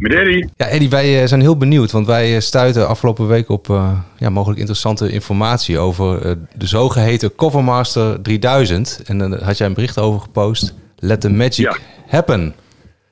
Met 0.02 0.14
Eddie. 0.14 0.50
Ja, 0.56 0.66
Eddie, 0.66 0.90
wij 0.90 1.20
eh, 1.20 1.26
zijn 1.26 1.40
heel 1.40 1.56
benieuwd, 1.56 1.92
want 1.92 2.06
wij 2.06 2.34
eh, 2.34 2.40
stuiten 2.40 2.88
afgelopen 2.88 3.28
week 3.28 3.48
op 3.48 3.70
eh, 3.70 3.92
ja, 4.16 4.30
mogelijk 4.30 4.58
interessante 4.58 5.12
informatie 5.12 5.78
over 5.78 6.36
de 6.56 6.66
zogeheten 6.66 7.34
Covermaster 7.34 8.22
3000. 8.22 9.02
En 9.06 9.18
dan 9.18 9.32
had 9.42 9.58
jij 9.58 9.66
een 9.66 9.74
bericht 9.74 9.98
over 9.98 10.20
gepost. 10.20 10.74
Let 10.98 11.20
the 11.20 11.30
magic 11.30 11.80
happen. 12.06 12.54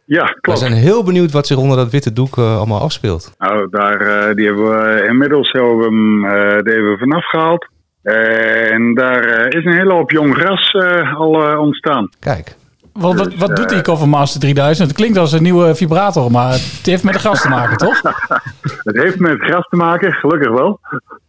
Ja, 0.04 0.24
We 0.24 0.40
klopt. 0.40 0.58
zijn 0.58 0.72
heel 0.72 1.04
benieuwd 1.04 1.30
wat 1.30 1.46
zich 1.46 1.56
onder 1.56 1.76
dat 1.76 1.90
witte 1.90 2.12
doek 2.12 2.38
allemaal 2.38 2.80
afspeelt. 2.80 3.34
Nou, 3.38 3.68
daar, 3.70 4.34
die 4.34 4.46
hebben 4.46 4.64
we 4.64 5.06
inmiddels 5.08 5.52
hebben 5.52 5.78
we 5.78 5.84
hem 5.84 6.24
er 6.24 6.78
even 6.78 6.98
vanaf 6.98 7.24
gehaald. 7.24 7.68
en 8.72 8.94
daar 8.94 9.54
is 9.54 9.64
een 9.64 9.76
hele 9.76 9.92
hoop 9.92 10.10
jong 10.10 10.34
gras 10.34 10.74
al 11.14 11.58
ontstaan. 11.58 12.08
Kijk. 12.20 12.56
Wat, 12.92 13.14
wat, 13.16 13.24
Dus, 13.30 13.34
wat 13.38 13.56
doet 13.56 13.64
eh, 13.66 13.72
die 13.72 13.82
Covermaster 13.82 14.40
3000? 14.40 14.88
Het 14.88 14.96
klinkt 14.96 15.18
als 15.18 15.32
een 15.32 15.42
nieuwe 15.42 15.74
vibrator, 15.74 16.30
maar 16.30 16.52
het 16.52 16.80
heeft 16.86 17.04
met 17.04 17.12
de 17.12 17.18
gras 17.20 17.40
te 17.42 17.48
maken, 17.48 17.76
toch? 17.76 18.00
Het 18.84 18.96
heeft 19.02 19.18
met 19.18 19.40
gras 19.40 19.66
te 19.68 19.76
maken, 19.76 20.12
gelukkig 20.12 20.50
wel. 20.50 20.80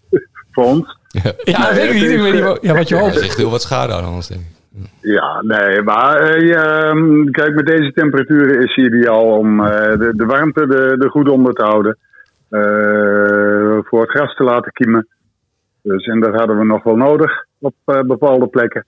Voor 0.51 0.63
ons. 0.63 0.97
Ja, 1.43 1.73
weet 1.73 1.89
ik 1.89 1.93
niet. 1.93 2.03
Ik 2.11 2.21
weet 2.21 2.33
niet 2.33 2.43
wat- 2.43 2.61
ja, 2.61 2.73
wat 2.73 2.87
je 2.87 2.95
hoopt. 2.95 3.15
Er 3.15 3.21
ligt 3.21 3.37
heel 3.37 3.49
wat 3.49 3.61
schade 3.61 3.93
aan 3.93 4.03
anders, 4.05 4.27
denk 4.27 4.41
ik. 4.41 4.47
Ja, 5.01 5.41
nee, 5.41 5.81
maar 5.81 6.15
eh, 6.19 6.47
ja, 6.47 6.63
ehm, 6.89 7.25
kijk, 7.31 7.55
met 7.55 7.65
deze 7.65 7.91
temperaturen 7.93 8.63
is 8.63 8.75
hij 8.75 8.85
ideaal 8.85 9.23
om 9.37 9.65
eh, 9.65 9.97
de, 9.99 10.13
de 10.15 10.25
warmte 10.25 10.61
er 10.61 10.99
de 10.99 11.09
goed 11.09 11.29
onder 11.29 11.53
te 11.53 11.63
houden. 11.63 11.97
Eh, 12.49 13.77
voor 13.89 14.01
het 14.01 14.09
gras 14.09 14.35
te 14.35 14.43
laten 14.43 14.71
kiemen. 14.71 15.07
Dus, 15.83 16.05
en 16.05 16.19
dat 16.19 16.33
hadden 16.35 16.57
we 16.57 16.65
nog 16.65 16.83
wel 16.83 16.95
nodig 16.95 17.45
op 17.59 17.73
eh, 17.85 17.99
bepaalde 18.01 18.47
plekken. 18.47 18.85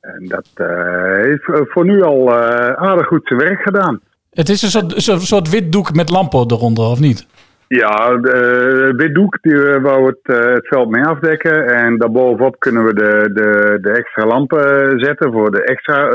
En 0.00 0.26
dat 0.28 0.48
eh, 0.54 1.14
heeft 1.22 1.48
eh, 1.48 1.60
voor 1.64 1.84
nu 1.84 2.02
al 2.02 2.34
eh, 2.34 2.72
aardig 2.72 3.06
goed 3.06 3.26
zijn 3.26 3.40
werk 3.40 3.60
gedaan. 3.60 4.00
Het 4.30 4.48
is 4.48 4.62
een 4.62 4.68
soort, 4.68 4.92
soort, 4.96 5.20
soort 5.20 5.50
wit 5.50 5.72
doek 5.72 5.94
met 5.94 6.10
lampen 6.10 6.50
eronder, 6.50 6.84
of 6.84 7.00
niet? 7.00 7.26
Ja, 7.68 8.16
de 8.16 8.92
wit 8.96 9.14
doek, 9.14 9.38
die 9.42 9.68
eh, 9.68 9.82
wou 9.82 10.06
het, 10.06 10.36
het 10.36 10.66
veld 10.66 10.90
mee 10.90 11.04
afdekken. 11.04 11.66
En 11.66 11.98
daarbovenop 11.98 12.58
kunnen 12.58 12.84
we 12.84 12.94
de, 12.94 13.30
de, 13.32 13.78
de 13.80 13.90
extra 13.90 14.26
lampen 14.26 14.98
zetten 15.00 15.32
voor 15.32 15.50
de 15.50 15.64
extra 15.64 16.08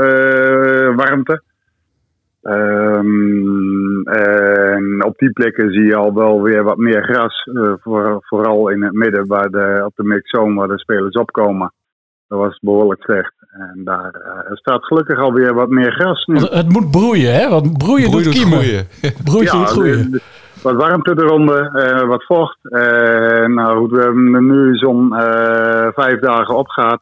warmte. 0.96 1.42
Ehm, 2.42 4.02
en 4.08 5.06
op 5.06 5.18
die 5.18 5.32
plekken 5.32 5.72
zie 5.72 5.86
je 5.86 5.96
al 5.96 6.14
wel 6.14 6.42
weer 6.42 6.64
wat 6.64 6.78
meer 6.78 7.04
gras. 7.04 7.50
voor, 7.82 8.18
vooral 8.20 8.70
in 8.70 8.84
het 8.84 8.94
midden, 8.94 9.28
waar 9.28 9.50
de, 9.50 9.82
op 9.86 9.96
de 9.96 10.04
mixzone 10.04 10.56
waar 10.56 10.68
de 10.68 10.80
spelers 10.80 11.16
opkomen. 11.16 11.74
Dat 12.28 12.40
was 12.40 12.60
behoorlijk 12.60 13.02
slecht. 13.02 13.35
En 13.60 13.82
daar 13.84 14.12
eh, 14.12 14.56
staat 14.56 14.86
gelukkig 14.86 15.20
alweer 15.20 15.54
wat 15.54 15.70
meer 15.70 15.92
gras 15.92 16.26
nu. 16.26 16.36
Want 16.36 16.50
het 16.50 16.70
moet 16.70 16.92
broeien, 16.92 17.34
hè? 17.34 17.50
Want 17.50 17.78
broeien 17.78 18.12
doet 18.12 18.30
kiemen. 18.30 18.60
Broeien 19.24 19.52
doet 19.52 19.70
groeien. 19.70 20.12
de- 20.12 20.22
wat 20.62 20.76
warmte 20.76 21.14
eronder, 21.18 21.76
eh, 21.76 22.08
wat 22.08 22.24
vocht. 22.24 22.58
Eh, 22.62 23.46
nou 23.46 23.78
goed, 23.78 23.92
we 23.92 24.38
nu 24.42 24.76
zo'n 24.76 25.16
eh, 25.16 25.88
vijf 25.94 26.20
dagen 26.20 26.56
opgehaald. 26.56 27.02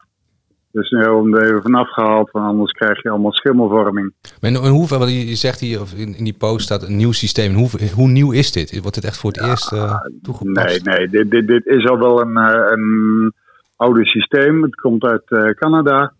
Dus 0.72 0.90
nu 0.90 0.98
hebben 0.98 1.22
we 1.22 1.30
hem 1.30 1.34
er 1.34 1.48
even 1.48 1.62
vanaf 1.62 1.88
gehaald, 1.92 2.30
want 2.30 2.46
anders 2.46 2.72
krijg 2.72 3.02
je 3.02 3.10
allemaal 3.10 3.32
schimmelvorming. 3.32 4.12
Maar 4.40 4.50
in, 4.50 4.62
in 4.62 4.70
hoeverre, 4.70 5.00
want 5.00 5.12
je 5.28 5.34
zegt 5.34 5.60
hier, 5.60 5.80
of 5.80 5.92
in, 5.92 6.16
in 6.16 6.24
die 6.24 6.36
post 6.38 6.64
staat 6.64 6.82
een 6.82 6.96
nieuw 6.96 7.12
systeem. 7.12 7.54
Hoe, 7.54 7.68
hoe 7.94 8.08
nieuw 8.08 8.32
is 8.32 8.52
dit? 8.52 8.80
Wordt 8.80 8.94
dit 8.94 9.04
echt 9.04 9.16
voor 9.16 9.30
het 9.30 9.42
eerst 9.42 9.72
eh, 9.72 9.94
toegepast? 10.22 10.84
Nee, 10.84 10.96
nee, 10.96 11.08
dit, 11.08 11.30
dit, 11.30 11.46
dit 11.46 11.66
is 11.66 11.88
al 11.88 11.98
wel 11.98 12.20
een, 12.20 12.36
eh, 12.36 12.70
een 12.70 13.32
oude 13.76 14.04
systeem. 14.04 14.62
Het 14.62 14.74
komt 14.74 15.04
uit 15.04 15.22
eh, 15.30 15.50
Canada. 15.50 16.12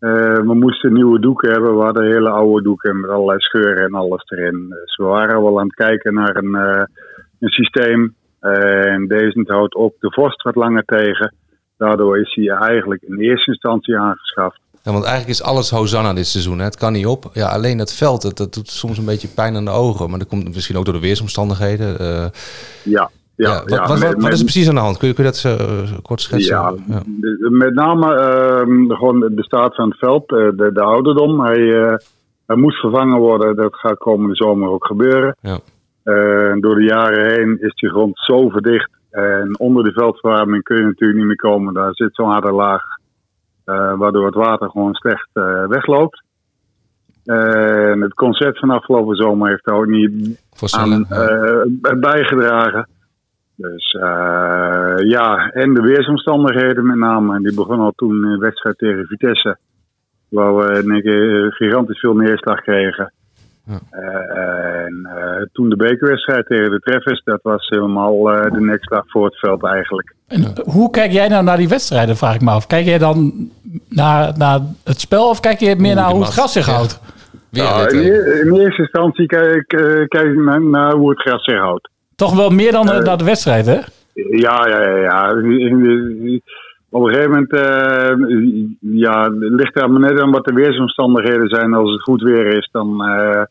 Eh, 0.00 0.10
we 0.34 0.54
moesten 0.54 0.92
nieuwe 0.92 1.20
doeken 1.20 1.50
hebben. 1.50 1.76
We 1.76 1.82
hadden 1.82 2.12
hele 2.12 2.30
oude 2.30 2.62
doeken 2.62 3.00
met 3.00 3.10
allerlei 3.10 3.40
scheuren 3.40 3.84
en 3.84 3.94
alles 3.94 4.22
erin. 4.30 4.66
Dus 4.68 4.96
we 4.96 5.04
waren 5.04 5.42
wel 5.42 5.58
aan 5.58 5.66
het 5.66 5.74
kijken 5.74 6.14
naar 6.14 6.36
een, 6.36 6.54
eh, 6.54 6.84
een 7.38 7.48
systeem. 7.48 8.18
en 8.40 9.06
deze 9.06 9.42
houdt 9.46 9.74
ook 9.74 9.94
de 9.98 10.12
vorst 10.12 10.42
wat 10.42 10.54
langer 10.54 10.84
tegen. 10.84 11.34
Daardoor 11.76 12.18
is 12.18 12.34
hij 12.34 12.48
eigenlijk 12.48 13.02
in 13.02 13.18
eerste 13.18 13.50
instantie 13.50 13.98
aangeschaft. 13.98 14.60
Ja, 14.82 14.92
want 14.92 15.04
eigenlijk 15.04 15.38
is 15.38 15.42
alles 15.42 15.70
Hosanna 15.70 16.12
dit 16.12 16.26
seizoen. 16.26 16.58
Hè? 16.58 16.64
Het 16.64 16.76
kan 16.76 16.92
niet 16.92 17.06
op. 17.06 17.30
Ja, 17.32 17.48
alleen 17.48 17.78
het 17.78 17.92
veld, 17.92 18.22
dat, 18.22 18.36
dat 18.36 18.54
doet 18.54 18.70
soms 18.70 18.98
een 18.98 19.04
beetje 19.04 19.28
pijn 19.28 19.56
aan 19.56 19.64
de 19.64 19.70
ogen. 19.70 20.10
Maar 20.10 20.18
dat 20.18 20.28
komt 20.28 20.54
misschien 20.54 20.76
ook 20.76 20.84
door 20.84 20.94
de 20.94 21.00
weersomstandigheden. 21.00 21.98
eh. 21.98 22.26
Ja, 23.42 23.50
ja. 23.50 23.60
wat, 23.60 23.70
ja, 23.70 23.78
wat, 23.78 23.88
wat, 23.88 23.98
met- 23.98 24.22
wat 24.22 24.32
is 24.32 24.38
er 24.38 24.44
precies 24.44 24.68
aan 24.68 24.74
de 24.74 24.80
hand? 24.80 24.98
Kun 24.98 25.08
je, 25.08 25.14
kun 25.14 25.24
je 25.24 25.30
dat 25.30 25.44
eh, 25.60 25.92
kort 26.02 26.20
schetsen? 26.20 26.56
Ja, 26.56 26.74
met 27.50 27.74
name 27.74 28.14
ehm, 28.14 28.86
de- 28.88 28.94
gewoon 28.96 29.20
de 29.20 29.42
staat 29.42 29.74
van 29.74 29.88
het 29.88 29.98
veld, 29.98 30.30
eh, 30.32 30.36
de, 30.56 30.70
de 30.72 30.80
ouderdom. 30.80 31.40
Hij, 31.40 31.82
eh, 31.82 31.94
hij 32.46 32.56
moest 32.56 32.80
vervangen 32.80 33.18
worden, 33.18 33.56
dat 33.56 33.74
gaat 33.74 33.98
komende 33.98 34.34
zomer 34.36 34.68
ook 34.68 34.86
gebeuren. 34.86 35.36
Ja. 35.40 35.58
Door 36.60 36.74
de 36.74 36.84
jaren 36.84 37.30
heen 37.34 37.58
is 37.60 37.74
die 37.74 37.90
grond 37.90 38.18
zo 38.18 38.48
verdicht. 38.48 38.90
En 39.10 39.58
onder 39.58 39.84
de 39.84 39.92
veldverwarming 39.92 40.62
kun 40.62 40.76
je 40.76 40.82
natuurlijk 40.82 41.18
niet 41.18 41.26
meer 41.26 41.36
komen. 41.36 41.74
Daar 41.74 41.90
zit 41.94 42.14
zo'n 42.14 42.30
harde 42.30 42.52
laag, 42.52 42.82
waardoor 43.98 44.26
het 44.26 44.34
water 44.34 44.70
gewoon 44.70 44.94
slecht 44.94 45.28
wegloopt. 45.68 46.22
En 47.24 48.00
het 48.00 48.14
concert 48.14 48.58
van 48.58 48.70
afgelopen 48.70 49.16
zomer 49.16 49.48
heeft 49.48 49.64
daar 49.64 49.74
ook 49.76 49.86
niet 49.86 50.38
aan 50.76 51.06
bijgedragen. 52.00 52.88
Dus 53.60 53.92
eh, 53.92 54.94
ja, 54.98 55.50
en 55.50 55.74
de 55.74 55.82
weersomstandigheden 55.82 56.86
met 56.86 56.96
name. 56.96 57.34
En 57.36 57.42
die 57.42 57.54
begon 57.54 57.80
al 57.80 57.92
toen 57.96 58.24
in 58.24 58.30
de 58.30 58.38
wedstrijd 58.38 58.78
tegen 58.78 59.06
Vitesse. 59.06 59.58
Waar 60.28 60.56
we 60.56 60.82
in 60.82 60.90
één 60.90 61.02
keer 61.02 61.44
eh, 61.44 61.52
gigantisch 61.52 62.00
veel 62.00 62.14
neerslag 62.14 62.60
kregen. 62.60 63.12
Eh, 63.90 64.84
en 64.84 65.08
eh, 65.14 65.46
toen 65.52 65.68
de 65.68 65.76
bekerwedstrijd 65.76 66.46
tegen 66.46 66.70
de 66.70 66.78
Treffers, 66.78 67.22
dat 67.24 67.40
was 67.42 67.68
helemaal 67.68 68.30
eh, 68.30 68.52
de 68.52 68.60
nekslag 68.60 69.04
voor 69.06 69.24
het 69.24 69.38
veld 69.38 69.64
eigenlijk. 69.64 70.14
Hoe 70.64 70.90
kijk 70.90 71.12
jij 71.12 71.28
nou 71.28 71.44
naar 71.44 71.56
die 71.56 71.68
wedstrijden, 71.68 72.16
vraag 72.16 72.34
ik 72.34 72.40
me 72.40 72.50
af. 72.50 72.66
Kijk 72.66 72.84
jij 72.84 72.98
dan 72.98 73.50
naar, 73.88 74.32
naar 74.38 74.60
het 74.84 75.00
spel 75.00 75.28
of 75.28 75.40
kijk 75.40 75.58
je 75.58 75.76
meer 75.76 75.94
naar 75.94 76.10
hoe 76.10 76.22
het 76.22 76.32
gras 76.32 76.52
zich 76.52 76.66
houdt? 76.66 77.00
Nou, 77.50 77.96
in, 77.96 78.46
in 78.46 78.60
eerste 78.60 78.82
instantie 78.82 79.26
kijk 79.26 79.72
ik 80.12 80.36
naar 80.62 80.92
hoe 80.92 81.10
het 81.10 81.20
gras 81.20 81.44
zich 81.44 81.58
houdt. 81.58 81.88
Toch 82.20 82.36
wel 82.36 82.50
meer 82.50 82.72
dan 82.72 82.88
eh, 82.88 82.98
naar 82.98 83.18
de 83.18 83.24
wedstrijd, 83.24 83.66
hè? 83.66 83.78
Ja, 84.14 84.66
ja, 84.68 84.80
ja. 84.82 84.96
ja. 84.96 85.30
Op 86.90 87.02
een 87.04 87.12
gegeven 87.12 87.30
moment 87.30 87.52
eh, 87.52 88.10
ja, 88.80 89.28
ligt 89.30 89.80
er 89.80 89.90
maar 89.90 90.00
net 90.00 90.20
aan 90.20 90.30
wat 90.30 90.44
de 90.44 90.54
weersomstandigheden 90.54 91.48
zijn. 91.48 91.74
Als 91.74 91.92
het 91.92 92.02
goed 92.02 92.22
weer 92.22 92.46
is, 92.46 92.68
dan 92.72 93.04
eh, 93.04 93.42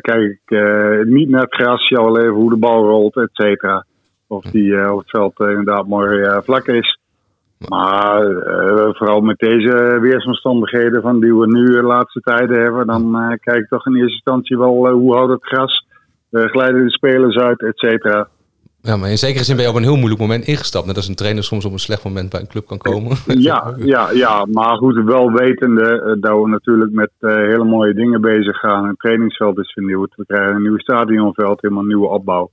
kijk 0.00 0.22
ik 0.22 0.58
niet 1.06 1.28
naar 1.28 1.42
het 1.42 1.54
gras, 1.54 1.90
even 1.90 2.28
hoe 2.28 2.50
de 2.50 2.56
bal 2.56 2.84
rolt, 2.84 3.16
et 3.16 3.30
cetera. 3.32 3.84
Of 4.26 4.44
die 4.44 4.92
op 4.92 4.98
het 4.98 5.10
veld 5.10 5.40
inderdaad 5.40 5.86
mooi 5.86 6.40
vlak 6.44 6.66
is. 6.66 6.98
Maar 7.68 8.22
vooral 8.92 9.20
met 9.20 9.38
deze 9.38 9.98
weersomstandigheden 10.00 11.02
van 11.02 11.20
die 11.20 11.34
we 11.34 11.46
nu 11.46 11.64
de 11.64 11.82
laatste 11.82 12.20
tijden 12.20 12.62
hebben, 12.62 12.86
dan 12.86 13.38
kijk 13.40 13.58
ik 13.58 13.68
toch 13.68 13.86
in 13.86 13.94
eerste 13.94 14.12
instantie 14.12 14.58
wel 14.58 14.90
hoe 14.90 15.14
houdt 15.14 15.32
het 15.32 15.44
gras, 15.44 15.85
glijden 16.44 16.84
de 16.84 16.90
spelers 16.90 17.36
uit, 17.36 17.62
et 17.62 17.78
cetera. 17.78 18.28
Ja, 18.80 18.96
maar 18.96 19.10
in 19.10 19.18
zekere 19.18 19.44
zin 19.44 19.56
ben 19.56 19.64
je 19.64 19.70
op 19.70 19.76
een 19.76 19.82
heel 19.82 19.96
moeilijk 19.96 20.20
moment 20.20 20.44
ingestapt. 20.44 20.86
Net 20.86 20.96
als 20.96 21.08
een 21.08 21.14
trainer 21.14 21.44
soms 21.44 21.64
op 21.64 21.72
een 21.72 21.78
slecht 21.78 22.04
moment 22.04 22.30
bij 22.30 22.40
een 22.40 22.46
club 22.46 22.66
kan 22.66 22.78
komen. 22.78 23.16
Ja, 23.26 23.74
ja, 23.76 24.10
ja, 24.10 24.46
maar 24.50 24.76
goed, 24.76 25.04
wel 25.04 25.32
wetende 25.32 26.02
eh, 26.02 26.22
dat 26.22 26.42
we 26.42 26.48
natuurlijk 26.48 26.92
met 26.92 27.10
eh, 27.18 27.34
hele 27.34 27.64
mooie 27.64 27.94
dingen 27.94 28.20
bezig 28.20 28.56
gaan. 28.56 28.86
Het 28.86 28.98
trainingsveld 28.98 29.58
is 29.58 29.72
vernieuwd. 29.72 30.14
We 30.16 30.26
krijgen 30.26 30.54
een 30.54 30.62
nieuw 30.62 30.78
stadionveld, 30.78 31.60
helemaal 31.60 31.82
een 31.82 31.88
nieuwe 31.88 32.08
opbouw. 32.08 32.50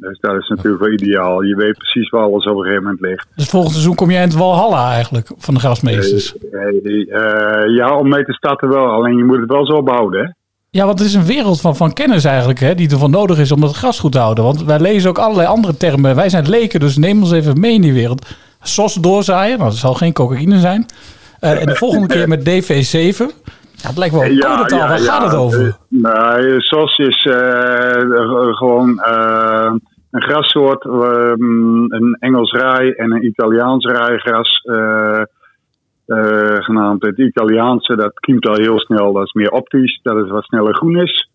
Dus 0.00 0.18
dat 0.20 0.36
is 0.36 0.48
natuurlijk 0.48 0.82
wel 0.82 0.92
ideaal. 0.92 1.42
Je 1.42 1.56
weet 1.56 1.78
precies 1.78 2.08
waar 2.08 2.22
alles 2.22 2.44
op 2.44 2.56
een 2.56 2.62
gegeven 2.62 2.82
moment 2.82 3.00
ligt. 3.00 3.28
Dus 3.36 3.48
volgend 3.48 3.72
seizoen 3.72 3.94
kom 3.94 4.10
jij 4.10 4.22
in 4.22 4.28
het 4.28 4.38
Walhalla 4.38 4.92
eigenlijk 4.92 5.30
van 5.36 5.54
de 5.54 5.60
grasmeesters. 5.60 6.38
Eh, 6.38 6.62
eh, 6.62 7.76
ja, 7.76 7.96
om 7.96 8.08
mee 8.08 8.24
te 8.24 8.32
starten 8.32 8.68
wel. 8.68 8.86
Alleen 8.86 9.16
je 9.16 9.24
moet 9.24 9.40
het 9.40 9.50
wel 9.50 9.66
zo 9.66 9.82
behouden, 9.82 10.24
hè? 10.24 10.30
Ja, 10.72 10.86
want 10.86 10.98
het 10.98 11.08
is 11.08 11.14
een 11.14 11.26
wereld 11.26 11.60
van, 11.60 11.76
van 11.76 11.92
kennis 11.92 12.24
eigenlijk, 12.24 12.58
hè, 12.58 12.74
die 12.74 12.90
ervan 12.90 13.10
nodig 13.10 13.38
is 13.38 13.52
om 13.52 13.60
dat 13.60 13.76
gras 13.76 13.98
goed 13.98 14.12
te 14.12 14.18
houden. 14.18 14.44
Want 14.44 14.64
wij 14.64 14.78
lezen 14.80 15.10
ook 15.10 15.18
allerlei 15.18 15.48
andere 15.48 15.76
termen. 15.76 16.16
Wij 16.16 16.28
zijn 16.28 16.48
leken, 16.48 16.80
dus 16.80 16.96
neem 16.96 17.20
ons 17.22 17.32
even 17.32 17.60
mee 17.60 17.74
in 17.74 17.80
die 17.80 17.92
wereld. 17.92 18.26
SOS 18.62 18.94
doorzaaien, 18.94 19.58
nou, 19.58 19.70
dat 19.70 19.78
zal 19.78 19.94
geen 19.94 20.12
cocaïne 20.12 20.58
zijn. 20.58 20.86
Eh, 21.40 21.60
en 21.60 21.66
de 21.66 21.74
volgende 21.74 22.06
keer 22.06 22.28
met 22.28 22.44
DV7. 22.44 23.30
Ja, 23.82 23.88
het 23.88 23.98
lijkt 23.98 24.14
wel 24.14 24.24
een 24.24 24.38
codetaal. 24.38 24.88
Waar 24.88 24.98
gaat 24.98 25.22
het 25.22 25.34
over? 25.34 25.76
Nee, 25.88 26.60
SOS 26.60 26.98
is 26.98 27.22
eh, 27.24 28.56
gewoon 28.56 28.98
eh, 28.98 29.72
een 30.10 30.22
grassoort, 30.22 30.84
ehm, 30.84 31.92
een 31.92 32.16
Engels 32.20 32.52
rij 32.52 32.92
en 32.96 33.12
een 33.12 33.24
Italiaans 33.24 33.86
rijgras. 33.86 34.60
eh, 34.62 35.22
genaamd 36.64 37.02
het 37.02 37.18
Italiaanse, 37.18 37.96
dat 37.96 38.12
kiemt 38.14 38.46
al 38.48 38.54
heel 38.56 38.78
snel, 38.80 39.12
dat 39.12 39.24
is 39.24 39.32
meer 39.32 39.50
optisch, 39.50 40.00
dat 40.02 40.24
is 40.24 40.30
wat 40.30 40.44
sneller 40.44 40.74
groen 40.74 40.96
is. 40.96 41.28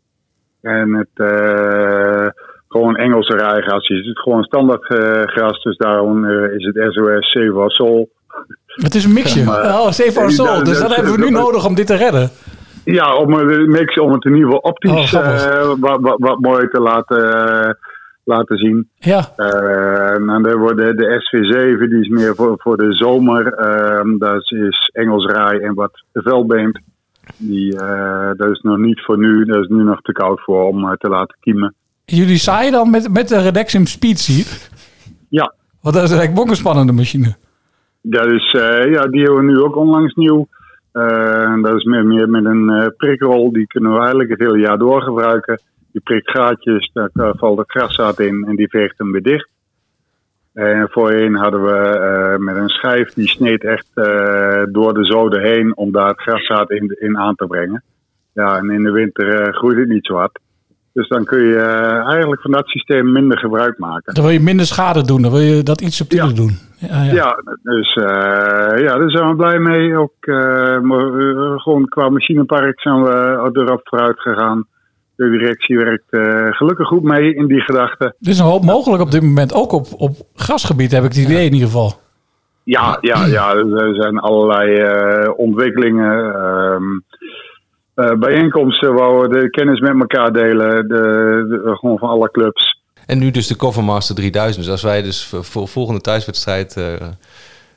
En 0.62 0.94
het 0.94 1.10
eh, 1.14 2.28
gewoon 2.68 2.96
Engelse 2.96 3.36
rijgras 3.38 3.88
is 3.88 4.06
het 4.08 4.20
gewoon 4.20 4.44
standaard 4.44 4.88
eh, 4.90 5.22
gras, 5.22 5.64
dus 5.64 5.78
daarom 5.78 6.26
eh, 6.26 6.54
is 6.56 6.66
het 6.66 6.94
SOS 6.94 7.32
Seva 7.32 7.68
Sol. 7.70 8.10
Het 8.66 8.96
is 8.96 9.06
een 9.06 9.14
mixje. 9.14 9.44
Maar- 9.44 9.64
oh, 9.64 9.90
Save 9.90 10.20
Ja, 10.22 10.30
Soul. 10.30 10.64
Dus 10.64 10.80
dat 10.80 10.88
dat- 10.88 10.96
hebben 10.96 11.14
we 11.14 11.20
nu 11.26 11.32
dat- 11.32 11.42
nodig 11.44 11.66
om 11.66 11.76
dit 11.76 11.88
te 11.88 11.96
redden. 11.96 12.30
Ja, 12.86 13.16
om 13.16 13.34
het, 13.34 13.68
mix, 13.68 14.00
om 14.00 14.12
het 14.12 14.26
in 14.26 14.34
ieder 14.34 14.46
geval 14.46 14.60
Oh, 14.60 14.70
optisch 14.72 15.10
grappig. 15.10 15.46
eh, 15.46 15.68
wat, 15.80 15.98
wat, 16.02 16.16
wat 16.18 16.40
mooi 16.40 16.68
te 16.68 16.82
laten, 16.82 17.34
eh, 17.34 17.70
laten 18.26 18.58
zien. 18.58 18.90
Ja. 18.96 19.32
Eh, 19.36 20.14
en 20.14 20.26
dan 20.26 20.42
we 20.42 20.76
de, 20.76 20.96
de 20.96 21.22
SV7, 21.22 21.90
die 21.90 22.00
is 22.00 22.08
meer 22.08 22.36
voor, 22.36 22.56
voor 22.58 22.78
de 22.78 22.94
zomer. 22.94 23.54
Ehm, 23.54 24.18
dat 24.18 24.52
is 24.52 24.90
Engels 24.94 25.26
raai 25.26 25.60
en 25.60 25.74
wat 25.74 26.04
veldbeent. 26.14 26.80
Die, 27.38 27.80
eh, 27.80 28.32
dat 28.38 28.50
is 28.50 28.62
nog 28.62 28.78
niet 28.78 29.02
voor 29.02 29.18
nu, 29.18 29.46
dat 29.46 29.64
is 29.64 29.68
nu 29.68 29.84
nog 29.84 30.02
te 30.02 30.12
koud 30.12 30.42
voor 30.42 30.68
om 30.68 30.84
eh, 30.84 30.92
te 30.92 31.10
laten 31.10 31.38
kiemen. 31.40 31.74
Jullie 32.06 32.38
zaaien 32.38 32.72
dan 32.72 32.90
met, 32.90 33.14
met 33.14 33.28
de 33.28 33.42
Redexim 33.42 33.86
Speed? 33.86 34.70
Ja. 35.30 35.54
Want 35.82 35.96
dat 35.96 36.04
is 36.04 36.12
eigenlijk 36.12 36.40
ook 36.40 36.50
een 36.50 36.56
spannende 36.56 36.94
machine. 36.94 37.36
Dat 38.02 38.26
is, 38.26 38.54
eh, 38.54 38.92
ja, 38.92 39.02
die 39.08 39.24
hebben 39.24 39.46
we 39.46 39.52
nu 39.52 39.60
ook 39.60 39.76
onlangs 39.76 40.14
nieuw. 40.14 40.48
Eh, 40.92 41.44
en 41.44 41.62
dat 41.62 41.76
is 41.76 41.84
meer, 41.84 42.06
meer 42.06 42.30
met 42.30 42.46
een 42.46 42.94
prikrol, 42.98 43.52
die 43.52 43.68
kunnen 43.68 43.92
we 43.92 43.98
eigenlijk 43.98 44.30
het 44.30 44.40
hele 44.40 44.60
jaar 44.60 44.78
door 44.78 45.02
Die 45.96 46.04
prikt 46.04 46.32
gaatjes, 46.32 46.92
daar 46.94 47.34
valt 47.38 47.58
het 47.58 47.72
graszaad 47.72 48.20
in 48.20 48.46
en 48.48 48.56
die 48.56 48.70
veegt 48.70 48.98
hem 48.98 49.12
weer 49.12 49.22
dicht. 49.22 49.50
En 50.54 50.88
voorheen 50.92 51.36
hadden 51.36 51.64
we 51.64 51.78
eh, 51.78 52.38
met 52.38 52.56
een 52.56 52.70
schijf, 52.70 53.14
die 53.14 53.28
sneed 53.28 53.64
echt 53.64 53.88
eh, 53.94 54.64
door 54.70 54.94
de 54.94 55.06
zoden 55.06 55.42
heen 55.42 55.78
om 55.78 55.92
daar 55.92 56.08
het 56.08 56.22
graszaad 56.22 56.72
in, 56.72 56.96
in 57.00 57.18
aan 57.18 57.36
te 57.36 57.48
brengen. 57.48 57.84
Ja, 58.34 58.58
en 58.58 58.70
in 58.70 58.84
de 58.84 58.92
winter 58.92 59.42
eh, 59.42 59.54
groeit 59.54 59.78
het 59.78 59.88
niet 59.88 60.06
zo 60.06 60.16
hard. 60.16 60.40
Dus 60.94 61.08
dan 61.08 61.26
kun 61.26 61.44
je 61.44 61.60
eigenlijk 62.08 62.42
van 62.42 62.52
dat 62.52 62.68
systeem 62.68 63.12
minder 63.12 63.40
gebruik 63.40 63.78
maken. 63.78 64.14
Dan 64.14 64.24
wil 64.24 64.34
je 64.34 64.40
minder 64.40 64.66
schade 64.66 65.06
doen. 65.06 65.22
Dan 65.22 65.32
wil 65.32 65.42
je 65.42 65.64
dat 65.64 65.82
iets 65.82 65.96
subtieler 65.96 66.36
doen. 66.36 66.52
Ja, 66.78 67.04
ja. 67.04 67.14
Ja, 67.14 67.36
dus 67.64 67.94
ja, 68.84 68.98
daar 68.98 69.10
zijn 69.10 69.30
we 69.30 69.36
blij 69.36 69.60
mee. 69.60 69.98
Ook 69.98 70.16
gewoon 71.62 71.88
qua 71.88 72.10
machinepark 72.10 72.82
zijn 72.82 73.04
we 73.04 73.50
erop 73.54 73.82
vooruit 73.84 74.20
gegaan. 74.20 74.68
De 75.16 75.30
directie 75.30 75.78
werkt 75.78 76.04
eh, 76.10 76.48
gelukkig 76.58 76.88
goed 76.88 77.04
mee 77.04 77.36
in 77.36 77.48
die 77.48 77.62
gedachten. 77.62 78.06
Er 78.22 78.30
is 78.30 78.40
een 78.40 78.46
hoop 78.46 78.64
mogelijk 78.64 79.02
op 79.02 79.12
dit 79.12 79.22
moment. 79.22 79.54
Ook 79.54 79.72
op, 79.72 79.86
op 79.98 80.16
grasgebied 80.36 80.92
heb 80.92 81.04
ik 81.04 81.14
het 81.14 81.24
idee 81.24 81.46
in 81.46 81.54
ieder 81.54 81.68
geval. 81.68 81.94
Ja, 82.64 82.98
ja, 83.02 83.26
ja, 83.26 83.54
er 83.56 83.96
zijn 83.96 84.20
allerlei 84.20 84.76
eh, 84.76 85.32
ontwikkelingen. 85.38 86.34
ehm, 86.36 86.84
eh, 87.96 88.18
bijeenkomsten 88.20 88.94
waar 88.94 89.20
we 89.20 89.28
de 89.28 89.50
kennis 89.50 89.80
met 89.80 90.00
elkaar 90.00 90.34
delen. 90.34 90.88
De, 90.88 91.46
de- 91.50 91.76
gewoon 91.76 91.98
van 91.98 92.10
alle 92.10 92.32
clubs. 92.32 92.80
En 93.06 93.20
nu 93.20 93.32
dus 93.32 93.48
de 93.48 93.56
Covermaster 93.56 94.16
3000. 94.16 94.64
Dus 94.64 94.72
als 94.72 94.84
wij 94.84 95.02
dus 95.02 95.26
voor 95.28 95.44
voor 95.44 95.68
volgende 95.68 96.02
thuiswedstrijd 96.02 96.78
eh, 96.78 96.84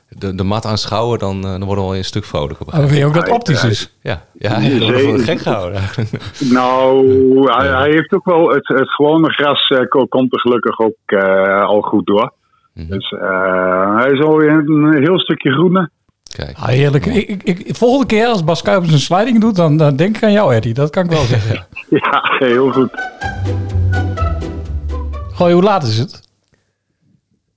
de, 0.09 0.35
de 0.35 0.43
mat 0.43 0.65
aanschouwen, 0.65 1.19
dan, 1.19 1.35
eh, 1.43 1.49
dan 1.51 1.63
worden 1.63 1.83
we 1.83 1.89
al 1.89 1.95
een 1.95 2.05
stuk 2.05 2.25
vrolijker. 2.25 2.65
Maar 2.71 2.87
weet 2.87 2.97
je 2.97 3.05
ook 3.05 3.13
dat 3.13 3.23
het 3.23 3.31
optisch 3.33 3.63
is? 3.63 3.97
Ja, 4.01 4.23
ja 4.33 4.51
hij 4.59 5.05
wordt 5.05 5.23
gek 5.23 5.39
gehouden. 5.39 5.81
Nou, 6.39 7.07
hij, 7.51 7.67
hij 7.67 7.89
heeft 7.89 8.13
ook 8.13 8.25
wel 8.25 8.49
het, 8.49 8.67
het 8.67 8.89
gewone 8.89 9.29
gras 9.31 9.67
eh, 9.67 9.87
ko- 9.87 10.05
komt 10.05 10.33
er 10.33 10.39
gelukkig 10.39 10.79
ook 10.79 10.95
eh, 11.05 11.61
al 11.65 11.81
goed 11.81 12.05
door. 12.05 12.33
Dus 12.73 13.11
eh, 13.11 13.95
hij 13.95 14.11
is 14.11 14.21
alweer 14.23 14.49
een 14.51 14.97
heel 15.03 15.19
stukje 15.19 15.51
groener. 15.51 15.89
Kijk. 16.35 16.57
Ah, 16.57 16.65
heerlijk. 16.65 17.05
Ik, 17.05 17.29
ik, 17.29 17.43
ik- 17.59 17.75
volgende 17.75 18.05
keer 18.05 18.25
als 18.27 18.43
Bas 18.43 18.61
Kuipers 18.61 18.91
een 18.93 18.99
sliding 18.99 19.41
doet, 19.41 19.55
dan, 19.55 19.77
dan 19.77 19.95
denk 19.95 20.15
ik 20.15 20.23
aan 20.23 20.31
jou, 20.31 20.53
Eddie. 20.53 20.73
Dat 20.73 20.89
kan 20.89 21.03
ik 21.03 21.11
wel 21.11 21.23
zeggen. 21.23 21.67
Ja, 21.89 22.21
heel 22.37 22.71
goed. 22.71 22.89
Gooi, 25.33 25.53
hoe 25.53 25.63
laat 25.63 25.83
is 25.83 25.97
het? 25.97 26.28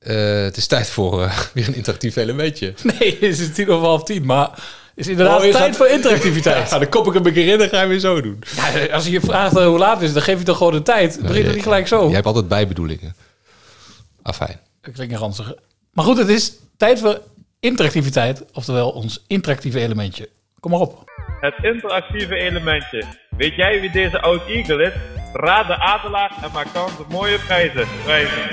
Eh, 0.05 0.43
het 0.43 0.57
is 0.57 0.67
tijd 0.67 0.91
voor 0.91 1.23
eh, 1.23 1.39
weer 1.55 1.69
een 1.69 1.75
interactief 1.75 2.17
elementje. 2.17 2.75
Nee, 2.99 3.19
het 3.21 3.39
is 3.39 3.53
tien 3.55 3.69
over 3.69 3.87
half 3.87 4.03
tien, 4.03 4.25
maar 4.27 4.49
het 4.51 4.61
is 4.95 5.09
inderdaad 5.09 5.41
Oh, 5.41 5.47
je 5.47 5.53
tijd 5.53 5.77
voor 5.77 5.87
interactiviteit. 5.87 6.71
Ja, 6.71 6.79
dan 6.79 6.89
kop 6.89 7.07
ik 7.07 7.13
hem 7.13 7.27
een 7.27 7.33
keer 7.33 7.53
in 7.53 7.61
en 7.61 7.69
ga 7.69 7.81
je 7.83 7.89
weer 7.89 7.99
zo 7.99 8.21
doen. 8.21 8.43
Ja, 8.57 8.87
als 8.95 9.05
je 9.05 9.11
je 9.11 9.21
vraagt 9.21 9.57
eh, 9.57 9.67
hoe 9.67 9.79
laat 9.79 9.95
het 9.95 10.03
is, 10.03 10.13
dan 10.13 10.23
geef 10.23 10.39
je 10.39 10.45
toch 10.45 10.57
gewoon 10.57 10.73
de 10.73 10.83
tijd. 10.83 11.19
Begin 11.23 11.47
er 11.47 11.55
niet 11.55 11.63
gelijk 11.63 11.89
zo. 11.89 12.05
Jij 12.05 12.15
hebt 12.15 12.27
altijd 12.27 12.49
bijbedoelingen. 12.49 13.15
Afijn. 14.23 14.61
Dat 14.81 14.95
klinkt 14.95 15.15
ranzig. 15.15 15.55
Maar 15.93 16.05
goed, 16.05 16.19
het 16.19 16.29
is 16.29 16.53
tijd 16.77 17.01
voor 17.01 17.21
interactiviteit. 17.61 18.45
Oftewel 18.53 18.91
ons 18.91 19.25
interactieve 19.27 19.81
elementje. 19.81 20.29
Kom 20.61 20.71
maar 20.71 20.81
op. 20.81 21.11
Het 21.41 21.55
interactieve 21.63 22.35
elementje. 22.35 23.05
Weet 23.37 23.55
jij 23.55 23.81
wie 23.81 23.91
deze 23.91 24.21
oud 24.21 24.47
Eagle 24.47 24.83
is? 24.83 24.93
Raad 25.33 25.67
de 25.67 25.79
adelaar 25.79 26.33
en 26.43 26.51
maak 26.53 26.67
kans 26.73 26.91
op 27.01 27.09
mooie 27.09 27.39
prijzen. 27.39 27.87
prijzen. 28.05 28.51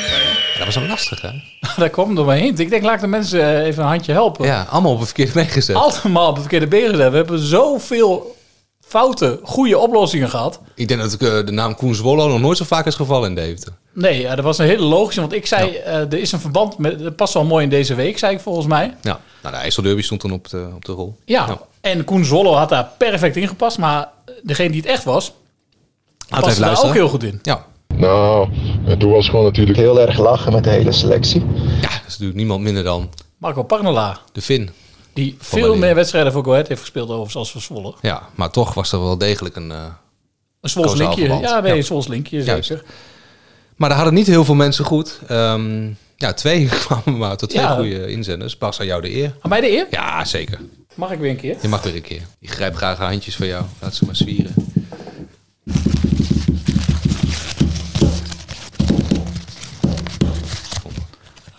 Dat 0.57 0.65
was 0.65 0.75
een 0.75 0.87
lastig, 0.87 1.21
hè? 1.21 1.29
Daar 1.77 1.89
kwam 1.89 2.15
door 2.15 2.25
mij 2.25 2.39
heen. 2.39 2.57
Ik 2.57 2.69
denk, 2.69 2.83
laat 2.83 3.01
de 3.01 3.07
mensen 3.07 3.41
eh, 3.41 3.65
even 3.65 3.83
een 3.83 3.89
handje 3.89 4.11
helpen. 4.11 4.45
Ja, 4.45 4.67
allemaal 4.69 4.91
op 4.91 4.97
het 4.97 5.07
verkeerde 5.07 5.31
been 5.31 5.47
gezet. 5.47 5.75
Allemaal 5.75 6.27
op 6.27 6.33
het 6.33 6.41
verkeerde 6.41 6.67
been 6.67 6.89
gezet. 6.89 7.09
We 7.09 7.15
hebben 7.15 7.39
zoveel 7.39 8.35
foute, 8.81 9.39
goede 9.43 9.77
oplossingen 9.77 10.29
gehad. 10.29 10.59
Ik 10.75 10.87
denk 10.87 11.01
dat 11.01 11.13
ik, 11.13 11.21
eh, 11.21 11.45
de 11.45 11.51
naam 11.51 11.75
Koen 11.75 11.95
Zwolle 11.95 12.27
nog 12.27 12.39
nooit 12.39 12.57
zo 12.57 12.65
vaak 12.65 12.85
is 12.85 12.95
gevallen 12.95 13.29
in 13.29 13.35
Deventer. 13.35 13.73
Nee, 13.93 14.21
ja, 14.21 14.35
dat 14.35 14.45
was 14.45 14.57
een 14.57 14.65
hele 14.65 14.83
logische. 14.85 15.21
Want 15.21 15.33
ik 15.33 15.45
zei, 15.45 15.75
eh, 15.75 15.95
er 15.95 16.13
is 16.19 16.31
een 16.31 16.39
verband, 16.39 16.77
met, 16.77 16.99
dat 16.99 17.15
past 17.15 17.33
wel 17.33 17.43
mooi 17.45 17.63
in 17.63 17.69
deze 17.69 17.95
week, 17.95 18.17
zei 18.17 18.33
ik 18.35 18.41
volgens 18.41 18.67
mij. 18.67 18.95
Ja, 19.01 19.19
nou, 19.41 19.55
de 19.55 19.61
IJsselderby 19.61 20.01
stond 20.01 20.21
dan 20.21 20.31
op 20.31 20.49
de, 20.49 20.69
op 20.75 20.85
de 20.85 20.91
rol. 20.91 21.15
Ja, 21.25 21.59
en 21.81 22.03
Koen 22.03 22.25
Zwolle 22.25 22.55
had 22.55 22.69
daar 22.69 22.89
perfect 22.97 23.35
in 23.35 23.47
gepast. 23.47 23.77
Maar 23.77 24.07
degene 24.43 24.69
die 24.69 24.81
het 24.81 24.89
echt 24.89 25.03
was, 25.03 25.33
Paste 26.29 26.49
even 26.49 26.61
daar 26.61 26.83
ook 26.83 26.93
heel 26.93 27.09
goed 27.09 27.23
in. 27.23 27.39
Ja. 27.41 27.65
Nou, 27.95 28.49
en 28.85 28.99
toen 28.99 29.11
was 29.11 29.29
gewoon 29.29 29.45
natuurlijk 29.45 29.77
heel 29.77 29.99
erg 30.01 30.17
lachen 30.17 30.53
met 30.53 30.63
de 30.63 30.69
hele 30.69 30.91
selectie. 30.91 31.41
Ja, 31.81 31.89
dat 31.89 31.91
is 32.07 32.11
natuurlijk 32.11 32.35
niemand 32.35 32.61
minder 32.61 32.83
dan 32.83 33.09
Marco 33.37 33.63
Parnola, 33.63 34.19
de 34.31 34.41
Fin. 34.41 34.69
die 35.13 35.35
veel 35.39 35.59
Marleen. 35.61 35.79
meer 35.79 35.95
wedstrijden 35.95 36.31
voor 36.31 36.43
Go 36.43 36.51
Ahead 36.51 36.67
heeft 36.67 36.81
gespeeld 36.81 37.07
overigens 37.09 37.35
als 37.35 37.51
voor 37.51 37.61
Zwolle. 37.61 37.93
Ja, 38.01 38.21
maar 38.35 38.49
toch 38.51 38.73
was 38.73 38.91
er 38.91 38.99
wel 38.99 39.17
degelijk 39.17 39.55
een... 39.55 39.71
eh 39.71 39.83
Een 40.61 40.97
linkje. 40.97 41.23
Ja, 41.39 41.59
nee, 41.59 41.77
een 41.77 41.83
Zwols 41.83 42.07
linkje, 42.07 42.43
Juist. 42.43 42.67
zeker. 42.67 42.83
Maar 43.75 43.89
daar 43.89 43.97
hadden 43.97 44.15
niet 44.17 44.27
heel 44.27 44.45
veel 44.45 44.55
mensen 44.55 44.85
goed. 44.85 45.19
Ehm, 45.27 45.87
ja, 46.17 46.33
twee 46.33 46.65
kwamen 46.85 47.17
maar 47.17 47.37
tot 47.37 47.49
twee 47.49 47.61
Ja. 47.63 47.75
goede 47.75 48.07
inzenders. 48.11 48.57
Bas, 48.57 48.79
aan 48.79 48.85
jou 48.85 49.01
de 49.01 49.15
eer. 49.15 49.35
Aan 49.41 49.49
mij 49.49 49.61
de 49.61 49.71
eer? 49.71 49.87
Ja, 49.89 50.25
zeker. 50.25 50.59
Mag 50.95 51.11
ik 51.11 51.19
weer 51.19 51.29
een 51.29 51.35
keer? 51.37 51.57
Je 51.61 51.67
mag 51.67 51.83
weer 51.83 51.95
een 51.95 52.01
keer. 52.01 52.21
Ik 52.39 52.51
grijp 52.51 52.75
graag 52.75 52.97
handjes 52.97 53.35
van 53.35 53.47
jou. 53.47 53.63
Laat 53.79 53.95
ze 53.95 54.05
maar 54.05 54.15
zwieren. 54.15 54.53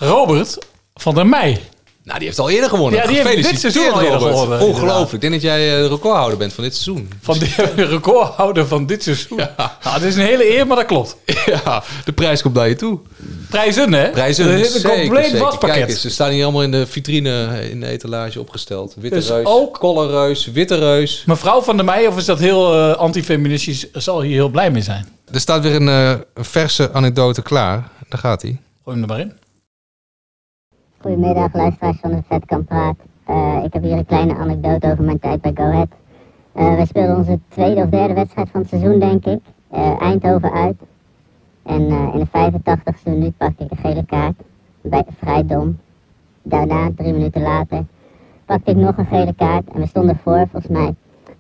Robert 0.00 0.58
van 0.94 1.14
der 1.14 1.26
Meij. 1.26 1.60
Nou, 2.04 2.18
die 2.18 2.28
heeft 2.28 2.40
al 2.40 2.50
eerder 2.50 2.68
gewonnen. 2.68 3.00
Ja, 3.00 3.06
die 3.06 3.16
heeft 3.16 3.28
dit 3.28 3.36
Gefeliciteerd, 3.36 3.72
seizoen 3.74 3.94
al 3.94 4.00
eerder 4.04 4.18
Robert. 4.18 4.38
gewonnen, 4.38 4.60
Ongelooflijk. 4.66 5.12
Ik 5.12 5.20
denk 5.20 5.32
dat 5.32 5.42
jij 5.42 5.74
eh, 5.76 5.82
de 5.82 5.88
recordhouder 5.88 6.38
bent 6.38 6.52
van 6.52 6.64
dit 6.64 6.74
seizoen. 6.76 7.10
Van 7.20 7.38
de 7.76 7.84
recordhouder 7.84 8.66
van 8.66 8.86
dit 8.86 9.02
seizoen. 9.02 9.38
Ja. 9.38 9.76
het 9.88 10.02
is 10.02 10.16
een 10.16 10.22
hele 10.24 10.56
eer, 10.56 10.66
maar 10.66 10.76
dat 10.76 10.86
klopt. 10.86 11.16
Ja, 11.64 11.82
de 12.04 12.12
prijs 12.12 12.42
komt 12.42 12.54
naar 12.54 12.68
je 12.68 12.74
toe. 12.76 12.98
Prijzen, 13.50 13.92
hè? 13.92 14.10
Prijzen, 14.10 14.50
Het 14.52 14.66
is 14.66 14.74
een 14.74 14.80
zeker, 14.80 14.98
compleet 15.00 15.24
zeker. 15.24 15.40
waspakket. 15.40 15.78
Kijk 15.78 15.90
eens, 15.90 16.00
ze 16.00 16.10
staan 16.10 16.30
hier 16.30 16.42
allemaal 16.42 16.62
in 16.62 16.70
de 16.70 16.86
vitrine, 16.86 17.48
in 17.70 17.80
de 17.80 17.86
etalage 17.86 18.40
opgesteld. 18.40 18.94
Witte 18.98 19.16
Dus 19.16 19.28
reus, 19.28 19.46
ook- 19.46 19.78
kollerreus, 19.78 20.46
witte 20.46 20.78
reus. 20.78 21.22
Mevrouw 21.26 21.60
van 21.62 21.76
der 21.76 21.84
Meij, 21.84 22.06
of 22.06 22.16
is 22.16 22.24
dat 22.24 22.38
heel 22.38 22.74
eh, 22.74 22.96
antifeministisch, 22.96 23.86
zal 23.92 24.20
hier 24.22 24.34
heel 24.34 24.48
blij 24.48 24.70
mee 24.70 24.82
zijn. 24.82 25.08
Er 25.32 25.40
staat 25.40 25.62
weer 25.62 25.74
een, 25.74 25.88
eh, 25.88 26.10
een 26.34 26.44
verse 26.44 26.92
anekdote 26.92 27.42
klaar. 27.42 27.88
Daar 28.08 28.20
gaat 28.20 28.42
hij. 28.42 28.58
Gooi 28.84 29.00
hem 29.00 29.10
er 29.10 29.16
maar 29.16 29.20
in. 29.26 29.32
Goedemiddag, 31.02 31.54
luisteraars 31.54 32.00
van 32.00 32.10
de 32.10 32.22
Vetkamp 32.28 32.66
Praat. 32.66 32.96
Eh, 33.24 33.60
ik 33.64 33.72
heb 33.72 33.82
hier 33.82 33.96
een 33.96 34.06
kleine 34.06 34.34
anekdote 34.34 34.90
over 34.92 35.04
mijn 35.04 35.18
tijd 35.18 35.40
bij 35.40 35.52
Go 35.54 35.62
Ahead. 35.62 35.88
Eh, 36.52 36.76
we 36.76 36.86
speelden 36.86 37.16
onze 37.16 37.38
tweede 37.48 37.82
of 37.82 37.88
derde 37.88 38.14
wedstrijd 38.14 38.50
van 38.50 38.60
het 38.60 38.68
seizoen, 38.68 38.98
denk 38.98 39.24
ik. 39.24 39.40
Eh, 39.70 40.00
Eindhoven 40.00 40.52
uit. 40.52 40.76
En 41.62 41.80
in 41.88 42.18
de 42.18 42.26
85ste 42.26 43.10
minuut 43.10 43.36
pakte 43.36 43.64
ik 43.64 43.70
een 43.70 43.76
gele 43.76 44.04
kaart. 44.04 44.42
Bij, 44.80 45.04
vrij 45.18 45.46
dom. 45.46 45.78
Daarna, 46.42 46.90
drie 46.96 47.12
minuten 47.12 47.42
later, 47.42 47.84
pakte 48.44 48.70
ik 48.70 48.76
nog 48.76 48.96
een 48.96 49.06
gele 49.06 49.34
kaart. 49.34 49.68
En 49.68 49.80
we 49.80 49.86
stonden 49.86 50.16
voor, 50.16 50.46
volgens 50.50 50.72
mij 50.72 50.94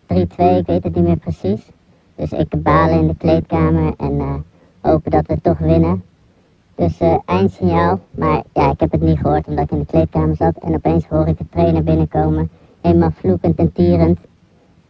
3-2, 0.06 0.58
ik 0.58 0.66
weet 0.66 0.84
het 0.84 0.94
niet 0.94 1.04
meer 1.04 1.16
precies. 1.16 1.70
Dus 2.14 2.32
ik 2.32 2.62
balen 2.62 3.00
in 3.00 3.06
de 3.06 3.16
kleedkamer 3.16 3.94
en 3.96 4.44
hopen 4.80 5.10
dat 5.10 5.26
we 5.26 5.40
toch 5.40 5.58
winnen. 5.58 6.02
Dus 6.80 6.98
eh, 6.98 7.16
eindsignaal, 7.24 8.00
maar 8.10 8.42
ja, 8.52 8.70
ik 8.70 8.80
heb 8.80 8.90
het 8.90 9.00
niet 9.00 9.18
gehoord 9.18 9.46
omdat 9.46 9.64
ik 9.64 9.70
in 9.70 9.78
de 9.78 9.86
kleedkamer 9.86 10.36
zat. 10.36 10.56
En 10.56 10.74
opeens 10.74 11.06
hoor 11.06 11.26
ik 11.26 11.38
de 11.38 11.44
trainer 11.50 11.82
binnenkomen, 11.82 12.50
helemaal 12.80 13.10
vloekend 13.10 13.58
en 13.58 13.72
tierend. 13.72 14.18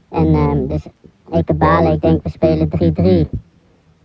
En 0.09 0.34
ehm, 0.34 0.66
dus 0.66 0.86
ik 1.30 1.59
balen, 1.59 1.93
ik 1.93 2.01
denk 2.01 2.22
we 2.22 2.28
spelen 2.28 2.68
3-3. 2.68 3.28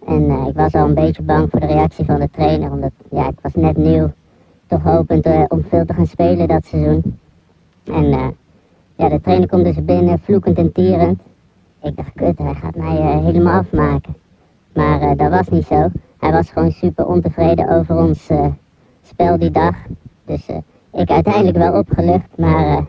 En 0.05 0.29
eh, 0.29 0.47
ik 0.47 0.55
was 0.55 0.73
al 0.73 0.87
een 0.87 0.93
beetje 0.93 1.21
bang 1.21 1.49
voor 1.49 1.59
de 1.59 1.65
reactie 1.65 2.05
van 2.05 2.19
de 2.19 2.29
trainer, 2.31 2.71
omdat 2.71 2.91
ja, 3.11 3.27
ik 3.27 3.39
was 3.41 3.53
net 3.53 3.77
nieuw. 3.77 4.11
Toch 4.67 4.83
hopend 4.83 5.25
eh, 5.25 5.43
om 5.47 5.63
veel 5.69 5.85
te 5.85 5.93
gaan 5.93 6.07
spelen 6.07 6.47
dat 6.47 6.65
seizoen. 6.65 7.19
En 7.83 8.11
eh, 8.11 8.27
ja, 8.95 9.09
de 9.09 9.21
trainer 9.21 9.47
komt 9.47 9.63
dus 9.63 9.85
binnen, 9.85 10.19
vloekend 10.19 10.57
en 10.57 10.71
tierend. 10.71 11.19
Ik 11.81 11.95
dacht, 11.95 12.11
kut, 12.15 12.37
hij 12.37 12.53
gaat 12.53 12.75
mij 12.75 12.97
eh, 12.97 13.23
helemaal 13.23 13.59
afmaken. 13.59 14.15
Maar 14.75 15.01
eh, 15.01 15.17
dat 15.17 15.29
was 15.29 15.47
niet 15.49 15.65
zo. 15.67 15.91
Hij 16.19 16.31
was 16.31 16.49
gewoon 16.49 16.71
super 16.71 17.05
ontevreden 17.05 17.69
over 17.69 17.95
ons 17.95 18.19
eh, 18.27 18.47
spel 19.09 19.37
die 19.39 19.51
dag. 19.51 19.75
Dus 20.25 20.41
eh, 20.47 20.57
ik 21.01 21.09
uiteindelijk 21.09 21.57
wel 21.57 21.73
opgelucht, 21.73 22.27
maar 22.37 22.65
eh, 22.77 22.83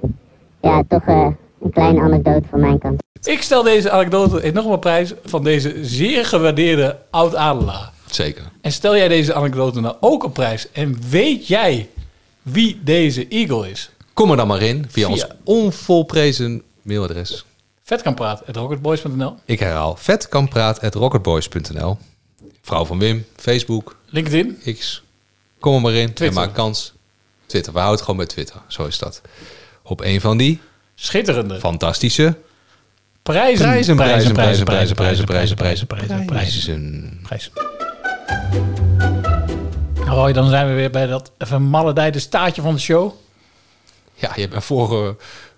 ja, 0.62 0.82
toch 0.88 1.02
eh, 1.06 1.26
een 1.62 1.70
kleine 1.70 2.00
anekdote 2.00 2.48
van 2.50 2.60
mijn 2.60 2.78
kant. 2.78 3.02
Ik 3.22 3.42
stel 3.42 3.62
deze 3.62 3.90
anekdote 3.90 4.42
enorm 4.42 4.72
op 4.72 4.80
prijs 4.80 5.14
van 5.24 5.44
deze 5.44 5.84
zeer 5.84 6.24
gewaardeerde 6.24 6.98
oud-adelaar. 7.10 7.90
Zeker. 8.06 8.42
En 8.60 8.72
stel 8.72 8.96
jij 8.96 9.08
deze 9.08 9.34
anekdote 9.34 9.80
nou 9.80 9.96
ook 10.00 10.24
op 10.24 10.34
prijs 10.34 10.72
en 10.72 10.96
weet 11.10 11.46
jij 11.46 11.88
wie 12.42 12.80
deze 12.84 13.28
Eagle 13.28 13.70
is? 13.70 13.90
Kom 14.12 14.30
er 14.30 14.36
dan 14.36 14.46
maar 14.46 14.62
in 14.62 14.84
via, 14.88 15.06
Via- 15.06 15.12
ons 15.14 15.26
onvolprezen 15.44 16.62
mailadres. 16.82 17.44
Vetkampraat.rocketboys.nl 17.86 19.36
Ik 19.44 19.60
herhaal 19.60 19.96
vetkampraat.rocketboys.nl 19.96 21.98
Vrouw 22.62 22.84
van 22.84 22.98
Wim, 22.98 23.26
Facebook, 23.36 23.96
LinkedIn, 24.06 24.58
X. 24.78 25.02
Kom 25.58 25.74
er 25.74 25.80
maar 25.80 25.92
in 25.92 26.06
Twitter. 26.06 26.26
en 26.26 26.34
maak 26.34 26.54
kans. 26.54 26.92
Twitter, 27.46 27.72
we 27.72 27.78
houden 27.78 27.96
het 27.96 28.06
gewoon 28.08 28.26
bij 28.26 28.34
Twitter. 28.34 28.60
Zo 28.66 28.84
is 28.84 28.98
dat. 28.98 29.20
Op 29.82 30.00
een 30.00 30.20
van 30.20 30.36
die 30.36 30.60
schitterende 30.94 31.58
fantastische 31.58 32.36
prijzen. 33.22 33.66
prijzen, 33.66 33.96
prijzen, 33.96 34.32
prijzen, 34.32 34.64
prijzen, 34.64 34.94
prijzen, 34.94 35.26
prijzen, 35.26 35.56
prijzen, 35.56 35.86
prijzen, 35.86 36.26
prijzen, 36.26 37.22
prijzen, 37.22 37.54
dan 40.34 40.48
zijn 40.48 40.68
we 40.68 40.74
weer 40.74 40.90
bij 40.90 41.06
dat 41.06 41.32
even 41.38 41.62
maledijde 41.62 42.18
staartje 42.18 42.62
van 42.62 42.74
de 42.74 42.80
show. 42.80 43.12
Ja, 44.14 44.30
je 44.34 44.40
hebt 44.40 44.52
mijn 44.52 44.62
vorige, 44.62 45.16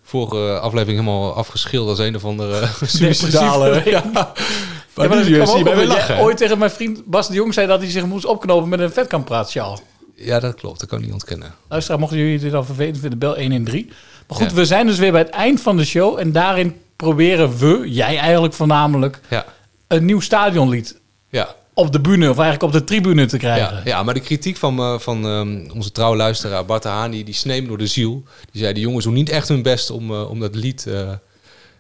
vorige 0.09 0.59
aflevering 0.61 0.99
helemaal 1.01 1.35
afgeschilderd 1.35 1.99
als 1.99 2.07
een 2.09 2.17
of 2.17 2.25
andere 2.25 2.61
Depressieve 2.61 3.13
suicidale... 3.15 3.83
Ja. 3.85 4.03
Ja, 4.15 5.09
Maar 5.09 5.17
nu 5.17 5.25
zie 5.25 5.35
je 5.35 5.87
lachen. 5.87 6.19
ooit 6.19 6.37
tegen 6.37 6.59
mijn 6.59 6.71
vriend 6.71 7.05
Bas 7.05 7.29
de 7.29 7.35
Jong 7.35 7.55
zei 7.55 7.67
dat 7.67 7.81
hij 7.81 7.91
zich 7.91 8.07
moest 8.07 8.25
opknopen 8.25 8.69
met 8.69 8.81
een 8.81 8.93
vetkampraatsjaal. 8.93 9.79
Ja, 10.15 10.41
dat 10.41 10.55
klopt. 10.55 10.81
Dat 10.81 10.89
kan 10.89 10.99
ik 10.99 11.05
niet 11.05 11.13
ontkennen. 11.13 11.55
Luisteraar, 11.69 11.99
mochten 12.01 12.19
jullie 12.19 12.39
dit 12.39 12.55
al 12.55 12.65
vervelend 12.65 12.99
vinden, 12.99 13.19
bel 13.19 13.37
1 13.37 13.53
en 13.53 13.65
3. 13.65 13.87
Maar 14.29 14.37
goed, 14.37 14.51
Ja. 14.51 14.55
we 14.57 14.65
zijn 14.67 14.87
dus 14.87 14.99
weer 14.99 15.13
bij 15.13 15.21
het 15.21 15.31
eind 15.31 15.61
van 15.61 15.77
de 15.77 15.85
show. 15.85 16.19
En 16.19 16.33
daarin 16.33 16.77
proberen 16.97 17.57
we, 17.59 17.83
jij 17.85 18.19
eigenlijk 18.19 18.55
voornamelijk, 18.55 19.21
Ja. 19.29 19.45
een 19.87 20.05
nieuw 20.05 20.21
stadionlied 20.21 20.99
Ja. 21.31 21.55
Op 21.79 21.93
de 21.93 22.01
bühne, 22.01 22.31
of 22.31 22.39
eigenlijk 22.39 22.63
op 22.63 22.73
de 22.73 22.85
tribune 22.85 23.27
te 23.27 23.37
krijgen. 23.37 23.75
Ja, 23.77 23.81
ja, 23.85 24.03
maar 24.03 24.15
de 24.15 24.21
kritiek 24.21 24.57
van, 24.57 24.79
eh, 24.79 24.99
van 24.99 25.25
ehm, 25.27 25.71
onze 25.77 25.93
trouwe 25.93 26.17
luisteraar 26.17 26.65
Bart 26.65 26.83
de 26.83 26.89
Haan, 26.89 27.11
die, 27.11 27.25
die 27.25 27.35
sneemt 27.35 27.69
door 27.69 27.79
de 27.79 27.87
ziel. 27.87 28.23
Die 28.53 28.63
zei, 28.63 28.73
de 28.75 28.81
jongens 28.81 29.05
doen 29.05 29.15
niet 29.15 29.29
echt 29.29 29.49
hun 29.49 29.63
best 29.63 29.91
om, 29.91 30.11
eh, 30.11 30.31
om 30.31 30.41
dat 30.41 30.55
lied 30.55 30.87
eh, 30.87 31.11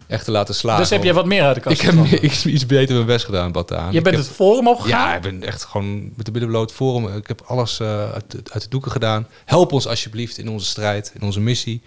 echt 0.07 0.25
te 0.25 0.31
laten 0.31 0.55
slagen. 0.55 0.81
Dus 0.81 0.91
heb 0.91 1.05
jij 1.05 1.15
wat 1.15 1.27
meer 1.27 1.43
uit 1.43 1.55
de 1.55 1.61
kast 1.61 1.83
Ik 1.83 1.87
heb 1.91 2.23
iets, 2.45 2.67
beter 2.67 2.95
mijn 2.95 3.07
best 3.07 3.25
gedaan, 3.25 3.53
Bart 3.53 3.69
de 3.69 3.75
Haan. 3.75 3.93
Je 3.93 4.01
bent 4.03 4.17
heb- 4.17 4.25
het 4.25 4.35
forum 4.35 4.69
opgegaan? 4.69 5.09
Ja, 5.09 5.15
ik 5.17 5.23
ben 5.23 5.43
echt 5.43 5.65
gewoon 5.65 6.03
met 6.17 6.27
de 6.27 6.31
billen 6.33 6.49
bloot 6.49 6.73
forum. 6.73 7.17
Ik 7.17 7.27
heb 7.29 7.43
alles 7.47 7.81
uit, 7.81 8.31
de- 8.31 8.43
uit 8.53 8.63
de 8.63 8.69
doeken 8.69 8.91
gedaan. 8.91 9.27
Help 9.45 9.73
ons 9.73 9.87
alsjeblieft 9.87 10.39
in 10.39 10.49
onze 10.49 10.67
strijd, 10.67 11.13
in 11.15 11.23
onze 11.23 11.41
missie. 11.41 11.83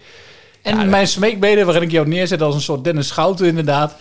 En 0.62 0.88
mijn 0.90 1.08
smeekbeden, 1.08 1.64
waarin 1.66 1.82
ik 1.84 1.90
jou 1.90 2.08
neerzet 2.08 2.42
als 2.42 2.54
een 2.54 2.60
soort 2.60 2.84
Dennis 2.84 3.08
Schouten 3.08 3.46
inderdaad. 3.46 3.94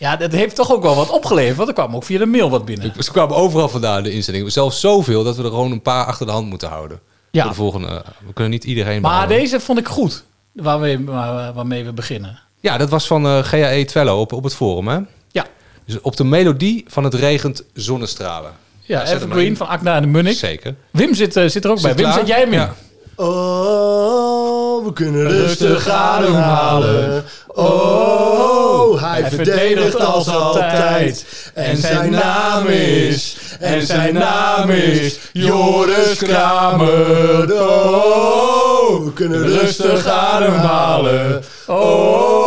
Ja, 0.00 0.16
dat 0.16 0.32
heeft 0.32 0.56
toch 0.56 0.72
ook 0.72 0.82
wel 0.82 0.94
wat 0.96 1.10
opgeleverd. 1.10 1.56
Want 1.56 1.68
er 1.68 1.74
kwam 1.74 1.94
ook 1.94 2.04
via 2.04 2.18
de 2.18 2.26
mail 2.26 2.50
wat 2.50 2.64
binnen. 2.64 2.92
Ze 2.98 3.10
kwamen 3.12 3.36
overal 3.36 3.68
vandaan, 3.68 4.02
de 4.02 4.12
inzendingen. 4.12 4.52
Zelfs 4.52 4.80
zoveel 4.80 5.24
dat 5.24 5.36
we 5.36 5.42
er 5.42 5.48
gewoon 5.48 5.72
een 5.72 5.82
paar 5.82 6.04
achter 6.04 6.26
de 6.26 6.32
hand 6.32 6.48
moeten 6.48 6.68
houden. 6.68 7.00
Ja. 7.30 7.40
Voor 7.42 7.50
de 7.50 7.56
volgende. 7.56 7.86
eh, 7.88 7.94
We 8.26 8.32
kunnen 8.32 8.52
niet 8.52 8.64
iedereen 8.64 9.00
Maar 9.02 9.28
deze 9.28 9.60
vond 9.60 9.78
ik 9.78 9.88
goed, 9.88 10.24
waarmee, 10.52 11.04
waar- 11.04 11.52
waarmee 11.52 11.84
we 11.84 11.92
beginnen. 11.92 12.38
Ja, 12.60 12.76
dat 12.78 12.88
was 12.90 13.06
van 13.06 13.26
eh 13.26 13.38
GAE 13.44 13.84
Twello 13.84 14.20
op, 14.20 14.32
op 14.32 14.44
het 14.44 14.54
forum, 14.54 14.88
hè? 14.88 14.98
Ja. 15.30 15.46
Dus 15.86 16.00
op 16.00 16.16
de 16.16 16.24
melodie 16.24 16.84
van 16.88 17.04
het 17.04 17.14
regent 17.14 17.62
zonnestralen. 17.74 18.52
Ja, 18.80 18.98
maar 19.02 19.12
Evergreen 19.12 19.46
in. 19.46 19.56
van 19.56 19.66
Akna 19.68 19.94
en 19.96 20.02
de 20.02 20.08
Munnik. 20.08 20.36
Zeker. 20.36 20.74
Wim 20.90 21.14
zit, 21.14 21.36
eh, 21.36 21.48
zit 21.48 21.64
er 21.64 21.70
ook 21.70 21.78
Zit 21.78 21.96
bij. 21.96 22.04
Wim, 22.04 22.12
zet 22.14 22.26
jij 22.26 22.40
hem 22.40 22.52
in? 22.52 22.58
Ja. 22.58 22.74
Oh, 23.16 24.59
we 24.78 24.92
kunnen 24.92 25.28
rustig 25.28 25.88
ademhalen. 25.88 27.24
Oh, 27.46 29.02
hij 29.02 29.30
verdedigt 29.30 30.04
als 30.04 30.28
altijd. 30.28 31.24
En 31.54 31.76
zijn 31.76 32.10
naam 32.10 32.66
is, 32.66 33.36
en 33.60 33.86
zijn 33.86 34.14
naam 34.14 34.70
is 34.70 35.18
Joris 35.32 36.18
Kramer. 36.18 37.62
Oh, 37.62 39.04
we 39.04 39.12
kunnen 39.12 39.42
rustig 39.46 40.06
ademhalen. 40.06 41.42
Oh, 41.66 42.39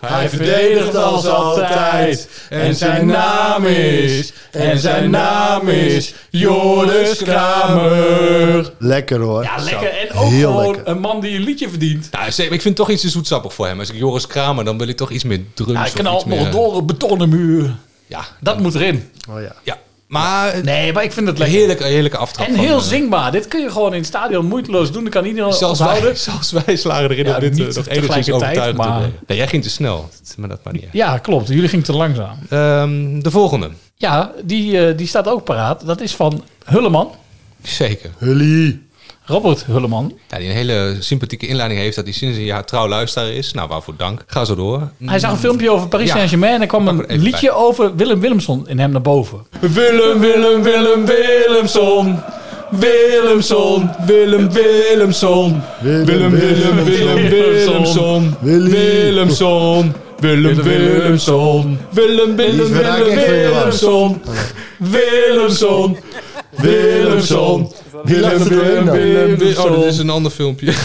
hij 0.00 0.28
verdedigt 0.28 0.94
als 0.94 1.26
altijd. 1.26 2.28
En 2.50 2.74
zijn 2.74 3.06
naam 3.06 3.64
is, 3.64 4.32
en 4.50 4.78
zijn 4.78 5.10
naam 5.10 5.68
is 5.68 6.14
Joris 6.30 7.22
Kramer. 7.22 8.72
Lekker 8.78 9.20
hoor. 9.20 9.42
Ja, 9.42 9.56
lekker. 9.62 9.88
En 9.88 10.12
ook 10.16 10.28
Heel 10.30 10.50
gewoon 10.50 10.74
lekker. 10.74 10.92
een 10.92 11.00
man 11.00 11.20
die 11.20 11.36
een 11.36 11.42
liedje 11.42 11.68
verdient. 11.68 12.08
Nou, 12.10 12.26
ik 12.26 12.34
vind 12.48 12.64
het 12.64 12.76
toch 12.76 12.90
iets 12.90 13.02
te 13.02 13.08
zoetsappig 13.08 13.54
voor 13.54 13.66
hem. 13.66 13.78
Als 13.78 13.90
ik 13.90 13.96
Joris 13.96 14.26
Kramer, 14.26 14.64
dan 14.64 14.78
wil 14.78 14.88
ik 14.88 14.96
toch 14.96 15.10
iets 15.10 15.24
meer 15.24 15.40
drums. 15.54 15.78
Al 15.78 16.16
iets 16.16 16.24
nog 16.24 16.50
door 16.50 16.76
een 16.76 16.86
betonnen 16.86 17.28
muur. 17.28 17.74
Ja. 18.06 18.24
Dat 18.40 18.58
moet 18.58 18.74
erin. 18.74 19.10
Oh 19.30 19.40
ja. 19.40 19.54
Ja, 19.62 19.78
maar... 20.08 20.64
Nee, 20.64 20.92
maar 20.92 21.02
ik 21.04 21.12
vind 21.12 21.26
het 21.26 21.34
Een 21.34 21.42
lekker. 21.42 21.58
heerlijke, 21.58 21.84
heerlijke 21.84 22.16
aftrap. 22.16 22.46
En 22.46 22.54
van, 22.54 22.64
heel 22.64 22.76
eh, 22.76 22.82
zingbaar. 22.82 23.32
Dit 23.32 23.48
kun 23.48 23.60
je 23.62 23.70
gewoon 23.70 23.92
in 23.92 23.98
het 23.98 24.06
stadion 24.06 24.46
moeiteloos 24.46 24.92
doen. 24.92 25.02
Dan 25.02 25.12
kan 25.12 25.24
iedereen 25.24 25.52
Zelfs 25.52 25.80
onthouden. 25.80 26.04
wij, 26.08 26.16
zelfs 26.30 26.52
wij 26.52 26.76
slagen 26.76 27.10
erin 27.10 27.24
Ja, 27.26 27.34
om 27.34 27.40
dit 27.40 27.52
niet 27.52 27.60
eh, 27.68 27.74
nog 27.74 27.86
enigszins 27.88 28.26
tegelijkertijd, 28.26 28.34
overtuigend 28.42 28.82
te 28.82 28.88
maar-. 28.88 29.10
Nee, 29.26 29.38
jij 29.38 29.48
ging 29.48 29.62
te 29.62 29.70
snel. 29.70 30.08
Maar 30.36 30.48
dat 30.48 30.60
maar 30.64 30.72
niet. 30.72 30.82
uit. 30.82 30.92
Ja, 30.92 31.18
klopt. 31.18 31.48
Jullie 31.48 31.68
gingen 31.68 31.84
te 31.84 31.92
langzaam. 31.92 32.38
Ehm, 32.48 33.20
de 33.20 33.30
volgende. 33.30 33.70
Ja, 33.96 34.32
die, 34.44 34.86
eh, 34.86 34.96
die 34.96 35.06
staat 35.06 35.28
ook 35.28 35.44
paraat. 35.44 35.86
Dat 35.86 36.00
is 36.00 36.14
van 36.14 36.44
Hulleman. 36.64 37.10
Zeker. 37.62 38.10
Hully. 38.18 38.80
Robert 39.28 39.64
Hulleman. 39.66 40.12
Ja, 40.28 40.38
die 40.38 40.48
een 40.48 40.54
hele 40.54 40.96
sympathieke 40.98 41.46
inleiding 41.46 41.80
heeft 41.80 41.96
dat 41.96 42.04
hij 42.04 42.14
sinds 42.14 42.36
een 42.38 42.44
jaar 42.44 42.64
trouw 42.64 42.88
luisteraar 42.88 43.30
is. 43.30 43.52
Nou, 43.52 43.68
waarvoor 43.68 43.94
dank. 43.96 44.24
Ga 44.26 44.44
zo 44.44 44.54
door. 44.54 44.88
Hij 45.04 45.18
zag 45.18 45.30
een 45.30 45.36
filmpje 45.36 45.70
over 45.70 45.88
Paris 45.88 46.06
Ja. 46.08 46.14
Saint-Germain 46.14 46.54
en 46.54 46.60
er 46.60 46.66
kwam 46.66 46.88
een 46.88 47.04
liedje 47.06 47.52
over 47.52 47.96
Willem 47.96 48.20
Willemson 48.20 48.68
in 48.68 48.78
hem 48.78 48.90
naar 48.90 49.00
boven. 49.00 49.46
Willem, 49.60 50.20
Willem, 50.20 50.62
Willem, 50.62 51.06
Willemson. 51.06 52.18
Willemson, 52.70 53.90
Willem, 54.06 54.52
Willemson. 54.52 55.62
Willem, 55.80 56.30
Willem, 56.30 56.84
Willem, 56.84 57.28
Willemson. 57.28 58.36
Willemson. 58.40 59.94
Willem, 60.20 60.62
Willemson. 60.62 61.78
Willem, 61.90 62.36
Willem, 62.36 62.68
Willem, 62.72 63.14
Willemson. 63.14 64.22
Willemson. 64.78 65.96
Willemson. 66.58 67.72
Willem, 68.04 68.44
Willem, 68.44 68.90
Willem, 68.90 69.56
Oh, 69.58 69.74
dit 69.80 69.84
is 69.84 69.98
een 69.98 70.10
ander 70.10 70.30
filmpje. 70.30 70.72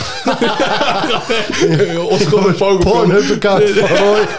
Van 2.68 3.12
Roy. 3.98 4.28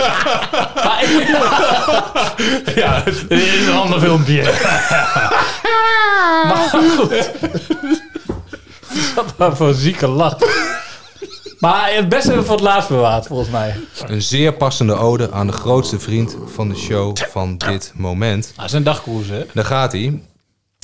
Ja, 2.74 3.03
dit 3.05 3.24
is 3.30 3.66
een 3.66 3.72
ander 3.74 4.01
filmpje. 4.01 4.43
maar 6.49 6.68
goed. 6.72 7.30
Wat 9.14 9.35
maar 9.37 9.57
voor 9.57 9.68
een 9.68 9.74
zieke 9.74 10.07
lach. 10.07 10.37
Maar 11.59 11.91
het 11.95 12.09
beste 12.09 12.26
hebben 12.26 12.43
we 12.45 12.51
voor 12.51 12.57
het 12.61 12.64
laatst 12.66 12.89
bewaard, 12.89 13.26
volgens 13.26 13.49
mij. 13.51 13.76
Een 14.07 14.22
zeer 14.22 14.53
passende 14.53 14.95
ode 14.95 15.30
aan 15.32 15.47
de 15.47 15.53
grootste 15.53 15.99
vriend 15.99 16.37
van 16.55 16.68
de 16.68 16.76
show 16.76 17.16
van 17.32 17.59
dit 17.59 17.93
moment. 17.97 18.53
Nou, 18.57 18.68
zijn 18.68 18.82
dagkoers, 18.82 19.28
hè? 19.28 19.45
Daar 19.53 19.64
gaat 19.64 19.93
hij. 19.93 20.20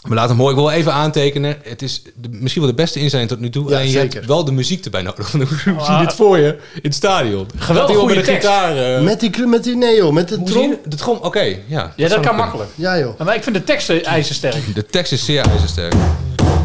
We 0.08 0.14
laten 0.14 0.30
hem 0.30 0.38
horen. 0.38 0.54
Ik 0.56 0.60
wil 0.62 0.70
even 0.70 0.92
aantekenen. 0.92 1.56
Het 1.62 1.82
is 1.82 2.02
de- 2.16 2.28
misschien 2.30 2.62
wel 2.62 2.70
de 2.70 2.76
beste 2.76 2.98
inzending 3.00 3.30
tot 3.30 3.40
nu 3.40 3.50
toe. 3.50 3.70
Ja, 3.70 3.78
en 3.78 3.84
je 3.84 3.90
zeker. 3.90 4.14
hebt 4.14 4.26
wel 4.26 4.44
de 4.44 4.52
muziek 4.52 4.84
erbij 4.84 5.02
nodig. 5.02 5.32
Hoe 5.32 5.46
zie 5.64 5.72
Ah. 5.78 5.98
je 6.00 6.06
dit 6.06 6.14
voor 6.14 6.38
je 6.38 6.48
in 6.74 6.80
het 6.82 6.94
stadion? 6.94 7.46
Geweldig 7.56 7.96
goede 7.96 8.14
met 8.14 8.24
tekst. 8.24 8.46
gitaar. 8.48 8.76
eh, 8.96 9.02
Met 9.02 9.20
die, 9.20 9.46
met 9.46 9.64
die, 9.64 9.76
nee 9.76 9.96
joh, 9.96 10.12
met 10.12 10.28
de 10.28 10.42
trom. 10.42 10.76
De 10.84 10.96
trom, 10.96 11.18
oké. 11.22 11.40
ja, 11.40 11.56
Ja, 11.66 11.82
dat 11.96 12.08
kan 12.08 12.20
kunnen. 12.20 12.36
makkelijk. 12.36 12.70
Ja 12.74 12.98
joh. 12.98 13.18
Maar 13.24 13.34
ik 13.34 13.42
vind 13.42 13.56
de 13.56 13.64
teksten 13.64 14.04
ijzersterk. 14.04 14.74
De 14.74 14.86
tekst 14.86 15.12
is 15.12 15.24
zeer 15.24 15.46
ijzersterk. 15.46 15.92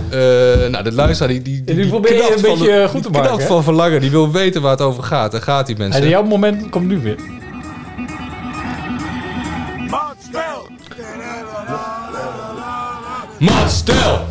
Eh, 0.09 0.19
nou, 0.69 0.83
de 0.83 0.91
luisteraar 0.91 1.31
die, 1.33 1.41
die, 1.41 1.63
die, 1.63 1.75
die 1.75 1.87
probeer 1.87 2.13
je 2.13 2.19
knapt 2.19 2.35
een 2.35 2.41
beetje 2.41 2.65
de- 2.65 2.87
goed 2.89 3.03
te 3.03 3.11
die 3.11 3.11
maken, 3.11 3.27
knapt 3.27 3.41
hè? 3.41 3.47
van 3.47 3.63
verlangen. 3.63 4.01
Die 4.01 4.11
wil 4.11 4.31
weten 4.31 4.61
waar 4.61 4.71
het 4.71 4.81
over 4.81 5.03
gaat. 5.03 5.31
Daar 5.31 5.41
gaat 5.41 5.65
die 5.67 5.77
mensen. 5.77 6.01
En 6.01 6.09
jouw 6.09 6.23
moment 6.23 6.69
komt 6.69 6.87
nu 6.87 6.99
weer. 6.99 7.15
Maat, 13.45 13.71
stel! 13.71 14.25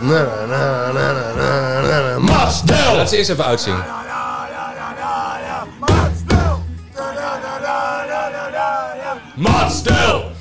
Na, 0.00 0.22
na, 0.46 0.92
na, 0.92 1.12
na, 1.12 1.32
na, 1.36 1.80
na, 1.80 2.00
na. 2.02 2.18
Maat, 2.18 2.52
stel! 2.52 2.96
Laat 2.96 3.08
ze 3.08 3.16
eerst 3.16 3.30
even 3.30 3.44
uitzingen. 3.44 3.84
Maat, 9.34 9.72
stel! 9.72 10.32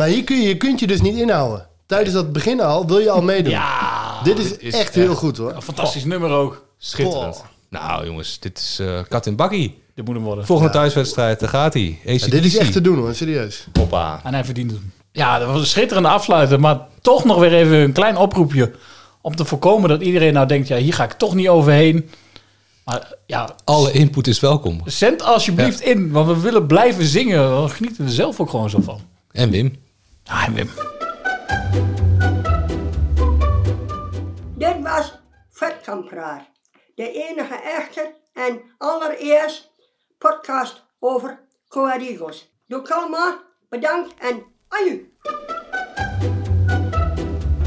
hier 0.09 0.25
kun 0.25 0.37
je, 0.37 0.49
je 0.49 0.57
kunt 0.57 0.81
je 0.81 0.87
dus 0.87 1.01
niet 1.01 1.17
inhouden. 1.17 1.67
Tijdens 1.87 2.15
dat 2.15 2.33
begin 2.33 2.61
al 2.61 2.87
wil 2.87 2.99
je 2.99 3.11
al 3.11 3.23
meedoen. 3.23 3.53
Ja, 3.53 4.23
dit 4.23 4.39
is, 4.39 4.49
dit 4.49 4.63
is 4.63 4.75
echt 4.75 4.95
heel 4.95 5.15
goed 5.15 5.37
hoor. 5.37 5.53
Een 5.55 5.63
fantastisch 5.63 6.05
nummer 6.05 6.31
ook. 6.31 6.65
Schitterend. 6.79 7.45
Nou 7.71 8.07
jongens, 8.07 8.39
dit 8.39 8.59
is 8.59 8.79
eh, 8.79 9.01
kat 9.09 9.27
in 9.27 9.37
bakkie. 9.37 9.83
Dit 9.95 10.05
moet 10.05 10.15
hem 10.15 10.25
worden. 10.25 10.47
Volgende 10.47 10.73
thuiswedstrijd, 10.73 11.41
daar 11.41 11.49
gaat 11.49 11.75
hij. 11.75 11.99
Ja, 12.05 12.27
dit 12.27 12.45
is 12.45 12.57
echt 12.57 12.73
te 12.73 12.81
doen 12.81 12.97
hoor, 12.99 13.15
serieus. 13.15 13.67
Hoppa. 13.73 14.21
En 14.25 14.35
hij 14.35 14.45
verdient 14.45 14.71
hem. 14.71 14.93
Ja, 15.13 15.39
dat 15.39 15.49
was 15.49 15.61
een 15.61 15.67
schitterende 15.67 16.09
afsluiter. 16.09 16.61
Maar 16.61 16.81
toch 17.01 17.25
nog 17.25 17.39
weer 17.39 17.55
even 17.55 17.77
een 17.77 17.93
klein 17.93 18.17
oproepje. 18.17 18.73
Om 19.21 19.37
te 19.37 19.45
voorkomen 19.45 19.89
dat 19.89 20.01
iedereen 20.03 20.33
nou 20.33 20.47
denkt... 20.47 20.69
ja, 20.69 20.77
hier 20.77 20.95
ga 20.95 21.05
ik 21.05 21.13
toch 21.13 21.35
niet 21.35 21.49
overheen. 21.49 22.11
Maar 22.85 23.13
ja, 23.27 23.55
Alle 23.65 23.93
input 23.93 24.27
is 24.27 24.41
welkom. 24.41 24.81
zend 24.85 25.23
alsjeblieft 25.23 25.81
in. 25.81 26.11
Want 26.11 26.27
we 26.27 26.41
willen 26.41 26.67
blijven 26.67 27.05
zingen. 27.05 27.63
We 27.63 27.69
genieten 27.69 28.05
er 28.05 28.11
zelf 28.11 28.41
ook 28.41 28.51
gewoon 28.51 28.71
zo 28.71 28.81
van. 28.81 29.01
En 29.33 29.51
Wim. 29.51 29.77
En 30.29 30.55
Wim. 30.55 30.69
Dit 34.57 34.83
was 34.83 35.19
Vetkampraat. 35.51 36.43
De 36.95 37.13
enige 37.13 37.55
echte 37.55 38.15
en 38.33 38.63
allereerst 38.79 39.75
podcast 40.19 40.87
over 40.99 41.41
Coarigos. 41.69 42.55
Doe 42.67 42.83
kalma, 42.83 43.45
bedankt 43.69 44.15
en 44.19 44.45
aju. 44.69 45.13